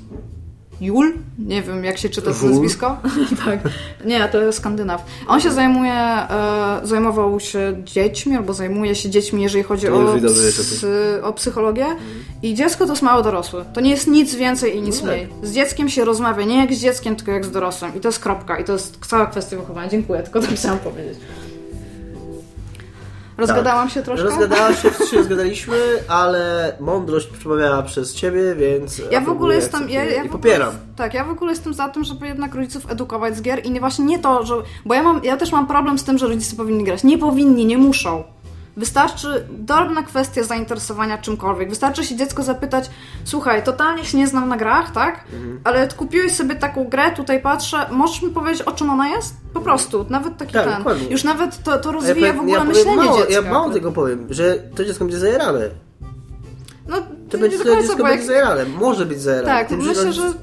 Jul? 0.82 1.14
Nie 1.40 1.62
wiem, 1.62 1.84
jak 1.84 1.98
się 1.98 2.10
czyta 2.10 2.32
to 2.34 2.48
nazwisko. 2.48 2.98
tak. 3.46 3.60
Nie, 4.06 4.28
to 4.28 4.42
jest 4.42 4.58
Skandynaw. 4.58 5.06
On 5.28 5.42
się 5.42 5.52
zajmuje, 5.52 5.94
e, 5.94 6.80
zajmował 6.84 7.40
się 7.40 7.74
dziećmi, 7.84 8.36
albo 8.36 8.54
zajmuje 8.54 8.96
się 8.96 9.10
dziećmi, 9.10 9.44
jeżeli 9.44 9.64
chodzi 9.64 9.90
o, 9.90 10.12
o 10.12 10.14
tym. 10.14 10.26
psy, 10.28 11.20
o 11.24 11.34
psychologię. 11.34 11.86
I 12.42 12.54
dziecko 12.54 12.86
to 12.86 12.92
jest 12.92 13.02
mało 13.02 13.22
dorosłe. 13.22 13.66
To 13.74 13.82
nie 13.82 13.90
jest 13.90 14.08
nic 14.08 14.36
więcej 14.36 14.78
i 14.78 14.82
nic 14.82 15.02
No 15.02 15.08
tak. 15.08 15.16
mniej. 15.16 15.28
Z 15.44 15.54
dzieckiem 15.54 15.90
się 15.90 16.06
rozmawia 16.06 16.46
nie 16.46 16.58
jak 16.58 16.74
z 16.74 16.80
dzieckiem, 16.80 17.16
tylko 17.16 17.32
jak 17.32 17.46
z 17.46 17.52
dorosłym. 17.52 17.96
I 17.96 18.00
to 18.00 18.08
jest 18.08 18.20
kropka. 18.20 18.60
I 18.60 18.64
to 18.64 18.74
jest 18.74 19.06
cała 19.06 19.26
kwestia 19.26 19.58
wychowania. 19.58 19.90
Dziękuję, 19.90 20.24
tylko 20.24 20.40
to 20.42 20.48
chciałam 20.56 20.80
powiedzieć. 20.80 21.18
Rozgadałam 23.38 23.90
się 23.90 24.04
troszkę? 24.04 24.26
Rozgadała 24.26 24.74
się, 24.74 24.92
wszyscy 24.92 25.08
się 25.08 25.18
rozgadaliśmy, 25.18 25.78
ale 26.08 26.74
mądrość 26.80 27.28
przemawiała 27.28 27.84
przez 27.84 28.14
ciebie, 28.14 28.56
więc. 28.56 29.02
Ja 29.12 29.22
w 29.22 29.30
ogóle 29.30 29.56
jestem. 29.56 29.90
Ja, 29.90 30.04
ja 30.04 30.10
i 30.12 30.16
w 30.16 30.18
ogóle, 30.18 30.30
popieram. 30.30 30.74
Tak, 30.96 31.14
ja 31.14 31.26
w 31.26 31.30
ogóle 31.30 31.52
jestem 31.52 31.74
za 31.74 31.90
tym, 31.90 32.04
żeby 32.04 32.28
jednak 32.28 32.56
rodziców 32.56 32.92
edukować 32.92 33.38
z 33.38 33.42
gier 33.42 33.66
i 33.66 33.72
nie 33.72 33.80
właśnie 33.80 34.06
nie 34.06 34.20
to, 34.20 34.46
że. 34.46 34.56
Bo 34.86 34.94
ja 34.94 35.04
mam. 35.04 35.24
Ja 35.24 35.38
też 35.38 35.52
mam 35.52 35.68
problem 35.68 36.00
z 36.00 36.04
tym, 36.04 36.18
że 36.18 36.28
rodzice 36.28 36.56
powinni 36.56 36.84
grać. 36.84 37.04
Nie 37.04 37.18
powinni, 37.18 37.66
nie 37.66 37.78
muszą. 37.78 38.24
Wystarczy 38.78 39.48
drobna 39.50 40.04
kwestia 40.04 40.44
zainteresowania 40.44 41.18
czymkolwiek. 41.18 41.70
Wystarczy 41.70 42.04
się 42.04 42.16
dziecko 42.16 42.44
zapytać, 42.44 42.90
słuchaj, 43.24 43.64
totalnie 43.64 44.06
się 44.06 44.18
nie 44.18 44.28
znam 44.28 44.50
na 44.50 44.58
grach, 44.58 44.92
tak? 44.92 45.24
Mhm. 45.34 45.60
Ale 45.64 45.88
kupiłeś 45.88 46.32
sobie 46.36 46.56
taką 46.56 46.84
grę, 46.88 47.12
tutaj 47.12 47.42
patrzę, 47.42 47.78
możesz 47.92 48.22
mi 48.22 48.30
powiedzieć, 48.30 48.62
o 48.62 48.72
czym 48.72 48.90
ona 48.90 49.10
jest? 49.10 49.36
Po 49.54 49.60
prostu, 49.62 50.06
nawet 50.10 50.38
taki 50.38 50.54
Tak, 50.54 50.66
ten. 50.66 50.78
dokładnie. 50.78 51.08
Już 51.08 51.24
nawet 51.24 51.64
to, 51.64 51.78
to 51.78 51.92
rozwija 51.92 52.34
w 52.34 52.40
ogóle 52.40 52.54
powiem 52.60 52.68
myślenie 52.68 52.98
mało, 52.98 53.18
dziecka. 53.18 53.34
Ja 53.34 53.42
mało 53.42 53.70
tego 53.70 53.92
powiem, 53.92 54.28
że 54.30 54.56
to 54.76 54.86
dziecko 54.86 55.06
będzie 55.06 55.20
zajarane. 55.20 55.70
No, 56.88 56.98
To 57.30 57.38
będzie 57.38 57.58
to 57.58 57.64
dziecko 57.82 57.98
bo 57.98 58.04
będzie 58.04 58.18
jak... 58.18 58.26
zajarane. 58.26 58.66
Może 58.66 59.06
być 59.06 59.22
zajarane. 59.22 59.54
Tak, 59.60 59.68
tym, 59.68 59.78
myślę, 59.78 60.04
rodzic, 60.04 60.22
że 60.22 60.34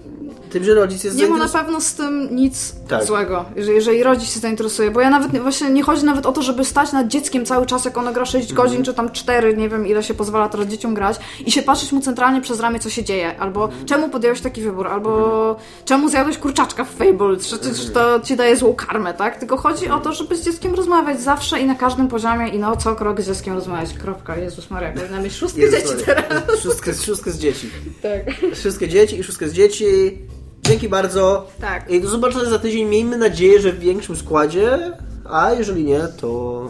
Tym, 0.54 0.64
że 0.64 0.74
rodzic 0.74 1.04
jest 1.04 1.16
Nie 1.16 1.26
ma 1.26 1.36
na 1.38 1.48
pewno 1.48 1.80
z 1.80 1.94
tym 1.94 2.36
nic 2.36 2.74
Tak. 2.88 3.04
złego, 3.04 3.44
jeżeli, 3.56 3.76
jeżeli 3.76 4.02
rodzic 4.02 4.30
się 4.34 4.40
zainteresuje, 4.40 4.90
bo 4.90 5.00
ja 5.00 5.10
nawet 5.10 5.32
nie- 5.32 5.40
właśnie 5.40 5.70
nie 5.70 5.82
chodzi 5.82 6.04
nawet 6.04 6.26
o 6.26 6.32
to, 6.32 6.42
żeby 6.42 6.64
stać 6.64 6.92
nad 6.92 7.08
dzieckiem 7.08 7.46
cały 7.46 7.66
czas, 7.66 7.84
jak 7.84 7.98
ono 7.98 8.12
gra 8.12 8.24
6 8.26 8.50
Mhm. 8.50 8.66
godzin, 8.68 8.84
czy 8.84 8.94
tam 8.94 9.10
4, 9.10 9.56
nie 9.56 9.68
wiem 9.68 9.86
ile 9.86 10.02
się 10.02 10.14
pozwala 10.14 10.48
teraz 10.48 10.66
dzieciom 10.66 10.94
grać 10.94 11.16
i 11.46 11.52
się 11.52 11.62
patrzeć 11.62 11.92
mu 11.92 12.00
centralnie 12.00 12.40
przez 12.40 12.60
ramię, 12.60 12.78
co 12.80 12.90
się 12.90 13.04
dzieje, 13.04 13.38
albo 13.40 13.64
Mhm. 13.64 13.86
czemu 13.86 14.08
podjąłeś 14.08 14.40
taki 14.40 14.62
wybór, 14.62 14.86
albo 14.88 15.56
czemu 15.84 16.08
zjadłeś 16.08 16.38
kurczaczka 16.38 16.84
w 16.84 16.90
Fable, 16.90 17.36
czy, 17.36 17.58
czy, 17.58 17.74
czy 17.74 17.90
to 17.90 18.20
ci 18.20 18.36
daje 18.36 18.56
złą 18.56 18.74
karmę, 18.74 19.14
tak? 19.14 19.38
Tylko 19.38 19.56
chodzi 19.56 19.88
o 19.88 20.00
to, 20.00 20.12
żeby 20.12 20.36
z 20.36 20.44
dzieckiem 20.44 20.74
rozmawiać 20.74 21.20
zawsze 21.20 21.60
i 21.60 21.64
na 21.66 21.74
każdym 21.74 22.08
poziomie 22.08 22.48
i 22.48 22.58
no 22.58 22.76
co 22.76 22.94
krok 22.94 23.20
z 23.20 23.26
dzieckiem 23.26 23.54
rozmawiać, 23.54 23.94
kropka, 23.94 24.36
Jezus 24.36 24.70
Maria, 24.70 24.92
powinna 24.92 25.20
mieć 25.20 25.32
szóstkę 25.32 25.60
Jezus 25.60 25.78
dzieci 25.80 25.94
Maria. 26.08 26.22
teraz. 26.22 26.60
Szóstkę, 26.62 26.94
szóstkę 26.94 27.30
z 27.30 27.38
dzieci. 27.38 27.70
Tak. 28.02 28.52
Wszystkie 28.54 28.88
dzieci 28.88 29.18
i 29.18 29.22
szóstkę 29.24 29.48
z 29.48 29.52
dzieci. 29.52 30.18
Dzięki 30.64 30.88
bardzo. 30.88 31.46
Tak. 31.60 31.90
I 31.90 32.00
do 32.00 32.08
zobaczenia 32.08 32.44
za 32.44 32.58
tydzień. 32.58 32.88
Miejmy 32.88 33.16
nadzieję, 33.16 33.60
że 33.60 33.72
w 33.72 33.78
większym 33.78 34.16
składzie. 34.16 34.92
A 35.30 35.52
jeżeli 35.52 35.84
nie, 35.84 36.00
to. 36.20 36.62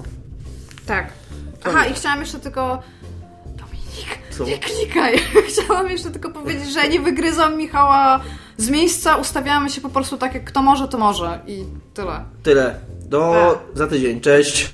Tak. 0.87 1.13
Aha, 1.65 1.87
i 1.87 1.95
chciałam 1.95 2.21
jeszcze 2.21 2.39
tylko. 2.39 2.83
Dominik, 3.47 4.19
Co? 4.31 4.45
nie 4.45 4.59
klikaj. 4.59 5.19
Chciałam 5.49 5.91
jeszcze 5.91 6.11
tylko 6.11 6.31
powiedzieć, 6.31 6.73
że 6.73 6.89
nie 6.89 7.01
wygryzam 7.01 7.57
Michała 7.57 8.21
z 8.57 8.71
miejsca, 8.71 9.17
ustawiamy 9.17 9.71
się 9.71 9.81
po 9.81 9.89
prostu 9.89 10.17
tak, 10.17 10.35
jak 10.35 10.45
kto 10.45 10.63
może, 10.63 10.89
to 10.89 10.99
może. 10.99 11.41
I 11.47 11.65
tyle. 11.95 12.25
Tyle. 12.43 12.81
Do 13.01 13.55
Tak. 13.69 13.79
za 13.79 13.87
tydzień. 13.87 14.21
Cześć. 14.21 14.71